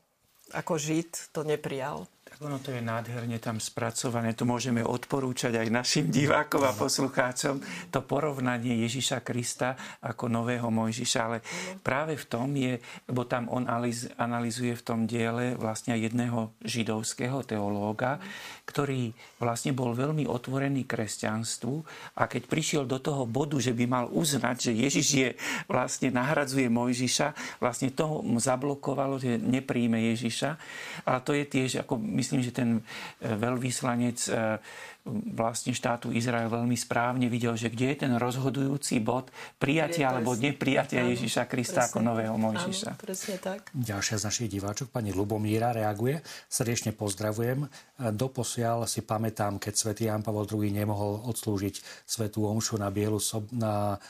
ako 0.54 0.72
Žid 0.78 1.34
to 1.34 1.42
neprijal. 1.42 2.06
Ono 2.42 2.58
to 2.58 2.74
je 2.74 2.82
nádherne 2.82 3.38
tam 3.38 3.62
spracované. 3.62 4.34
To 4.34 4.42
môžeme 4.42 4.82
odporúčať 4.82 5.54
aj 5.54 5.68
našim 5.70 6.10
divákom 6.10 6.66
a 6.66 6.74
poslucháčom. 6.74 7.62
To 7.94 8.02
porovnanie 8.02 8.82
Ježiša 8.82 9.22
Krista 9.22 9.78
ako 10.02 10.26
nového 10.26 10.66
Mojžiša. 10.66 11.18
Ale 11.22 11.38
práve 11.86 12.18
v 12.18 12.26
tom 12.26 12.50
je, 12.58 12.82
lebo 13.06 13.22
tam 13.22 13.46
on 13.54 13.70
analizuje 14.18 14.74
v 14.74 14.82
tom 14.82 15.06
diele 15.06 15.54
vlastne 15.54 15.94
jedného 15.94 16.50
židovského 16.66 17.46
teológa, 17.46 18.18
ktorý 18.66 19.14
vlastne 19.38 19.70
bol 19.70 19.94
veľmi 19.94 20.26
otvorený 20.26 20.90
kresťanstvu 20.90 21.74
a 22.18 22.26
keď 22.26 22.50
prišiel 22.50 22.82
do 22.82 22.98
toho 22.98 23.30
bodu, 23.30 23.62
že 23.62 23.70
by 23.70 23.84
mal 23.86 24.06
uznať, 24.10 24.56
že 24.58 24.72
Ježiš 24.74 25.06
je 25.14 25.28
vlastne 25.70 26.10
nahradzuje 26.10 26.66
Mojžiša, 26.66 27.60
vlastne 27.62 27.94
to 27.94 28.26
mu 28.26 28.42
zablokovalo, 28.42 29.22
že 29.22 29.38
nepríjme 29.38 30.02
Ježiša. 30.16 30.50
A 31.06 31.22
to 31.22 31.30
je 31.30 31.46
tiež 31.46 31.86
ako 31.86 32.00
my 32.00 32.23
myslím, 32.24 32.40
že 32.40 32.56
ten 32.56 32.70
e, 32.74 32.82
veľvyslanec 33.36 34.18
e, 34.24 34.32
vlastne 35.04 35.76
štátu 35.76 36.16
Izrael 36.16 36.48
veľmi 36.48 36.72
správne 36.80 37.28
videl, 37.28 37.52
že 37.60 37.68
kde 37.68 37.92
je 37.92 37.96
ten 38.08 38.12
rozhodujúci 38.16 39.04
bod 39.04 39.28
prijatia 39.60 40.08
alebo 40.08 40.32
neprijatia 40.32 41.04
Ježiša 41.04 41.44
Krista 41.44 41.84
presne, 41.84 41.92
ako 41.92 41.98
nového 42.00 42.36
Mojžiša. 42.40 42.90
Áno, 42.96 43.04
presne 43.04 43.36
tak. 43.36 43.68
Ďalšia 43.76 44.16
z 44.16 44.24
našich 44.24 44.48
diváčok, 44.48 44.88
pani 44.88 45.12
Lubomíra, 45.12 45.76
reaguje. 45.76 46.24
Srdečne 46.48 46.96
pozdravujem. 46.96 47.68
Doposiaľ 48.00 48.88
si 48.88 49.04
pamätám, 49.04 49.60
keď 49.60 49.74
svätý 49.76 50.08
Jan 50.08 50.24
Pavel 50.24 50.48
II 50.48 50.72
nemohol 50.72 51.20
odslúžiť 51.28 52.08
svetú 52.08 52.48
omšu 52.48 52.80
na 52.80 52.88
Bielu 52.88 53.20
sob- 53.20 53.52
na 53.52 54.00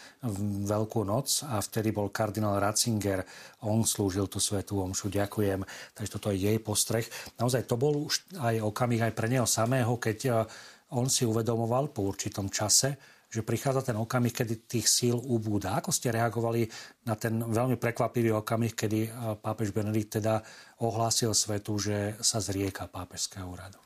Veľkú 0.65 1.03
noc 1.03 1.43
a 1.43 1.59
vtedy 1.59 1.91
bol 1.91 2.09
kardinál 2.15 2.63
Ratzinger. 2.63 3.27
On 3.67 3.83
slúžil 3.83 4.31
tú 4.31 4.39
svetú 4.39 4.79
omšu. 4.79 5.11
Ďakujem. 5.11 5.67
Takže 5.99 6.11
toto 6.15 6.31
je 6.31 6.39
jej 6.39 6.59
postreh. 6.63 7.05
Naozaj 7.37 7.67
to 7.67 7.75
bol 7.75 8.07
už 8.07 8.23
aj 8.39 8.63
okamih 8.63 9.03
aj 9.05 9.13
pre 9.13 9.27
neho 9.27 9.45
samého, 9.45 9.99
keď 9.99 10.47
on 10.95 11.11
si 11.11 11.27
uvedomoval 11.27 11.91
po 11.91 12.07
určitom 12.07 12.49
čase, 12.49 12.95
že 13.35 13.43
prichádza 13.43 13.91
ten 13.91 13.99
okamih, 13.99 14.31
kedy 14.31 14.71
tých 14.71 14.87
síl 14.87 15.19
ubúda. 15.19 15.75
Ako 15.75 15.91
ste 15.91 16.15
reagovali 16.15 16.71
na 17.03 17.19
ten 17.19 17.43
veľmi 17.43 17.75
prekvapivý 17.75 18.31
okamih, 18.31 18.79
kedy 18.79 19.01
eh, 19.03 19.11
pápež 19.35 19.75
Benedikt 19.75 20.23
teda 20.23 20.39
ohlásil 20.87 21.35
svetu, 21.35 21.75
že 21.83 22.15
sa 22.23 22.39
zrieka 22.39 22.87
pápežského 22.87 23.43
úradu? 23.43 23.83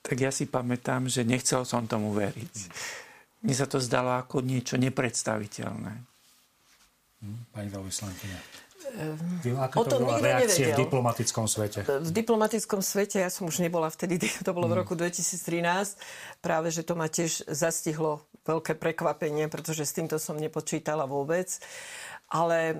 Tak 0.00 0.16
ja 0.16 0.30
si 0.30 0.46
pamätám, 0.46 1.10
že 1.10 1.26
nechcel 1.26 1.66
som 1.66 1.84
tomu 1.84 2.14
veriť. 2.14 2.54
Mne 3.42 3.54
sa 3.58 3.66
to 3.66 3.82
zdalo 3.82 4.16
ako 4.16 4.40
niečo 4.40 4.78
nepredstaviteľné. 4.78 5.92
Hm, 7.20 7.40
pani 7.52 7.68
veľvyslankyňa. 7.68 8.69
Ako 9.70 9.84
to, 9.86 9.96
to 9.96 9.96
bola 10.02 10.18
reakcia 10.18 10.74
v 10.74 10.82
diplomatickom 10.84 11.46
svete? 11.46 11.86
V 11.86 12.10
diplomatickom 12.10 12.80
svete, 12.84 13.22
ja 13.22 13.30
som 13.30 13.46
už 13.46 13.62
nebola 13.62 13.88
vtedy, 13.88 14.18
to 14.46 14.50
bolo 14.52 14.68
v 14.68 14.74
hmm. 14.76 14.82
roku 14.84 14.94
2013, 14.98 15.96
práve, 16.44 16.68
že 16.74 16.82
to 16.82 16.98
ma 16.98 17.06
tiež 17.06 17.46
zastihlo 17.48 18.24
veľké 18.44 18.76
prekvapenie, 18.76 19.46
pretože 19.46 19.86
s 19.86 19.92
týmto 19.94 20.16
som 20.18 20.34
nepočítala 20.36 21.04
vôbec. 21.06 21.60
Ale 22.30 22.58
e, 22.70 22.74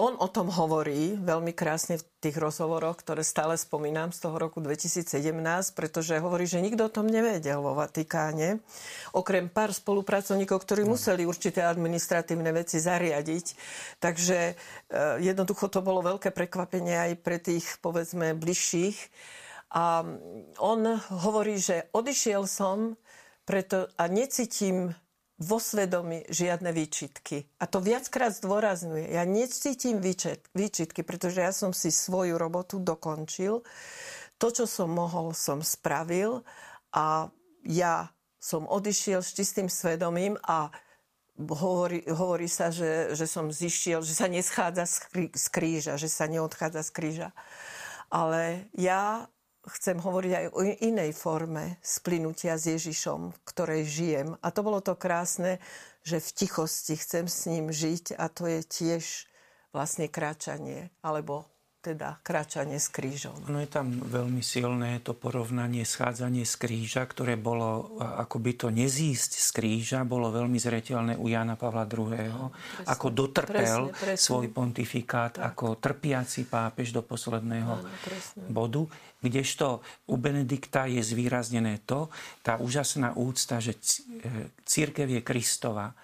on 0.00 0.16
o 0.16 0.28
tom 0.32 0.48
hovorí 0.48 1.20
veľmi 1.20 1.52
krásne 1.52 2.00
v 2.00 2.08
tých 2.24 2.40
rozhovoroch, 2.40 2.96
ktoré 3.04 3.20
stále 3.20 3.60
spomínam 3.60 4.16
z 4.16 4.24
toho 4.24 4.40
roku 4.40 4.64
2017, 4.64 5.12
pretože 5.76 6.16
hovorí, 6.16 6.48
že 6.48 6.64
nikto 6.64 6.88
o 6.88 6.94
tom 6.94 7.04
nevedel 7.04 7.60
vo 7.60 7.76
Vatikáne, 7.76 8.64
okrem 9.12 9.52
pár 9.52 9.76
spolupracovníkov, 9.76 10.64
ktorí 10.64 10.88
museli 10.88 11.28
určité 11.28 11.68
administratívne 11.68 12.48
veci 12.56 12.80
zariadiť. 12.80 13.46
Takže 14.00 14.38
e, 14.40 14.54
jednoducho 15.20 15.68
to 15.68 15.84
bolo 15.84 16.00
veľké 16.00 16.32
prekvapenie 16.32 17.12
aj 17.12 17.12
pre 17.20 17.36
tých, 17.36 17.76
povedzme, 17.84 18.32
bližších. 18.32 18.96
A 19.76 20.00
on 20.64 20.80
hovorí, 21.12 21.60
že 21.60 21.92
odišiel 21.92 22.48
som 22.48 22.96
preto, 23.44 23.90
a 24.00 24.08
necítim 24.08 24.96
vo 25.40 25.58
svedomí 25.58 26.28
žiadne 26.28 26.70
výčitky. 26.70 27.48
A 27.58 27.64
to 27.66 27.80
viackrát 27.80 28.36
zdôrazňuje. 28.36 29.10
Ja 29.10 29.24
necítim 29.24 29.98
výčitky, 30.54 31.00
pretože 31.02 31.40
ja 31.40 31.52
som 31.52 31.72
si 31.72 31.90
svoju 31.90 32.36
robotu 32.36 32.78
dokončil. 32.78 33.64
To, 34.38 34.46
čo 34.50 34.66
som 34.66 34.90
mohol, 34.90 35.32
som 35.32 35.62
spravil 35.62 36.42
a 36.92 37.30
ja 37.62 38.10
som 38.42 38.66
odišiel 38.66 39.22
s 39.22 39.34
čistým 39.38 39.70
svedomím 39.70 40.34
a 40.42 40.74
hovorí, 41.38 42.02
hovorí 42.10 42.50
sa, 42.50 42.74
že, 42.74 43.14
že 43.14 43.24
som 43.30 43.48
zišiel, 43.48 44.02
že 44.02 44.14
sa 44.18 44.26
neschádza 44.26 44.84
z 45.30 45.46
kríža, 45.48 45.94
že 45.96 46.10
sa 46.10 46.26
neodchádza 46.26 46.82
z 46.82 46.90
kríža. 46.90 47.28
Ale 48.12 48.68
ja 48.76 49.30
chcem 49.70 49.98
hovoriť 50.02 50.32
aj 50.32 50.46
o 50.58 50.60
inej 50.64 51.14
forme 51.14 51.78
splynutia 51.78 52.58
s 52.58 52.66
Ježišom, 52.66 53.30
v 53.30 53.38
ktorej 53.46 53.82
žijem. 53.86 54.28
A 54.42 54.50
to 54.50 54.66
bolo 54.66 54.82
to 54.82 54.98
krásne, 54.98 55.62
že 56.02 56.18
v 56.18 56.34
tichosti 56.34 56.98
chcem 56.98 57.30
s 57.30 57.46
ním 57.46 57.70
žiť 57.70 58.18
a 58.18 58.26
to 58.26 58.50
je 58.50 58.60
tiež 58.66 59.04
vlastne 59.70 60.10
kráčanie 60.10 60.90
alebo 61.00 61.51
teda 61.82 62.22
kráčanie 62.22 62.78
s 62.78 62.86
krížom. 62.86 63.34
No 63.50 63.58
je 63.58 63.66
tam 63.66 63.90
veľmi 63.98 64.38
silné 64.38 65.02
to 65.02 65.18
porovnanie, 65.18 65.82
schádzanie 65.82 66.46
z 66.46 66.54
kríža, 66.54 67.02
ktoré 67.10 67.34
bolo, 67.34 67.98
ako 67.98 68.38
by 68.38 68.52
to 68.54 68.68
nezísť 68.70 69.30
z 69.34 69.48
kríža, 69.50 70.06
bolo 70.06 70.30
veľmi 70.30 70.62
zretelné 70.62 71.18
u 71.18 71.26
Jana 71.26 71.58
Pavla 71.58 71.82
II. 71.90 72.30
No, 72.30 72.54
presne, 72.54 72.86
ako 72.86 73.06
dotrpel 73.10 73.80
presne, 73.90 73.98
presne. 73.98 74.22
svoj 74.22 74.46
pontifikát, 74.54 75.34
tak. 75.34 75.52
ako 75.52 75.82
trpiaci 75.82 76.46
pápež 76.46 76.94
do 76.94 77.02
posledného 77.02 77.74
Áno, 77.82 77.90
bodu. 78.46 78.86
Kdežto 79.18 79.82
u 80.06 80.14
Benedikta 80.18 80.86
je 80.86 81.02
zvýraznené 81.02 81.82
to, 81.82 82.10
tá 82.46 82.62
úžasná 82.62 83.14
úcta, 83.18 83.58
že 83.58 83.74
e, 83.74 84.50
církev 84.62 85.10
je 85.10 85.20
Kristova 85.22 85.94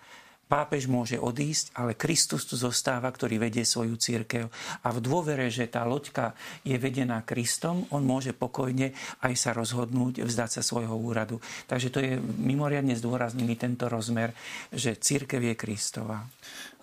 Pápež 0.48 0.88
môže 0.88 1.20
odísť, 1.20 1.76
ale 1.76 1.92
Kristus 1.92 2.48
tu 2.48 2.56
zostáva, 2.56 3.12
ktorý 3.12 3.36
vedie 3.36 3.68
svoju 3.68 4.00
církev. 4.00 4.48
A 4.80 4.88
v 4.96 5.04
dôvere, 5.04 5.52
že 5.52 5.68
tá 5.68 5.84
loďka 5.84 6.32
je 6.64 6.72
vedená 6.80 7.20
Kristom, 7.20 7.84
on 7.92 8.00
môže 8.00 8.32
pokojne 8.32 8.96
aj 9.20 9.32
sa 9.36 9.52
rozhodnúť 9.52 10.24
vzdať 10.24 10.50
sa 10.58 10.62
svojho 10.64 10.96
úradu. 10.96 11.36
Takže 11.68 11.88
to 11.92 12.00
je 12.00 12.16
mimoriadne 12.40 12.96
zdôraznený 12.96 13.60
tento 13.60 13.92
rozmer, 13.92 14.32
že 14.72 14.96
církev 14.96 15.52
je 15.52 15.54
Kristova. 15.54 16.24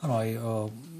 Áno, 0.06 0.22
aj 0.22 0.30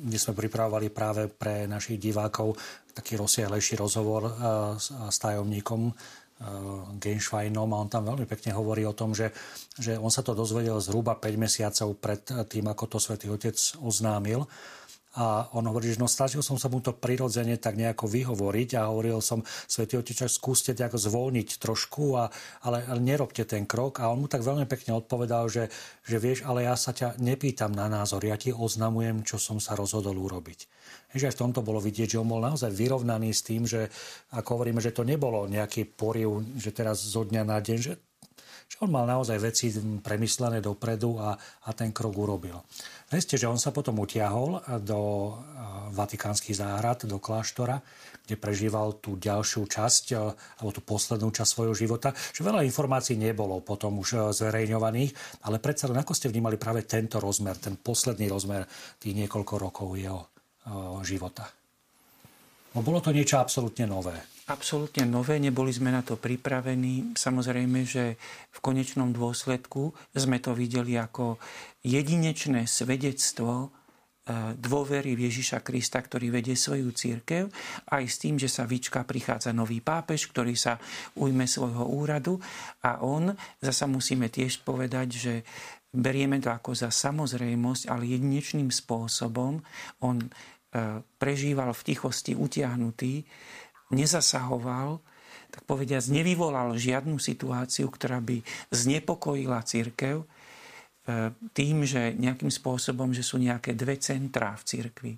my 0.02 0.18
sme 0.18 0.34
pripravovali 0.34 0.90
práve 0.90 1.30
pre 1.30 1.70
našich 1.70 2.02
divákov 2.02 2.58
taký 2.98 3.22
rozsiahlejší 3.22 3.78
rozhovor 3.78 4.34
s 4.82 5.18
tajomníkom 5.22 5.94
Eh, 6.36 6.84
Genschweinom 7.00 7.72
a 7.72 7.80
on 7.80 7.88
tam 7.88 8.04
veľmi 8.12 8.28
pekne 8.28 8.52
hovorí 8.52 8.84
o 8.84 8.92
tom, 8.92 9.16
že, 9.16 9.32
že 9.80 9.96
on 9.96 10.12
sa 10.12 10.20
to 10.20 10.36
dozvedel 10.36 10.84
zhruba 10.84 11.16
5 11.16 11.32
mesiacov 11.40 11.96
pred 11.96 12.20
tým, 12.52 12.68
ako 12.68 12.92
to 12.92 12.98
svätý 13.00 13.32
Otec 13.32 13.56
oznámil. 13.80 14.44
A 15.16 15.48
on 15.56 15.64
hovorí, 15.72 15.96
že 15.96 16.02
no 16.02 16.12
snažil 16.12 16.44
som 16.44 16.60
sa 16.60 16.68
mu 16.68 16.84
to 16.84 16.92
prirodzene 16.92 17.56
tak 17.56 17.80
nejako 17.80 18.12
vyhovoriť 18.12 18.70
a 18.76 18.92
hovoril 18.92 19.24
som, 19.24 19.42
Svetý 19.48 19.96
Otec, 19.96 20.28
skúste 20.28 20.76
nejako 20.76 21.00
zvolniť 21.00 21.56
trošku, 21.58 22.20
a, 22.20 22.28
ale, 22.68 22.84
ale 22.84 23.00
nerobte 23.00 23.48
ten 23.48 23.64
krok. 23.64 24.04
A 24.04 24.12
on 24.12 24.22
mu 24.22 24.28
tak 24.28 24.44
veľmi 24.44 24.68
pekne 24.68 25.00
odpovedal, 25.00 25.48
že, 25.48 25.72
že 26.04 26.20
vieš, 26.20 26.44
ale 26.44 26.68
ja 26.68 26.76
sa 26.76 26.92
ťa 26.92 27.16
nepýtam 27.24 27.72
na 27.72 27.88
názor, 27.88 28.22
ja 28.28 28.36
ti 28.36 28.52
oznamujem, 28.52 29.24
čo 29.24 29.40
som 29.40 29.58
sa 29.64 29.74
rozhodol 29.80 30.20
urobiť. 30.20 30.68
Že 31.16 31.32
aj 31.32 31.36
v 31.40 31.42
tomto 31.48 31.64
bolo 31.64 31.80
vidieť, 31.80 32.16
že 32.16 32.22
on 32.22 32.28
bol 32.28 32.44
naozaj 32.44 32.76
vyrovnaný 32.76 33.32
s 33.32 33.42
tým, 33.48 33.64
že 33.64 33.88
ako 34.36 34.60
hovoríme, 34.60 34.84
že 34.84 34.92
to 34.92 35.08
nebolo 35.08 35.48
nejaký 35.48 35.88
poriv, 35.96 36.44
že 36.60 36.76
teraz 36.76 37.00
zo 37.00 37.24
dňa 37.24 37.44
na 37.48 37.64
deň, 37.64 37.78
že, 37.80 37.94
že 38.68 38.76
on 38.84 38.92
mal 38.92 39.08
naozaj 39.08 39.40
veci 39.40 39.72
premyslené 40.04 40.60
dopredu 40.60 41.16
a, 41.22 41.40
a 41.40 41.70
ten 41.72 41.96
krok 41.96 42.20
urobil. 42.20 42.60
Veste, 43.06 43.38
že 43.38 43.46
on 43.46 43.62
sa 43.62 43.70
potom 43.70 44.02
utiahol 44.02 44.66
do 44.82 45.34
vatikánskych 45.94 46.58
záhrad, 46.58 47.06
do 47.06 47.22
kláštora, 47.22 47.80
kde 48.26 48.36
prežíval 48.42 48.98
tú 48.98 49.22
ďalšiu 49.22 49.70
časť, 49.70 50.06
alebo 50.58 50.74
tú 50.74 50.82
poslednú 50.82 51.30
časť 51.30 51.46
svojho 51.46 51.78
života, 51.78 52.18
že 52.34 52.42
veľa 52.42 52.66
informácií 52.66 53.14
nebolo 53.14 53.62
potom 53.62 54.02
už 54.02 54.34
zverejňovaných, 54.34 55.42
ale 55.46 55.62
predsa 55.62 55.86
len 55.86 56.02
ako 56.02 56.18
ste 56.18 56.34
vnímali 56.34 56.58
práve 56.58 56.84
tento 56.90 57.22
rozmer, 57.22 57.54
ten 57.62 57.78
posledný 57.78 58.26
rozmer 58.26 58.66
tých 58.98 59.14
niekoľko 59.14 59.54
rokov 59.62 59.94
jeho 59.94 60.26
života. 61.06 61.46
No 62.74 62.82
bolo 62.82 63.00
to 63.00 63.14
niečo 63.14 63.38
absolútne 63.38 63.86
nové. 63.86 64.35
Absolútne 64.46 65.10
nové, 65.10 65.42
neboli 65.42 65.74
sme 65.74 65.90
na 65.90 66.06
to 66.06 66.22
pripravení. 66.22 67.18
Samozrejme, 67.18 67.82
že 67.82 68.14
v 68.54 68.60
konečnom 68.62 69.10
dôsledku 69.10 69.90
sme 70.14 70.38
to 70.38 70.54
videli 70.54 70.94
ako 71.02 71.42
jedinečné 71.82 72.70
svedectvo 72.70 73.50
e, 73.58 73.68
dôvery 74.54 75.18
v 75.18 75.34
Ježiša 75.34 75.66
Krista, 75.66 75.98
ktorý 75.98 76.30
vedie 76.30 76.54
svoju 76.54 76.94
církev, 76.94 77.50
aj 77.90 78.04
s 78.06 78.22
tým, 78.22 78.38
že 78.38 78.46
sa 78.46 78.70
vyčká, 78.70 79.02
prichádza 79.02 79.50
nový 79.50 79.82
pápež, 79.82 80.30
ktorý 80.30 80.54
sa 80.54 80.78
ujme 81.18 81.50
svojho 81.50 81.90
úradu 81.90 82.38
a 82.86 83.02
on, 83.02 83.34
zasa 83.58 83.90
musíme 83.90 84.30
tiež 84.30 84.62
povedať, 84.62 85.08
že 85.10 85.34
berieme 85.90 86.38
to 86.38 86.54
ako 86.54 86.78
za 86.78 86.94
samozrejmosť, 86.94 87.90
ale 87.90 88.14
jedinečným 88.14 88.70
spôsobom 88.70 89.58
on 90.06 90.22
E, 90.76 91.00
prežíval 91.16 91.72
v 91.72 91.86
tichosti 91.88 92.36
utiahnutý, 92.36 93.24
nezasahoval, 93.94 95.02
tak 95.54 95.62
povediac 95.64 96.04
nevyvolal 96.12 96.76
žiadnu 96.76 97.16
situáciu, 97.22 97.88
ktorá 97.88 98.20
by 98.20 98.44
znepokojila 98.74 99.64
církev 99.64 100.24
e, 100.24 100.28
tým, 101.56 101.88
že 101.88 102.12
nejakým 102.18 102.52
spôsobom, 102.52 103.16
že 103.16 103.24
sú 103.24 103.40
nejaké 103.40 103.72
dve 103.72 103.96
centrá 104.02 104.58
v 104.60 104.64
církvi. 104.68 105.14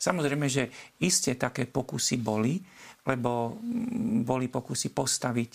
Samozrejme, 0.00 0.46
že 0.48 0.72
iste 1.00 1.36
také 1.36 1.68
pokusy 1.68 2.16
boli, 2.20 2.56
lebo 3.08 3.60
boli 4.24 4.52
pokusy 4.52 4.92
postaviť 4.92 5.50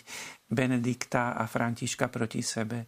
Benedikta 0.45 1.33
a 1.33 1.49
Františka 1.49 2.09
proti 2.09 2.45
sebe. 2.45 2.85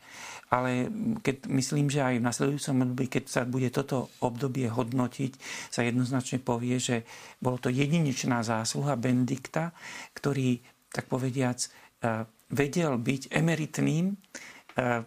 Ale 0.54 0.90
keď, 1.22 1.50
myslím, 1.50 1.90
že 1.90 2.06
aj 2.06 2.16
v 2.22 2.28
nasledujúcom 2.28 2.76
období, 2.86 3.06
keď 3.10 3.24
sa 3.26 3.42
bude 3.44 3.70
toto 3.74 4.14
obdobie 4.22 4.70
hodnotiť, 4.70 5.32
sa 5.74 5.82
jednoznačne 5.82 6.40
povie, 6.42 6.78
že 6.78 7.04
bolo 7.42 7.58
to 7.58 7.74
jedinečná 7.74 8.46
zásluha 8.46 8.94
Benedikta, 8.96 9.74
ktorý, 10.14 10.62
tak 10.94 11.10
povediac, 11.10 11.58
eh, 11.62 12.24
vedel 12.54 12.96
byť 12.96 13.22
emeritným 13.34 14.06
eh, 14.14 15.04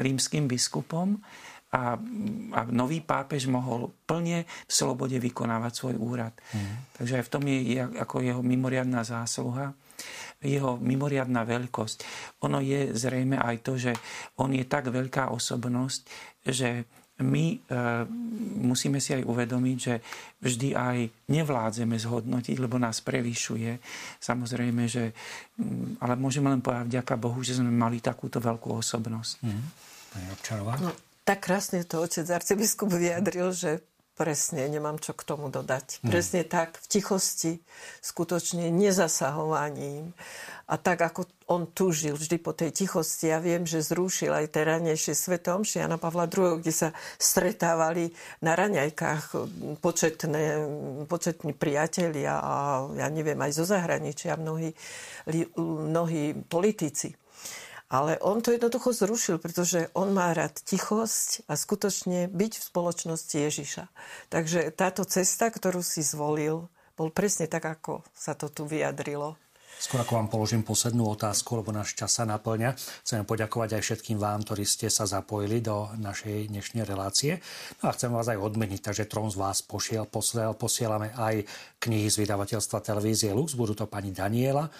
rímským 0.00 0.48
biskupom 0.48 1.20
a, 1.72 1.96
a 2.52 2.60
nový 2.68 3.00
pápež 3.00 3.48
mohol 3.48 3.96
plne 4.04 4.44
v 4.44 4.72
slobode 4.72 5.16
vykonávať 5.16 5.72
svoj 5.72 5.96
úrad. 5.96 6.36
Mm. 6.52 6.92
Takže 7.00 7.12
aj 7.16 7.24
v 7.24 7.32
tom 7.32 7.44
je 7.48 7.80
ako 7.80 8.16
jeho 8.20 8.42
mimoriadná 8.44 9.00
zásluha, 9.00 9.72
jeho 10.44 10.76
mimoriadná 10.76 11.48
veľkosť. 11.48 12.04
Ono 12.44 12.60
je 12.60 12.92
zrejme 12.92 13.40
aj 13.40 13.56
to, 13.64 13.80
že 13.80 13.96
on 14.36 14.52
je 14.52 14.68
tak 14.68 14.92
veľká 14.92 15.32
osobnosť, 15.32 16.00
že 16.44 16.84
my 17.22 17.44
e, 17.54 17.56
musíme 18.66 18.98
si 18.98 19.14
aj 19.14 19.22
uvedomiť, 19.22 19.76
že 19.78 19.94
vždy 20.42 20.68
aj 20.74 20.98
nevládzeme 21.30 21.94
zhodnotiť, 21.94 22.56
lebo 22.58 22.76
nás 22.82 22.98
prevyšuje. 23.00 23.78
Samozrejme, 24.18 24.82
že... 24.90 25.14
Ale 26.02 26.18
môžeme 26.18 26.50
len 26.50 26.60
povedať 26.60 26.90
vďaka 26.90 27.14
Bohu, 27.16 27.38
že 27.46 27.56
sme 27.56 27.70
mali 27.70 28.02
takúto 28.02 28.42
veľkú 28.42 28.74
osobnosť. 28.74 29.32
Mm. 29.46 29.64
Pani 30.12 30.26
Občarová? 30.34 30.74
No, 30.82 30.90
tak 31.22 31.46
krásne 31.46 31.86
to 31.86 32.02
otec 32.02 32.26
arcibiskup 32.26 32.90
vyjadril, 32.90 33.54
že 33.54 33.82
presne 34.12 34.68
nemám 34.68 35.00
čo 35.00 35.16
k 35.16 35.24
tomu 35.24 35.48
dodať. 35.48 36.04
Hmm. 36.04 36.12
Presne 36.12 36.44
tak, 36.44 36.76
v 36.78 36.86
tichosti, 36.86 37.52
skutočne 38.04 38.68
nezasahovaním. 38.68 40.12
A 40.68 40.78
tak, 40.78 41.04
ako 41.04 41.28
on 41.52 41.68
túžil 41.68 42.16
vždy 42.16 42.36
po 42.40 42.56
tej 42.56 42.72
tichosti, 42.72 43.28
ja 43.28 43.42
viem, 43.42 43.66
že 43.68 43.84
zrušil 43.84 44.32
aj 44.32 44.56
tie 44.56 44.62
ranejšie 44.62 45.12
svetom 45.12 45.66
Jana 45.66 46.00
Pavla 46.00 46.30
II, 46.30 46.62
kde 46.62 46.72
sa 46.72 46.88
stretávali 47.20 48.14
na 48.40 48.56
raňajkách 48.56 49.24
početné, 49.84 50.42
početní 51.10 51.52
priatelia 51.52 52.40
a 52.40 52.54
ja 52.96 53.08
neviem, 53.12 53.36
aj 53.36 53.52
zo 53.52 53.64
zahraničia 53.68 54.38
mnohí, 54.38 54.72
mnohí 55.58 56.36
politici. 56.46 57.12
Ale 57.92 58.16
on 58.24 58.40
to 58.40 58.56
jednoducho 58.56 58.96
zrušil, 58.96 59.36
pretože 59.36 59.92
on 59.92 60.16
má 60.16 60.32
rád 60.32 60.56
tichosť 60.64 61.44
a 61.44 61.60
skutočne 61.60 62.32
byť 62.32 62.52
v 62.56 62.66
spoločnosti 62.72 63.36
Ježiša. 63.36 63.84
Takže 64.32 64.72
táto 64.72 65.04
cesta, 65.04 65.52
ktorú 65.52 65.84
si 65.84 66.00
zvolil, 66.00 66.72
bol 66.96 67.12
presne 67.12 67.44
tak, 67.52 67.68
ako 67.68 68.00
sa 68.16 68.32
to 68.32 68.48
tu 68.48 68.64
vyjadrilo. 68.64 69.36
Skôr 69.78 70.04
ako 70.04 70.18
vám 70.18 70.28
položím 70.28 70.62
poslednú 70.66 71.08
otázku, 71.12 71.60
lebo 71.60 71.72
náš 71.72 71.96
čas 71.96 72.16
sa 72.16 72.24
naplňa, 72.28 72.76
chcem 73.04 73.24
poďakovať 73.24 73.78
aj 73.78 73.82
všetkým 73.82 74.18
vám, 74.20 74.44
ktorí 74.44 74.64
ste 74.68 74.92
sa 74.92 75.08
zapojili 75.08 75.64
do 75.64 75.88
našej 75.96 76.52
dnešnej 76.52 76.84
relácie. 76.84 77.40
No 77.80 77.88
a 77.88 77.94
chcem 77.96 78.12
vás 78.12 78.28
aj 78.28 78.38
odmeniť, 78.38 78.80
takže 78.80 79.08
trom 79.08 79.32
z 79.32 79.40
vás 79.40 79.64
posiel, 79.64 80.04
posiel, 80.04 80.52
posielame 80.52 81.14
aj 81.16 81.46
knihy 81.82 82.08
z 82.12 82.22
vydavateľstva 82.22 82.78
televízie 82.78 83.34
Lux. 83.34 83.58
Budú 83.58 83.72
to 83.72 83.90
pani 83.90 84.14
Daniela, 84.14 84.70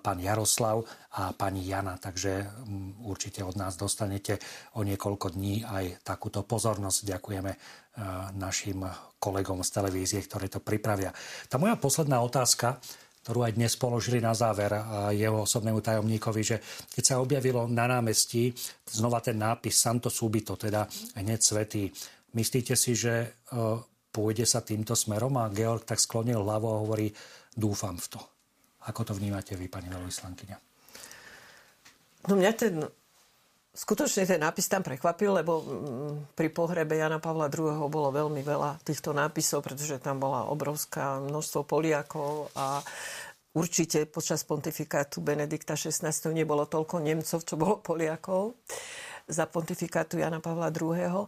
pán 0.00 0.18
Jaroslav 0.22 0.82
a 1.20 1.34
pani 1.34 1.66
Jana, 1.66 1.98
takže 1.98 2.46
mm, 2.46 3.02
určite 3.04 3.42
od 3.42 3.58
nás 3.58 3.74
dostanete 3.74 4.38
o 4.78 4.86
niekoľko 4.86 5.36
dní 5.36 5.66
aj 5.66 6.06
takúto 6.06 6.46
pozornosť. 6.46 7.18
Ďakujeme 7.18 7.52
našim 8.38 8.86
kolegom 9.20 9.60
z 9.60 9.70
televízie, 9.74 10.24
ktoré 10.24 10.48
to 10.48 10.62
pripravia. 10.62 11.12
Tá 11.50 11.60
moja 11.60 11.76
posledná 11.76 12.22
otázka 12.24 12.80
ktorú 13.20 13.44
aj 13.44 13.52
dnes 13.56 13.76
položili 13.76 14.18
na 14.18 14.32
záver 14.32 14.72
jeho 15.12 15.44
osobnému 15.44 15.84
tajomníkovi, 15.84 16.40
že 16.40 16.56
keď 16.88 17.04
sa 17.04 17.20
objavilo 17.20 17.68
na 17.68 17.84
námestí 17.84 18.48
znova 18.88 19.20
ten 19.20 19.36
nápis 19.36 19.76
Santo 19.76 20.08
Subito, 20.08 20.56
teda 20.56 20.88
hneď 21.20 21.40
svetý, 21.40 21.92
myslíte 22.32 22.72
si, 22.72 22.96
že 22.96 23.14
e, 23.20 23.28
pôjde 24.08 24.48
sa 24.48 24.64
týmto 24.64 24.96
smerom? 24.96 25.36
A 25.36 25.52
Georg 25.52 25.84
tak 25.84 26.00
sklonil 26.00 26.40
hlavu 26.40 26.66
a 26.72 26.80
hovorí, 26.80 27.12
dúfam 27.52 28.00
v 28.00 28.06
to. 28.08 28.20
Ako 28.88 29.04
to 29.04 29.12
vnímate 29.12 29.52
vy, 29.52 29.68
pani 29.68 29.92
veľvyslankyňa? 29.92 30.56
No 32.28 32.32
mňa 32.36 32.52
ten 32.56 32.80
Skutočne 33.80 34.28
ten 34.28 34.44
nápis 34.44 34.68
tam 34.68 34.84
prekvapil, 34.84 35.40
lebo 35.40 35.64
mm, 35.64 36.36
pri 36.36 36.52
pohrebe 36.52 37.00
Jana 37.00 37.16
Pavla 37.16 37.48
II. 37.48 37.88
bolo 37.88 38.12
veľmi 38.12 38.44
veľa 38.44 38.76
týchto 38.84 39.16
nápisov, 39.16 39.64
pretože 39.64 39.96
tam 39.96 40.20
bola 40.20 40.52
obrovská 40.52 41.16
množstvo 41.16 41.64
Poliakov 41.64 42.52
a 42.52 42.84
určite 43.56 44.04
počas 44.04 44.44
pontifikátu 44.44 45.24
Benedikta 45.24 45.80
XVI. 45.80 46.12
nebolo 46.28 46.68
toľko 46.68 47.00
Nemcov, 47.00 47.40
čo 47.40 47.56
bolo 47.56 47.80
Poliakov 47.80 48.60
za 49.24 49.48
pontifikátu 49.48 50.20
Jana 50.20 50.44
Pavla 50.44 50.68
II. 50.68 51.24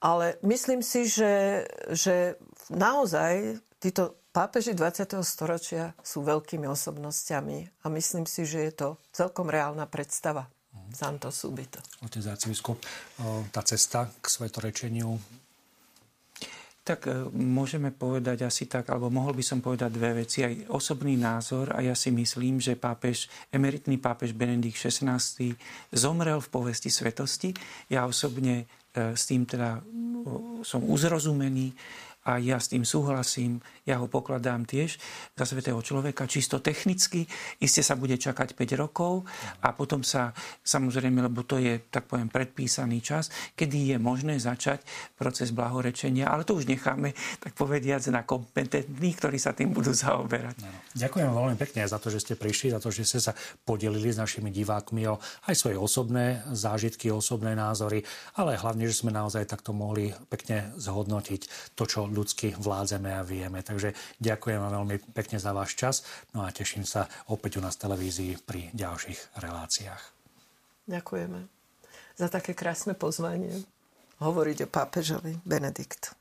Ale 0.00 0.40
myslím 0.40 0.80
si, 0.80 1.04
že, 1.04 1.68
že 1.92 2.40
naozaj 2.72 3.60
títo 3.76 4.24
pápeži 4.32 4.72
20. 4.72 5.20
storočia 5.20 5.92
sú 6.00 6.24
veľkými 6.24 6.64
osobnosťami 6.64 7.84
a 7.84 7.86
myslím 7.92 8.24
si, 8.24 8.48
že 8.48 8.64
je 8.64 8.72
to 8.72 8.88
celkom 9.12 9.52
reálna 9.52 9.84
predstava. 9.84 10.48
Santo 10.90 11.30
Subito. 11.30 11.78
Otec 12.02 12.26
arcibiskup, 12.26 12.82
tá 13.54 13.62
cesta 13.62 14.10
k 14.20 14.24
svetorečeniu 14.26 15.18
tak 16.80 17.06
e, 17.06 17.28
môžeme 17.30 17.92
povedať 17.94 18.48
asi 18.48 18.66
tak, 18.66 18.88
alebo 18.90 19.12
mohol 19.12 19.36
by 19.36 19.44
som 19.44 19.62
povedať 19.62 19.90
dve 19.94 20.24
veci. 20.24 20.42
Aj 20.42 20.54
osobný 20.72 21.14
názor 21.14 21.70
a 21.76 21.84
ja 21.84 21.94
si 21.94 22.10
myslím, 22.10 22.58
že 22.58 22.74
pápež, 22.74 23.30
emeritný 23.52 24.00
pápež 24.00 24.32
Benedikt 24.32 24.80
XVI 24.80 25.20
zomrel 25.92 26.42
v 26.42 26.48
povesti 26.48 26.90
svetosti. 26.90 27.52
Ja 27.92 28.10
osobne 28.10 28.66
e, 28.90 29.14
s 29.14 29.28
tým 29.28 29.46
teda 29.46 29.78
som 30.60 30.84
uzrozumený 30.84 31.72
a 32.28 32.36
ja 32.36 32.60
s 32.60 32.68
tým 32.68 32.84
súhlasím, 32.84 33.64
ja 33.88 33.96
ho 33.96 34.04
pokladám 34.04 34.68
tiež 34.68 35.00
za 35.32 35.44
svetého 35.48 35.80
človeka, 35.80 36.28
čisto 36.28 36.60
technicky. 36.60 37.24
Isté 37.64 37.80
sa 37.80 37.96
bude 37.96 38.20
čakať 38.20 38.52
5 38.52 38.76
rokov 38.76 39.24
a 39.64 39.72
potom 39.72 40.04
sa, 40.04 40.36
samozrejme, 40.60 41.24
lebo 41.24 41.48
to 41.48 41.56
je, 41.56 41.80
tak 41.88 42.04
poviem, 42.04 42.28
predpísaný 42.28 43.00
čas, 43.00 43.32
kedy 43.56 43.96
je 43.96 43.96
možné 43.96 44.36
začať 44.36 44.84
proces 45.16 45.56
blahorečenia, 45.56 46.28
ale 46.28 46.44
to 46.44 46.60
už 46.60 46.68
necháme, 46.68 47.16
tak 47.40 47.56
povediac, 47.56 48.04
na 48.12 48.26
kompetentných, 48.26 49.16
ktorí 49.16 49.38
sa 49.40 49.56
tým 49.56 49.72
budú 49.72 49.96
zaoberať. 49.96 50.60
Ďakujem 50.98 51.30
veľmi 51.30 51.56
pekne 51.56 51.88
za 51.88 51.96
to, 51.96 52.12
že 52.12 52.20
ste 52.20 52.34
prišli, 52.36 52.74
za 52.74 52.82
to, 52.82 52.92
že 52.92 53.08
ste 53.08 53.20
sa 53.22 53.32
podelili 53.64 54.12
s 54.12 54.20
našimi 54.20 54.52
divákmi 54.52 55.08
o 55.08 55.16
aj 55.48 55.54
svoje 55.56 55.78
osobné 55.78 56.44
zážitky, 56.52 57.08
osobné 57.08 57.56
názory, 57.56 58.04
ale 58.36 58.60
hlavne, 58.60 58.84
že 58.84 59.00
sme 59.00 59.14
naozaj 59.14 59.48
takto 59.48 59.72
mohli 59.72 60.12
pekne 60.28 60.74
zhodnotiť 60.76 61.72
to, 61.78 61.84
čo 61.86 62.09
ľudsky 62.10 62.58
vládzeme 62.58 63.10
a 63.14 63.24
vieme. 63.24 63.64
Takže 63.64 63.94
ďakujem 64.20 64.58
vám 64.58 64.72
veľmi 64.82 64.96
pekne 65.16 65.38
za 65.40 65.54
váš 65.56 65.78
čas 65.78 66.02
no 66.36 66.44
a 66.44 66.52
teším 66.52 66.84
sa 66.84 67.08
opäť 67.30 67.58
u 67.58 67.64
nás 67.64 67.78
v 67.78 67.82
televízii 67.88 68.32
pri 68.44 68.68
ďalších 68.76 69.40
reláciách. 69.40 70.02
Ďakujeme 70.90 71.40
za 72.20 72.28
také 72.28 72.52
krásne 72.52 72.92
pozvanie 72.92 73.64
hovoriť 74.20 74.68
o 74.68 74.68
pápežovi 74.68 75.40
Benediktu. 75.48 76.19